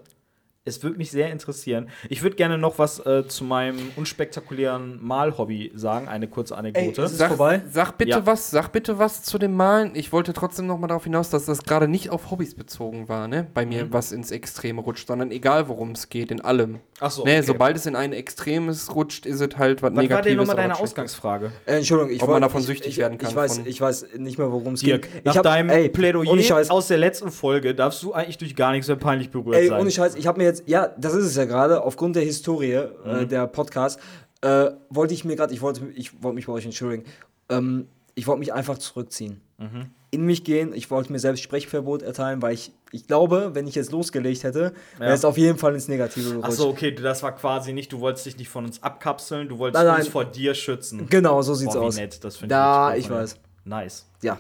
Es 0.66 0.82
würde 0.82 0.96
mich 0.96 1.10
sehr 1.10 1.30
interessieren. 1.30 1.90
Ich 2.08 2.22
würde 2.22 2.36
gerne 2.36 2.56
noch 2.56 2.78
was 2.78 2.98
äh, 3.04 3.28
zu 3.28 3.44
meinem 3.44 3.76
unspektakulären 3.96 4.98
Malhobby 5.04 5.70
sagen, 5.74 6.08
eine 6.08 6.26
kurze 6.26 6.56
Anekdote. 6.56 7.02
Ey, 7.02 7.04
es 7.04 7.12
ist 7.12 7.18
Sag, 7.18 7.28
vorbei? 7.28 7.60
sag 7.70 7.98
bitte 7.98 8.10
Ja. 8.12 8.24
was, 8.24 8.50
sag 8.50 8.68
bitte 8.72 8.98
was 8.98 9.22
zu 9.24 9.36
dem 9.36 9.54
Malen. 9.54 9.90
Ich 9.94 10.10
wollte 10.10 10.32
trotzdem 10.32 10.66
noch 10.66 10.78
mal 10.78 10.86
darauf 10.86 11.04
hinaus, 11.04 11.28
dass 11.28 11.44
das 11.44 11.64
gerade 11.64 11.86
nicht 11.86 12.08
auf 12.08 12.30
Hobbys 12.30 12.54
bezogen 12.54 13.10
war, 13.10 13.28
ne? 13.28 13.46
Bei 13.52 13.66
Mhm. 13.66 13.68
mir 13.72 13.92
was 13.92 14.10
ins 14.10 14.30
Extreme 14.30 14.80
rutscht, 14.80 15.06
sondern 15.06 15.30
egal 15.32 15.68
worum 15.68 15.90
es 15.90 16.08
geht, 16.08 16.30
in 16.30 16.40
allem. 16.40 16.80
Ach 16.98 17.10
so, 17.10 17.24
Ne, 17.26 17.32
okay. 17.32 17.42
sobald 17.42 17.76
es 17.76 17.84
in 17.84 17.94
ein 17.94 18.14
Extremes 18.14 18.94
rutscht, 18.94 19.26
ist 19.26 19.40
es 19.42 19.56
halt 19.58 19.82
was 19.82 19.90
was 19.90 19.96
war 19.96 20.00
denn 20.02 20.02
Negatives. 20.08 20.36
nochmal 20.38 20.56
deine. 20.56 20.78
Ausgangsfrage? 20.80 21.52
Äh, 21.66 21.76
Entschuldigung, 21.78 22.10
ich 22.14 22.22
Ob 22.22 22.30
man 22.30 22.40
davon 22.40 22.60
ich, 22.62 22.66
süchtig 22.68 22.92
ich, 22.92 22.96
werden 22.98 23.18
kann 23.18 23.28
Ich 23.28 23.36
weiß, 23.36 23.60
ich 23.66 23.80
weiß 23.82 24.06
nicht 24.16 24.38
mehr, 24.38 24.50
worum 24.50 24.72
es 24.74 24.80
Dirk, 24.80 25.12
geht. 25.12 25.24
nach 25.26 25.32
ich 25.32 25.36
hab, 25.36 25.44
deinem 25.44 25.68
ey, 25.68 25.90
Plädoyer 25.90 26.70
aus 26.70 26.88
der 26.88 26.96
letzten 26.96 27.30
Folge 27.30 27.74
darfst 27.74 28.02
du 28.02 28.14
eigentlich 28.14 28.38
durch 28.38 28.56
gar 28.56 28.72
nichts 28.72 28.88
mehr 28.88 28.96
peinlich 28.96 29.28
berührt 29.30 29.56
Ey, 29.56 29.68
sein. 29.68 29.78
ohne 29.80 29.90
Scheiß, 29.90 30.14
ich 30.14 30.26
habe 30.26 30.38
mir 30.38 30.44
jetzt, 30.44 30.53
ja, 30.66 30.88
das 30.98 31.14
ist 31.14 31.24
es 31.26 31.36
ja 31.36 31.44
gerade, 31.44 31.82
aufgrund 31.82 32.16
der 32.16 32.22
Historie 32.24 32.80
Mhm. 33.05 33.11
äh, 33.11 33.26
der 33.26 33.46
Podcast, 33.46 33.98
äh, 34.42 34.70
wollte 34.90 35.14
ich 35.14 35.24
mir 35.24 35.36
gerade, 35.36 35.52
ich 35.55 35.62
wollte 35.62 35.86
ich 35.94 36.22
wollte 36.22 36.34
mich 36.36 36.46
bei 36.46 36.52
euch 36.52 36.64
entschuldigen, 36.64 37.05
ähm, 37.48 37.88
ich 38.14 38.26
wollte 38.26 38.38
mich 38.40 38.52
einfach 38.52 38.78
zurückziehen. 38.78 39.40
Mhm. 39.59 39.86
In 40.11 40.24
mich 40.26 40.44
gehen, 40.44 40.72
ich 40.74 40.90
wollte 40.92 41.11
mir 41.11 41.18
selbst 41.18 41.42
Sprechverbot 41.42 42.02
erteilen, 42.02 42.40
weil 42.40 42.55
ich, 42.55 42.70
ich 42.92 43.09
glaube, 43.09 43.50
wenn 43.55 43.66
ich 43.66 43.74
jetzt 43.74 43.90
losgelegt 43.90 44.44
hätte, 44.44 44.72
wäre 44.98 45.09
Ja. 45.11 45.14
es 45.14 45.24
auf 45.24 45.36
jeden 45.36 45.59
Fall 45.59 45.74
ins 45.74 45.88
Negative 45.88 46.28
gerutscht. 46.30 46.46
Ach 46.48 46.52
so, 46.52 46.68
okay, 46.68 46.92
das 46.94 47.24
war 47.24 47.34
quasi 47.34 47.72
nicht, 47.72 47.92
du 47.92 47.98
wolltest 47.98 48.26
dich 48.26 48.36
nicht 48.36 48.48
von 48.48 48.64
uns 48.64 48.80
abkapseln, 48.80 49.48
du 49.48 49.59
wolltest 49.59 49.82
Nein, 49.82 49.94
uns 49.96 50.05
nein. 50.05 50.12
vor 50.12 50.24
dir 50.24 50.55
schützen. 50.55 51.09
Genau, 51.09 51.42
so 51.42 51.55
sieht's 51.55 51.74
Boah, 51.74 51.82
aus. 51.82 51.96
nett, 51.96 52.22
das 52.22 52.36
finde 52.36 52.55
Da, 52.55 52.88
richtig 52.90 53.07
ich 53.07 53.11
cool 53.11 53.16
von 53.16 53.22
weiß. 53.24 53.36
Nice. 53.64 54.07
Ja. 54.22 54.38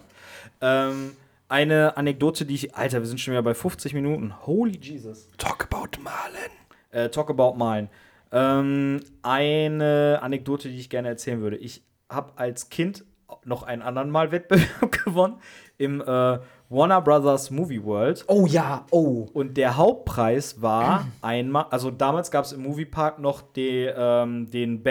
Ähm, 0.60 1.12
eine 1.48 1.96
Anekdote, 1.96 2.46
die 2.46 2.54
ich. 2.54 2.74
Alter, 2.74 3.00
wir 3.00 3.06
sind 3.06 3.20
schon 3.20 3.32
wieder 3.32 3.42
bei 3.42 3.54
50 3.54 3.94
Minuten. 3.94 4.34
Holy 4.46 4.78
Jesus. 4.80 5.28
Talk 5.38 5.68
about 5.70 6.00
Malen. 6.02 6.50
Äh, 6.90 7.10
talk 7.10 7.28
about 7.28 7.54
malen. 7.56 7.88
Ähm, 8.30 9.00
eine 9.22 10.20
Anekdote, 10.22 10.68
die 10.68 10.78
ich 10.78 10.90
gerne 10.90 11.08
erzählen 11.08 11.40
würde. 11.40 11.56
Ich 11.56 11.82
habe 12.08 12.32
als 12.36 12.68
Kind 12.68 13.04
noch 13.44 13.64
einen 13.64 13.82
anderen 13.82 14.10
Malwettbewerb 14.10 14.92
gewonnen 15.04 15.40
im 15.76 16.00
äh, 16.00 16.38
Warner 16.68 17.00
Brothers 17.00 17.50
Movie 17.50 17.82
World. 17.82 18.24
Oh 18.28 18.46
ja, 18.46 18.86
oh. 18.90 19.26
Und 19.32 19.56
der 19.56 19.76
Hauptpreis 19.76 20.62
war 20.62 21.06
einmal, 21.20 21.66
also 21.70 21.90
damals 21.90 22.30
gab 22.30 22.44
es 22.44 22.52
im 22.52 22.62
Moviepark 22.62 23.18
noch 23.18 23.42
die, 23.42 23.90
ähm, 23.94 24.50
den 24.50 24.82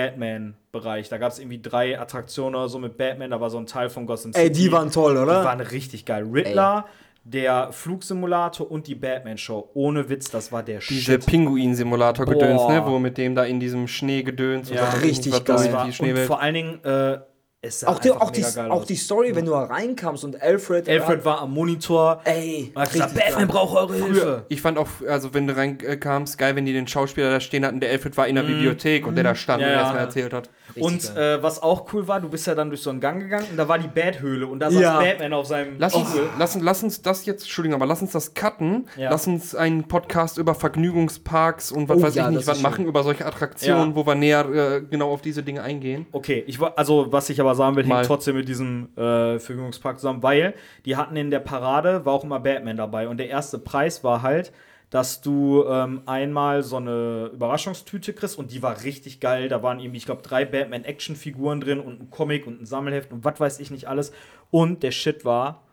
Batman-Bereich. 0.73 1.09
Da 1.09 1.17
gab 1.17 1.31
es 1.31 1.39
irgendwie 1.39 1.61
drei 1.61 1.99
Attraktionen 1.99 2.55
oder 2.55 2.67
so 2.69 2.79
mit 2.79 2.97
Batman, 2.97 3.31
da 3.31 3.39
war 3.39 3.49
so 3.49 3.57
ein 3.57 3.65
Teil 3.65 3.89
von 3.89 4.05
Gotham 4.05 4.33
City. 4.33 4.45
Ey, 4.45 4.51
die 4.51 4.71
waren 4.71 4.91
toll, 4.91 5.17
oder? 5.17 5.39
Die 5.39 5.45
waren 5.45 5.61
richtig 5.61 6.05
geil. 6.05 6.27
Riddler, 6.31 6.85
der 7.23 7.71
Flugsimulator 7.71 8.69
und 8.69 8.87
die 8.87 8.95
Batman-Show. 8.95 9.69
Ohne 9.73 10.09
Witz, 10.09 10.29
das 10.29 10.51
war 10.51 10.63
der 10.63 10.79
Diese 10.79 11.13
Shit. 11.13 11.25
Pinguin-Simulator-Gedöns, 11.25 12.61
Boah. 12.61 12.71
ne? 12.73 12.85
Wo 12.85 12.99
mit 12.99 13.17
dem 13.17 13.35
da 13.35 13.45
in 13.45 13.59
diesem 13.59 13.87
Schneegedöns 13.87 14.69
Ja, 14.69 14.89
dann 14.91 14.99
richtig 15.01 15.31
geil. 15.45 15.93
und 15.99 16.17
vor 16.19 16.41
allen 16.41 16.53
Dingen, 16.53 16.83
äh, 16.83 17.19
Auch 17.85 17.99
die, 17.99 18.11
auch, 18.11 18.29
die, 18.29 18.43
auch 18.43 18.69
aus. 18.81 18.85
die 18.87 18.95
Story, 18.97 19.33
wenn 19.35 19.45
du 19.45 19.51
da 19.51 19.63
reinkamst 19.63 20.25
und 20.25 20.41
Alfred. 20.41 20.89
Alfred 20.89 21.23
war 21.23 21.41
am 21.41 21.53
Monitor. 21.53 22.19
Ey, 22.25 22.71
gesagt, 22.73 22.95
richtig 22.95 23.13
Batman 23.23 23.47
braucht 23.47 23.77
eure 23.77 23.95
Hilfe. 23.95 24.45
Ich 24.49 24.61
fand 24.61 24.77
auch, 24.77 24.87
also 25.07 25.33
wenn 25.33 25.47
du 25.47 25.55
reinkamst, 25.55 26.37
geil, 26.37 26.57
wenn 26.57 26.65
die 26.65 26.73
den 26.73 26.87
Schauspieler 26.87 27.29
da 27.29 27.39
stehen 27.39 27.65
hatten, 27.65 27.79
der 27.79 27.91
Alfred 27.91 28.17
war 28.17 28.27
in 28.27 28.35
der 28.35 28.43
Bibliothek 28.43 29.07
und 29.07 29.15
der 29.15 29.23
da 29.23 29.33
stand 29.35 29.61
Mhm. 29.61 29.67
Ja, 29.67 29.67
und 29.69 29.73
ja. 29.75 29.81
erstmal 29.81 30.03
erzählt 30.03 30.33
hat. 30.33 30.49
Und 30.75 31.15
äh, 31.15 31.41
was 31.43 31.61
auch 31.61 31.93
cool 31.93 32.07
war, 32.07 32.19
du 32.19 32.27
bist 32.29 32.47
ja 32.47 32.55
dann 32.55 32.69
durch 32.69 32.81
so 32.81 32.89
einen 32.89 32.99
Gang 32.99 33.21
gegangen 33.21 33.45
und 33.51 33.57
da 33.57 33.67
war 33.67 33.77
die 33.77 33.87
Bathöhle 33.87 34.47
und 34.47 34.59
da 34.59 34.71
saß 34.71 34.81
Ja. 34.81 34.99
Batman 34.99 35.31
auf 35.33 35.45
seinem 35.45 35.75
Lass 35.77 35.93
uns, 35.93 36.09
lass, 36.39 36.55
uns- 36.55 36.63
lass 36.65 36.83
uns 36.83 37.01
das 37.01 37.25
jetzt, 37.25 37.43
Entschuldigung, 37.43 37.75
aber 37.75 37.85
lass 37.85 38.01
uns 38.01 38.11
das 38.11 38.33
cutten. 38.33 38.87
Ja. 38.97 39.09
Lass 39.11 39.27
uns 39.27 39.53
einen 39.55 39.83
Podcast 39.87 40.37
über 40.37 40.55
Vergnügungsparks 40.55 41.71
und 41.71 41.89
was 41.89 41.97
Oh 41.97 42.01
weiß 42.03 42.15
ja, 42.15 42.29
ich 42.29 42.37
nicht 42.37 42.47
was 42.47 42.57
schön. 42.57 42.63
machen, 42.63 42.85
über 42.87 43.03
solche 43.03 43.25
Attraktionen, 43.25 43.89
Ja. 43.91 43.95
wo 43.95 44.05
wir 44.05 44.15
näher 44.15 44.45
äh, 44.49 44.81
genau 44.81 45.11
auf 45.11 45.21
diese 45.21 45.43
Dinge 45.43 45.61
eingehen. 45.61 46.05
Okay, 46.11 46.43
ich 46.47 46.59
also 46.61 47.07
was 47.11 47.29
ich 47.29 47.39
aber 47.39 47.52
will, 47.75 47.85
Mal. 47.85 47.97
hängt 47.97 48.07
trotzdem 48.07 48.35
mit 48.35 48.47
diesem 48.47 48.89
äh, 48.97 49.39
Vergnügungspark 49.39 49.99
zusammen, 49.99 50.23
weil 50.23 50.53
die 50.85 50.95
hatten 50.95 51.15
in 51.15 51.31
der 51.31 51.39
Parade, 51.39 52.05
war 52.05 52.13
auch 52.13 52.23
immer 52.23 52.39
Batman 52.39 52.77
dabei 52.77 53.07
und 53.07 53.17
der 53.17 53.29
erste 53.29 53.59
Preis 53.59 54.03
war 54.03 54.21
halt, 54.21 54.51
dass 54.93 55.21
du 55.21 55.65
ähm, 55.67 56.03
einmal 56.05 56.61
so 56.61 56.77
eine 56.77 57.31
Überraschungstüte 57.33 58.13
kriegst 58.13 58.37
und 58.37 58.51
die 58.51 58.61
war 58.61 58.83
richtig 58.83 59.19
geil. 59.19 59.49
Da 59.49 59.63
waren 59.63 59.79
irgendwie, 59.79 59.97
ich 59.97 60.05
glaube, 60.05 60.21
drei 60.21 60.45
Batman-Action-Figuren 60.45 61.61
drin 61.61 61.79
und 61.79 61.99
ein 61.99 62.09
Comic 62.11 62.45
und 62.45 62.61
ein 62.61 62.67
Sammelheft 62.67 63.11
und 63.11 63.25
was 63.25 63.39
weiß 63.39 63.59
ich 63.59 63.71
nicht 63.71 63.87
alles. 63.87 64.11
Und 64.51 64.83
der 64.83 64.91
Shit 64.91 65.25
war, 65.25 65.63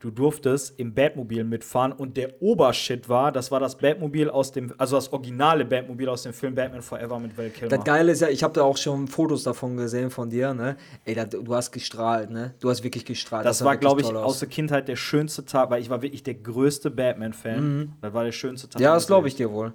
du 0.00 0.10
durftest 0.10 0.78
im 0.78 0.94
Batmobil 0.94 1.44
mitfahren 1.44 1.92
und 1.92 2.16
der 2.16 2.42
Obershit 2.42 3.08
war, 3.08 3.30
das 3.30 3.50
war 3.50 3.60
das 3.60 3.76
Batmobil 3.76 4.30
aus 4.30 4.50
dem, 4.50 4.72
also 4.78 4.96
das 4.96 5.12
originale 5.12 5.64
Batmobil 5.64 6.08
aus 6.08 6.22
dem 6.22 6.32
Film 6.32 6.54
Batman 6.54 6.80
Forever 6.80 7.18
mit 7.20 7.36
Val 7.36 7.50
Kilmer. 7.50 7.76
Das 7.76 7.84
Geile 7.84 8.12
ist 8.12 8.20
ja, 8.20 8.28
ich 8.28 8.42
habe 8.42 8.54
da 8.54 8.62
auch 8.62 8.78
schon 8.78 9.06
Fotos 9.06 9.42
davon 9.42 9.76
gesehen 9.76 10.10
von 10.10 10.30
dir, 10.30 10.54
ne? 10.54 10.76
Ey, 11.04 11.14
da, 11.14 11.26
du 11.26 11.54
hast 11.54 11.70
gestrahlt, 11.70 12.30
ne? 12.30 12.54
Du 12.60 12.70
hast 12.70 12.82
wirklich 12.82 13.04
gestrahlt. 13.04 13.44
Das 13.44 13.58
sah 13.58 13.66
war, 13.66 13.76
glaube 13.76 14.00
ich, 14.00 14.06
toll 14.08 14.16
aus 14.16 14.38
der 14.38 14.48
Kindheit 14.48 14.88
der 14.88 14.96
schönste 14.96 15.44
Tag, 15.44 15.70
weil 15.70 15.82
ich 15.82 15.90
war 15.90 16.00
wirklich 16.00 16.22
der 16.22 16.34
größte 16.34 16.90
Batman-Fan. 16.90 17.92
Das 18.00 18.14
war 18.14 18.24
der 18.24 18.32
schönste 18.32 18.68
Tag. 18.68 18.80
Mhm. 18.80 18.84
Ja, 18.84 18.94
das 18.94 19.06
glaube 19.06 19.28
ich 19.28 19.36
dir 19.36 19.52
wohl. 19.52 19.74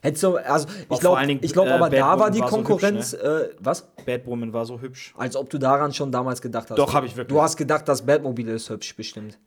Hättest 0.00 0.22
du, 0.22 0.36
also 0.36 0.68
ich 0.88 1.00
glaube, 1.00 1.38
ich 1.40 1.52
glaube, 1.52 1.70
äh, 1.70 1.72
aber 1.72 1.90
da 1.90 2.14
Batwoman 2.14 2.20
war 2.20 2.30
die 2.30 2.40
war 2.40 2.50
so 2.50 2.56
Konkurrenz, 2.56 3.12
äh, 3.14 3.48
was? 3.58 3.88
Batwoman 4.06 4.52
war 4.52 4.64
so 4.64 4.80
hübsch. 4.80 5.12
Als 5.18 5.34
ob 5.34 5.50
du 5.50 5.58
daran 5.58 5.92
schon 5.92 6.12
damals 6.12 6.40
gedacht 6.40 6.70
hast. 6.70 6.78
Doch, 6.78 6.94
hab 6.94 7.04
ich 7.04 7.16
wirklich. 7.16 7.34
Du 7.36 7.42
hast 7.42 7.56
gedacht, 7.56 7.88
das 7.88 8.06
Batmobil 8.06 8.48
ist 8.48 8.70
hübsch, 8.70 8.94
bestimmt. 8.94 9.38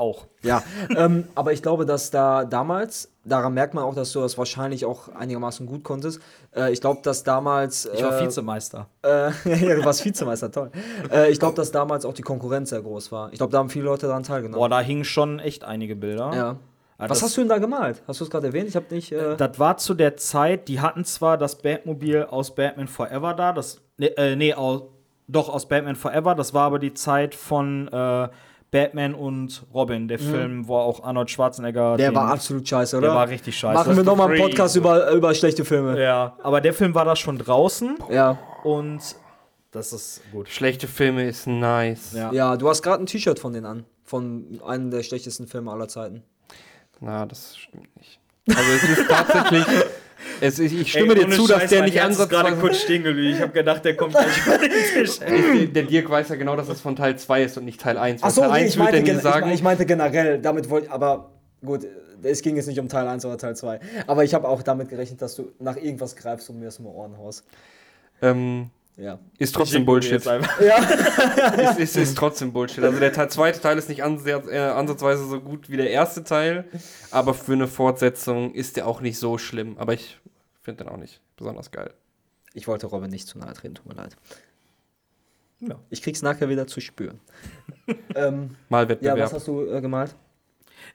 Auch. 0.00 0.26
Ja, 0.42 0.62
ähm, 0.96 1.28
aber 1.34 1.52
ich 1.52 1.60
glaube, 1.62 1.84
dass 1.84 2.10
da 2.10 2.44
damals, 2.46 3.12
daran 3.24 3.52
merkt 3.52 3.74
man 3.74 3.84
auch, 3.84 3.94
dass 3.94 4.12
du 4.12 4.20
das 4.20 4.38
wahrscheinlich 4.38 4.86
auch 4.86 5.08
einigermaßen 5.14 5.66
gut 5.66 5.84
konntest. 5.84 6.20
Äh, 6.56 6.72
ich 6.72 6.80
glaube, 6.80 7.00
dass 7.02 7.22
damals. 7.22 7.88
Ich 7.92 8.02
war 8.02 8.18
äh, 8.18 8.24
Vizemeister. 8.24 8.86
Äh, 9.04 9.30
ja, 9.44 9.74
du 9.76 9.84
warst 9.84 10.02
Vizemeister, 10.04 10.50
toll. 10.50 10.70
Äh, 11.12 11.30
ich 11.30 11.38
glaube, 11.38 11.54
dass 11.54 11.70
damals 11.70 12.04
auch 12.06 12.14
die 12.14 12.22
Konkurrenz 12.22 12.70
sehr 12.70 12.80
groß 12.80 13.12
war. 13.12 13.30
Ich 13.32 13.38
glaube, 13.38 13.52
da 13.52 13.58
haben 13.58 13.68
viele 13.68 13.84
Leute 13.84 14.06
daran 14.06 14.22
teilgenommen. 14.22 14.58
Boah, 14.58 14.68
da 14.70 14.80
hingen 14.80 15.04
schon 15.04 15.38
echt 15.38 15.64
einige 15.64 15.96
Bilder. 15.96 16.32
ja. 16.34 16.56
Ah, 17.02 17.08
Was 17.08 17.22
hast 17.22 17.34
du 17.36 17.40
denn 17.40 17.48
da 17.48 17.56
gemalt? 17.56 18.02
Hast 18.06 18.20
du 18.20 18.24
es 18.24 18.30
gerade 18.30 18.48
erwähnt? 18.48 18.68
Ich 18.68 18.76
habe 18.76 18.86
nicht. 18.94 19.10
Äh, 19.12 19.34
Das 19.38 19.58
war 19.58 19.78
zu 19.78 19.94
der 19.94 20.18
Zeit, 20.18 20.68
die 20.68 20.80
hatten 20.82 21.06
zwar 21.06 21.38
das 21.38 21.56
Batmobil 21.56 22.24
aus 22.24 22.54
Batman 22.54 22.88
Forever 22.88 23.32
da, 23.32 23.54
das. 23.54 23.80
Nee, 23.96 24.08
äh, 24.18 24.36
nee 24.36 24.52
aus, 24.52 24.82
doch 25.26 25.48
aus 25.48 25.66
Batman 25.66 25.96
Forever, 25.96 26.34
das 26.34 26.52
war 26.52 26.64
aber 26.66 26.78
die 26.78 26.92
Zeit 26.92 27.34
von 27.34 27.88
äh, 27.88 28.28
Batman 28.70 29.14
und 29.14 29.64
Robin, 29.74 30.06
der 30.06 30.18
Film, 30.18 30.68
wo 30.68 30.76
auch 30.76 31.02
Arnold 31.02 31.30
Schwarzenegger. 31.30 31.94
Mhm. 31.94 31.96
der 31.98 32.10
den- 32.10 32.14
war 32.14 32.30
absolut 32.32 32.68
scheiße, 32.68 32.96
oder? 32.98 33.08
Der 33.08 33.16
war 33.16 33.28
richtig 33.28 33.58
scheiße. 33.58 33.74
Machen 33.74 33.96
wir 33.96 34.04
nochmal 34.04 34.30
einen. 34.30 34.40
Podcast 34.40 34.76
über, 34.76 35.10
über 35.10 35.34
schlechte 35.34 35.64
Filme. 35.64 36.00
Ja, 36.00 36.36
aber 36.42 36.60
der 36.60 36.72
Film 36.72 36.94
war 36.94 37.04
da 37.04 37.16
schon 37.16 37.38
draußen 37.38 37.98
Ja. 38.10 38.38
und 38.62 39.00
das 39.72 39.92
ist 39.92 40.22
gut. 40.32 40.48
Schlechte 40.48 40.86
Filme 40.86 41.26
ist 41.28 41.46
nice. 41.46 42.12
Ja. 42.12 42.32
Ja, 42.32 42.56
du 42.56 42.68
hast 42.68 42.82
gerade 42.82 43.02
ein 43.02 43.06
T-Shirt 43.06 43.38
von 43.38 43.52
denen 43.52 43.66
an. 43.66 43.84
Von 44.04 44.60
einem 44.66 44.90
der 44.90 45.02
schlechtesten 45.04 45.46
Filme 45.46 45.70
aller 45.70 45.86
Zeiten. 45.88 46.22
Na, 47.00 47.26
das 47.26 47.56
stimmt 47.56 47.94
nicht. 47.96 48.18
Also 48.48 48.70
es 48.72 48.98
ist 48.98 49.08
tatsächlich. 49.08 49.64
es 50.40 50.58
ich 50.58 50.90
stimme 50.90 51.14
dir 51.14 51.28
zu, 51.30 51.46
dass 51.46 51.68
der 51.70 51.82
nicht 51.82 51.94
gerade 51.94 52.08
ansatzweise. 52.08 52.56
kurz 52.56 52.78
stehen 52.80 53.02
geblieben. 53.04 53.34
Ich 53.36 53.40
habe 53.42 53.52
gedacht, 53.52 53.84
der 53.84 53.96
kommt 53.96 54.12
gleich 54.12 54.46
über 54.46 54.58
den 54.58 54.70
Tisch. 54.70 55.18
Der- 55.18 55.66
Der 55.66 55.82
Dirk 55.84 56.08
weiß 56.10 56.28
ja 56.30 56.36
genau, 56.36 56.56
dass 56.56 56.68
es 56.68 56.80
von 56.80 56.96
Teil 56.96 57.16
2 57.18 57.42
ist 57.44 57.56
und 57.58 57.64
nicht 57.64 57.80
Teil 57.80 57.98
1. 57.98 58.22
Achso, 58.22 58.40
Teil 58.42 58.50
nee, 58.50 58.56
1 58.58 58.70
ich, 58.70 58.76
meinte 58.78 58.98
ich, 59.12 59.18
sagen. 59.20 59.50
ich 59.52 59.62
meinte 59.62 59.86
generell, 59.86 60.38
damit 60.40 60.68
wollte 60.70 60.86
ich, 60.86 60.92
aber 60.92 61.30
gut, 61.64 61.86
es 62.22 62.42
ging 62.42 62.56
jetzt 62.56 62.66
nicht 62.66 62.78
um 62.80 62.88
Teil 62.88 63.06
1 63.08 63.24
oder 63.24 63.38
Teil 63.38 63.56
2. 63.56 63.80
Aber 64.06 64.24
ich 64.24 64.34
habe 64.34 64.46
auch 64.48 64.62
damit 64.62 64.88
gerechnet, 64.88 65.22
dass 65.22 65.36
du 65.36 65.52
nach 65.58 65.76
irgendwas 65.76 66.16
greifst 66.16 66.50
und 66.50 66.58
mir 66.58 66.66
das 66.66 66.76
die 66.78 66.84
Ohren 66.84 67.16
haust. 67.18 67.44
ähm, 68.22 68.70
Ja. 69.00 69.18
ist 69.38 69.54
trotzdem 69.54 69.86
Bullshit. 69.86 70.26
Einfach. 70.26 70.60
ist, 71.58 71.78
ist, 71.78 71.96
ist 71.96 72.18
trotzdem 72.18 72.52
Bullshit. 72.52 72.84
Also 72.84 73.00
der 73.00 73.12
Teil, 73.12 73.30
zweite 73.30 73.60
Teil 73.60 73.78
ist 73.78 73.88
nicht 73.88 74.02
ansatz, 74.02 74.46
äh, 74.46 74.58
ansatzweise 74.58 75.26
so 75.26 75.40
gut 75.40 75.70
wie 75.70 75.78
der 75.78 75.90
erste 75.90 76.22
Teil, 76.22 76.66
aber 77.10 77.32
für 77.32 77.54
eine 77.54 77.66
Fortsetzung 77.66 78.52
ist 78.52 78.76
der 78.76 78.86
auch 78.86 79.00
nicht 79.00 79.18
so 79.18 79.38
schlimm. 79.38 79.78
Aber 79.78 79.94
ich 79.94 80.18
finde 80.60 80.84
den 80.84 80.92
auch 80.92 80.98
nicht 80.98 81.22
besonders 81.36 81.70
geil. 81.70 81.94
Ich 82.52 82.68
wollte 82.68 82.88
Robin 82.88 83.10
nicht 83.10 83.26
zu 83.26 83.38
nahe 83.38 83.54
treten, 83.54 83.74
tut 83.74 83.86
mir 83.86 83.94
leid. 83.94 84.16
Ja. 85.60 85.78
Ich 85.88 86.02
krieg's 86.02 86.20
nachher 86.20 86.48
wieder 86.50 86.66
zu 86.66 86.80
spüren. 86.80 87.20
ähm, 88.14 88.56
Mal 88.68 88.98
ja, 89.00 89.16
was 89.18 89.32
hast 89.32 89.48
du 89.48 89.66
äh, 89.66 89.80
gemalt? 89.80 90.14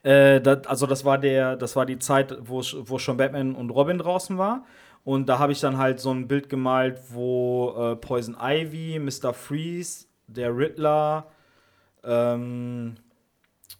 Äh, 0.04 0.42
das, 0.42 0.68
also 0.68 0.86
das 0.86 1.06
war 1.06 1.18
der, 1.18 1.56
das 1.56 1.76
war 1.76 1.86
die 1.86 1.98
Zeit, 2.00 2.38
wo, 2.42 2.62
wo 2.62 3.00
schon 3.00 3.18
Batman 3.18 3.56
und 3.56 3.70
Robin 3.72 3.98
draußen 3.98 4.38
war. 4.38 4.66
Und 5.06 5.30
da 5.30 5.38
habe 5.38 5.52
ich 5.52 5.62
dann 5.62 5.78
halt 5.78 6.00
so 6.00 6.12
ein 6.12 6.28
Bild 6.28 6.50
gemalt, 6.50 7.00
wo 7.10 7.76
äh, 7.78 7.96
Poison 7.96 8.36
Ivy, 8.42 9.00
Mr. 9.00 9.34
Freeze, 9.34 10.08
der 10.28 10.58
Riddler, 10.58 11.28
ähm, 12.04 12.96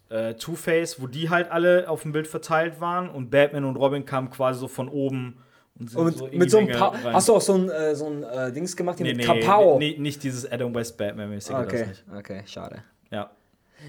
äh, 0.08 0.34
Two-Face, 0.34 1.02
wo 1.02 1.08
die 1.08 1.28
halt 1.28 1.50
alle 1.50 1.90
auf 1.90 2.02
dem 2.02 2.12
Bild 2.12 2.28
verteilt 2.28 2.80
waren 2.80 3.10
und 3.10 3.30
Batman 3.30 3.64
und 3.64 3.74
Robin 3.74 4.04
kamen 4.04 4.30
quasi 4.30 4.60
so 4.60 4.68
von 4.68 4.88
oben 4.88 5.38
Und, 5.80 5.90
sind 5.90 6.00
Und 6.00 6.16
so 6.16 6.28
mit 6.28 6.48
so 6.48 6.58
einem 6.58 6.68
pa 6.68 6.88
rein. 6.88 7.12
Hast 7.12 7.28
du 7.28 7.34
auch 7.34 7.40
so 7.40 7.54
ein, 7.54 7.70
äh, 7.70 7.96
so 7.96 8.06
ein 8.06 8.22
äh, 8.22 8.52
Dings 8.52 8.76
gemacht, 8.76 9.00
nee, 9.00 9.12
mit 9.12 9.16
nee, 9.16 9.24
Kapau? 9.24 9.80
nee, 9.80 9.96
nicht 9.98 10.22
dieses 10.22 10.50
Adam 10.50 10.72
West 10.76 10.96
Batman-mäßige, 10.96 11.56
okay, 11.56 11.86
okay, 12.16 12.42
schade. 12.46 12.84
Ja. 13.10 13.32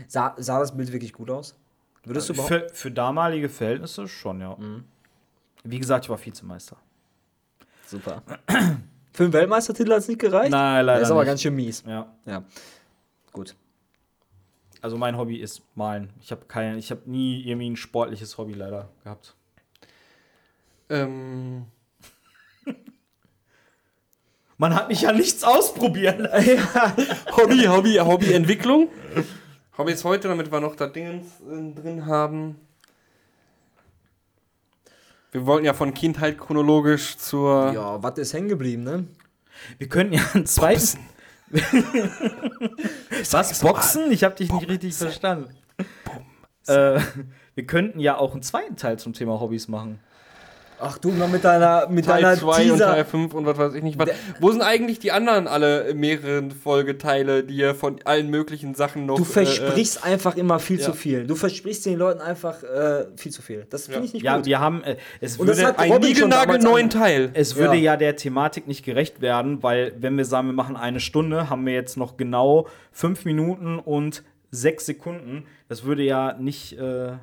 Sah, 0.08 0.34
sah 0.38 0.60
das 0.60 0.76
Bild 0.76 0.92
wirklich 0.92 1.14
gut 1.14 1.30
aus? 1.30 1.56
Würdest 2.04 2.30
du. 2.30 2.34
Für, 2.34 2.68
für 2.74 2.90
damalige 2.90 3.48
Verhältnisse 3.48 4.08
schon, 4.08 4.42
ja. 4.42 4.56
Mhm. 4.56 4.86
Wie 5.64 5.78
gesagt, 5.78 6.06
ich 6.06 6.10
war 6.10 6.24
Vizemeister. 6.24 6.78
Super. 7.88 8.22
Für 9.14 9.24
den 9.24 9.34
Weltmeistertitel 9.34 9.92
hat 9.92 10.00
es 10.00 10.08
nicht 10.08 10.20
gereicht? 10.20 10.52
Nein, 10.52 10.86
leider 10.86 11.00
Das 11.00 11.08
ist 11.08 11.12
aber 11.12 11.22
nicht. 11.22 11.30
ganz 11.30 11.42
schön 11.42 11.56
mies. 11.56 11.84
Ja. 11.88 12.14
Ja. 12.26 12.44
Gut. 13.32 13.56
Also 14.82 14.96
mein 14.98 15.18
Hobby 15.18 15.38
ist 15.38 15.62
Malen. 15.76 16.12
Ich 16.22 16.32
habe 16.32 16.46
kein, 16.48 16.78
ich 16.78 16.92
habe 16.92 17.02
nie 17.10 17.42
irgendwie 17.42 17.70
ein 17.70 17.76
sportliches 17.78 18.38
Hobby 18.38 18.54
leider 18.54 18.90
gehabt. 19.04 19.36
Ähm, 20.90 21.66
Man 24.58 24.76
hat 24.76 24.88
mich 24.90 25.02
ja 25.02 25.12
nichts 25.12 25.44
ausprobieren. 25.44 26.28
Hobby, 27.38 27.64
Hobby, 27.66 27.96
Hobbyentwicklung. 27.96 28.90
Hobbys 29.78 30.04
heute, 30.04 30.28
damit 30.28 30.52
wir 30.52 30.60
noch 30.60 30.76
da 30.76 30.88
Dingens 30.88 31.28
äh, 31.42 31.74
drin 31.74 32.06
haben. 32.06 32.56
Wir 35.32 35.46
wollten 35.46 35.66
ja 35.66 35.74
von 35.74 35.94
Kindheit 35.94 36.38
chronologisch 36.38 37.18
zur. 37.18 37.72
Ja, 37.74 38.02
was 38.02 38.18
ist 38.18 38.34
hängen 38.34 38.48
geblieben, 38.48 38.84
ne? 38.84 39.06
Wir 39.78 39.90
könnten 39.90 40.14
ja 40.14 40.22
einen 40.34 40.46
zweiten. 40.46 41.00
Was? 43.32 43.60
Boxen? 43.62 44.12
Ich 44.12 44.24
habe 44.24 44.36
dich 44.36 44.52
nicht 44.52 44.68
richtig 44.68 44.96
verstanden. 44.96 45.50
Äh, 46.68 47.00
wir 47.56 47.66
könnten 47.66 48.00
ja 48.00 48.18
auch 48.18 48.34
einen 48.34 48.42
zweiten 48.42 48.76
Teil 48.76 49.00
zum 49.00 49.14
Thema 49.14 49.40
Hobbys 49.40 49.68
machen. 49.68 50.00
Ach 50.80 50.98
du, 51.00 51.10
mal 51.10 51.28
mit 51.28 51.44
deiner, 51.44 51.88
mit 51.90 52.06
Teil 52.06 52.22
deiner 52.22 52.38
2 52.38 52.48
und 52.72 52.78
Teil 52.80 52.94
Teaser. 52.96 53.06
5 53.06 53.34
und 53.34 53.46
was 53.48 53.58
weiß 53.58 53.74
ich 53.74 53.82
nicht 53.82 53.98
was. 53.98 54.10
Wo 54.40 54.52
sind 54.52 54.62
eigentlich 54.62 55.00
die 55.00 55.12
anderen 55.12 55.48
alle 55.48 55.94
mehreren 55.96 56.52
Folgeteile, 56.52 57.44
die 57.44 57.56
ihr 57.58 57.74
von 57.74 58.00
allen 58.06 58.30
möglichen 58.30 58.76
Sachen 58.76 59.08
noch. 59.08 59.18
Du 59.18 59.24
äh, 59.24 59.26
versprichst 59.26 60.04
einfach 60.04 60.36
immer 60.36 60.60
viel 60.60 60.78
ja. 60.80 60.86
zu 60.86 60.94
viel. 60.94 61.26
Du 61.26 61.34
versprichst 61.36 61.86
den 61.88 61.98
Leuten 61.98 62.22
einfach 62.22 62.62
äh, 62.62 63.06
viel 63.16 63.32
zu 63.32 63.42
viel. 63.42 63.66
Das 63.70 63.86
finde 63.86 64.00
Ja. 64.00 64.06
ich 64.06 64.14
nicht 64.14 64.24
Ja, 64.24 64.38
gut. 64.38 64.46
wir 64.46 64.60
haben. 64.60 64.84
Äh, 64.84 64.98
es 65.20 65.38
Und 65.38 65.48
das 65.48 65.58
würde, 65.58 65.68
hat- 65.70 65.80
Äh, 65.80 65.94
ein 65.94 66.02
niegelnagelneuen 66.02 66.86
an- 66.86 66.90
Teil. 66.92 67.30
es 67.34 67.56
würde 67.56 67.76
Ja. 67.78 67.94
ja. 67.94 67.98
der 67.98 68.16
Thematik 68.16 68.68
nicht 68.68 68.86
gerecht 68.86 69.20
werden, 69.22 69.64
weil, 69.64 69.94
wenn 70.00 70.16
wir 70.18 70.26
sagen, 70.26 70.48
wir 70.48 70.54
machen 70.54 70.76
eine 70.78 71.00
Stunde, 71.00 71.50
haben 71.50 71.66
wir 71.66 71.74
jetzt 71.74 71.98
noch 71.98 72.18
genau 72.18 72.68
fünf 72.92 73.26
Minuten 73.26 73.80
und 73.80 74.24
sechs 74.52 74.86
Sekunden. 74.86 75.46
Das 75.70 75.84
würde 75.86 76.04
ja 76.04 76.34
nicht. 76.40 76.78
Äh, 76.78 77.14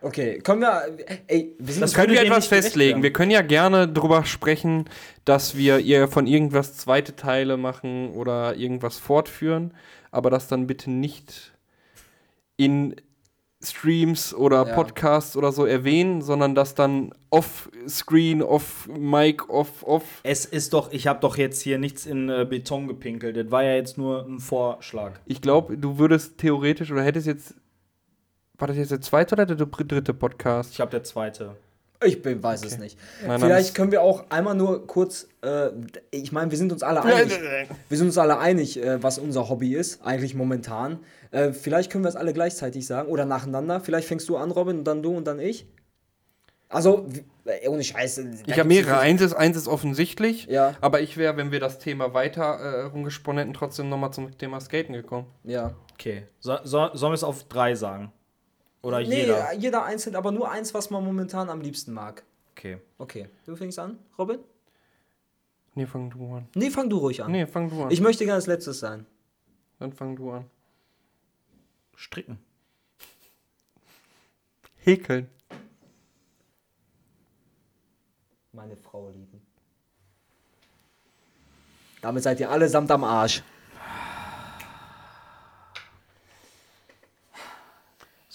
Okay, 0.00 0.38
können 0.38 0.60
wir. 0.60 0.82
Ey, 1.26 1.54
wir 1.58 1.72
sind 1.72 1.82
Das 1.82 1.94
Können 1.94 2.12
wir 2.12 2.22
etwas 2.22 2.46
festlegen? 2.46 3.02
Wir 3.02 3.12
können 3.12 3.30
ja 3.30 3.42
gerne 3.42 3.88
drüber 3.88 4.24
sprechen, 4.24 4.84
dass 5.24 5.56
wir 5.56 5.78
ihr 5.78 6.08
von 6.08 6.26
irgendwas 6.26 6.76
zweite 6.76 7.16
Teile 7.16 7.56
machen 7.56 8.10
oder 8.10 8.54
irgendwas 8.56 8.98
fortführen, 8.98 9.74
aber 10.10 10.30
das 10.30 10.48
dann 10.48 10.66
bitte 10.66 10.90
nicht 10.90 11.52
in 12.56 12.94
Streams 13.62 14.34
oder 14.34 14.66
Ja. 14.66 14.74
Podcasts 14.74 15.36
oder 15.36 15.50
so 15.50 15.64
erwähnen, 15.64 16.20
sondern 16.20 16.54
das 16.54 16.74
dann 16.74 17.12
off-screen, 17.30 18.42
off-mic, 18.42 19.48
off-off. 19.48 20.20
es 20.22 20.44
ist 20.44 20.72
doch, 20.74 20.92
ich 20.92 21.06
habe 21.06 21.20
doch 21.20 21.36
jetzt 21.38 21.62
hier 21.62 21.78
nichts 21.78 22.06
in 22.06 22.28
äh, 22.28 22.46
Beton 22.48 22.86
gepinkelt. 22.86 23.36
Das 23.36 23.50
war 23.50 23.64
ja 23.64 23.74
jetzt 23.74 23.96
nur 23.98 24.26
ein 24.26 24.40
Vorschlag. 24.40 25.12
Ich 25.26 25.40
glaube, 25.40 25.78
du 25.78 25.98
würdest 25.98 26.38
theoretisch 26.38 26.92
oder 26.92 27.02
hättest 27.02 27.26
jetzt. 27.26 27.54
War 28.58 28.68
das 28.68 28.76
jetzt 28.76 28.90
der 28.90 29.00
zweite 29.00 29.34
oder 29.34 29.46
der 29.46 29.56
dritte 29.66 30.14
Podcast? 30.14 30.72
Ich 30.72 30.80
habe 30.80 30.90
der 30.90 31.04
zweite. 31.04 31.56
Ich 32.04 32.20
bin, 32.20 32.42
weiß 32.42 32.64
es 32.64 32.78
nicht. 32.78 32.98
Nein, 33.26 33.40
Vielleicht 33.40 33.74
können 33.74 33.90
wir 33.90 34.02
auch 34.02 34.24
einmal 34.28 34.54
nur 34.54 34.86
kurz. 34.86 35.28
Äh, 35.42 35.70
ich 36.10 36.30
meine, 36.30 36.50
wir 36.50 36.58
sind 36.58 36.70
uns 36.72 36.82
alle 36.82 37.02
einig. 37.02 37.38
Wir 37.88 37.96
sind 37.98 38.08
uns 38.08 38.18
alle 38.18 38.38
einig, 38.38 38.82
äh, 38.82 39.02
was 39.02 39.18
unser 39.18 39.48
Hobby 39.48 39.74
ist, 39.74 40.04
eigentlich 40.04 40.34
momentan. 40.34 40.98
Äh, 41.30 41.52
vielleicht 41.52 41.90
können 41.90 42.04
wir 42.04 42.08
es 42.08 42.16
alle 42.16 42.32
gleichzeitig 42.34 42.86
sagen 42.86 43.08
oder 43.08 43.24
nacheinander. 43.24 43.80
Vielleicht 43.80 44.08
fängst 44.08 44.28
du 44.28 44.36
an, 44.36 44.50
Robin, 44.50 44.78
und 44.78 44.84
dann 44.84 45.02
du 45.02 45.16
und 45.16 45.26
dann 45.26 45.40
ich. 45.40 45.66
Also, 46.68 47.06
äh, 47.44 47.68
ohne 47.68 47.82
Scheiße. 47.84 48.28
Ich 48.46 48.58
habe 48.58 48.68
mehrere. 48.68 48.98
Eins 48.98 49.22
ist, 49.22 49.32
eins 49.34 49.56
ist 49.56 49.68
offensichtlich, 49.68 50.46
Ja. 50.46 50.74
aber 50.80 51.00
ich 51.00 51.16
wäre, 51.16 51.36
wenn 51.36 51.50
wir 51.50 51.60
das 51.60 51.78
Thema 51.78 52.12
weiter 52.12 52.42
äh, 52.42 52.82
rumgesponnen 52.86 53.38
hätten, 53.38 53.54
trotzdem 53.54 53.88
nochmal 53.88 54.12
zum 54.12 54.36
Thema 54.36 54.60
Skaten 54.60 54.92
gekommen. 54.92 55.26
Ja. 55.44 55.74
Okay. 55.94 56.24
So, 56.40 56.58
so, 56.64 56.90
sollen 56.92 57.12
wir 57.12 57.14
es 57.14 57.24
auf 57.24 57.44
drei 57.44 57.74
sagen? 57.74 58.12
Oder 58.86 59.00
Nee, 59.00 59.22
jeder? 59.22 59.52
jeder 59.54 59.84
einzeln, 59.84 60.14
aber 60.14 60.30
nur 60.30 60.48
eins, 60.48 60.72
was 60.72 60.90
man 60.90 61.04
momentan 61.04 61.50
am 61.50 61.60
liebsten 61.60 61.92
mag. 61.92 62.22
Okay. 62.52 62.78
Okay. 62.98 63.28
Du 63.44 63.56
fängst 63.56 63.80
an, 63.80 63.98
Robin? 64.16 64.38
Nee, 65.74 65.86
fang 65.86 66.08
du 66.08 66.34
an. 66.36 66.48
Nee, 66.54 66.70
fang 66.70 66.88
du 66.88 66.98
ruhig 66.98 67.20
an. 67.20 67.32
Nee, 67.32 67.46
fang 67.46 67.68
du 67.68 67.82
an. 67.82 67.90
Ich 67.90 68.00
möchte 68.00 68.24
gerne 68.24 68.36
als 68.36 68.46
letztes 68.46 68.78
sein. 68.78 69.04
Dann 69.80 69.92
fang 69.92 70.14
du 70.14 70.30
an. 70.30 70.44
Stricken. 71.96 72.38
Häkeln. 74.76 75.28
Meine 78.52 78.76
Frau 78.76 79.08
lieben. 79.08 79.42
Damit 82.02 82.22
seid 82.22 82.38
ihr 82.38 82.48
allesamt 82.50 82.90
am 82.92 83.02
Arsch. 83.02 83.42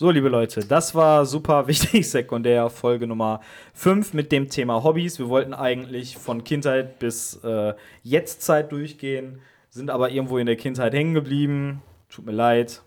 So, 0.01 0.09
liebe 0.09 0.29
Leute, 0.29 0.65
das 0.65 0.95
war 0.95 1.27
super 1.27 1.67
wichtig 1.67 2.09
sekundär 2.09 2.71
Folge 2.71 3.05
Nummer 3.05 3.39
5 3.75 4.15
mit 4.15 4.31
dem 4.31 4.49
Thema 4.49 4.83
Hobbys. 4.83 5.19
Wir 5.19 5.29
wollten 5.29 5.53
eigentlich 5.53 6.17
von 6.17 6.43
Kindheit 6.43 6.97
bis 6.97 7.35
äh, 7.43 7.75
Jetztzeit 8.01 8.71
durchgehen, 8.71 9.41
sind 9.69 9.91
aber 9.91 10.09
irgendwo 10.09 10.39
in 10.39 10.47
der 10.47 10.55
Kindheit 10.55 10.95
hängen 10.95 11.13
geblieben. 11.13 11.83
Tut 12.09 12.25
mir 12.25 12.31
leid. 12.31 12.81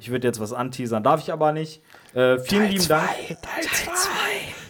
Ich 0.00 0.10
würde 0.10 0.26
jetzt 0.26 0.40
was 0.40 0.52
anteasern, 0.52 1.04
darf 1.04 1.20
ich 1.20 1.32
aber 1.32 1.52
nicht. 1.52 1.82
Äh, 2.14 2.40
vielen 2.40 2.68
lieben 2.68 2.88
Dank. 2.88 3.10
Teil 3.10 3.62
2. 3.62 4.10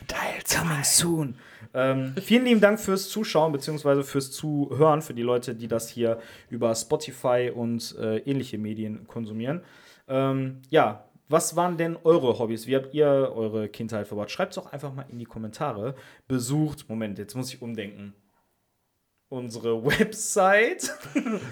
Teil 0.06 0.44
2. 0.44 0.58
Coming 0.58 0.84
soon. 0.84 1.38
Ähm, 1.72 2.14
vielen 2.20 2.44
lieben 2.44 2.60
Dank 2.60 2.78
fürs 2.78 3.08
Zuschauen 3.08 3.52
bzw. 3.52 4.02
fürs 4.02 4.32
Zuhören 4.32 5.00
für 5.00 5.14
die 5.14 5.22
Leute, 5.22 5.54
die 5.54 5.68
das 5.68 5.88
hier 5.88 6.18
über 6.50 6.74
Spotify 6.74 7.50
und 7.54 7.96
äh, 7.98 8.18
ähnliche 8.18 8.58
Medien 8.58 9.08
konsumieren. 9.08 9.62
Ähm, 10.06 10.60
ja, 10.68 11.06
was 11.28 11.56
waren 11.56 11.76
denn 11.76 11.96
eure 12.04 12.38
Hobbys? 12.38 12.66
Wie 12.66 12.76
habt 12.76 12.94
ihr 12.94 13.06
eure 13.06 13.68
Kindheit 13.68 14.06
verbracht? 14.06 14.30
Schreibt 14.30 14.52
es 14.52 14.56
doch 14.56 14.72
einfach 14.72 14.92
mal 14.92 15.06
in 15.08 15.18
die 15.18 15.24
Kommentare. 15.24 15.94
Besucht, 16.28 16.88
Moment, 16.88 17.18
jetzt 17.18 17.34
muss 17.34 17.52
ich 17.52 17.60
umdenken. 17.62 18.14
Unsere 19.28 19.84
Website. 19.84 20.92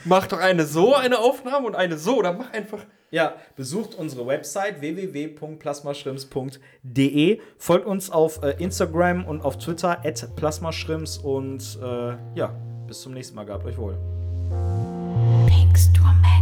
Mach 0.05 0.27
doch 0.27 0.39
eine 0.39 0.67
so, 0.67 0.95
eine 0.95 1.19
Aufnahme 1.19 1.67
und 1.67 1.75
eine 1.75 1.99
so. 1.99 2.19
Oder 2.19 2.33
mach 2.33 2.53
einfach. 2.53 2.85
Ja, 3.11 3.35
besucht 3.57 3.95
unsere 3.95 4.27
Website 4.27 4.81
www.plasmaschrimps.de. 4.81 7.41
Folgt 7.59 7.87
uns 7.87 8.11
auf 8.11 8.43
äh, 8.43 8.63
Instagram 8.63 9.27
und 9.27 9.43
auf 9.43 9.59
Twitter 9.59 10.03
at 10.05 10.35
plasmaschrimps 10.37 11.19
und 11.19 11.79
äh, 11.83 12.15
ja, 12.35 12.55
bis 12.87 13.03
zum 13.03 13.13
nächsten 13.15 13.37
Mal. 13.37 13.45
Gehabt 13.45 13.67
euch 13.67 13.77
wohl. 13.77 13.99
Torment. 15.95 16.42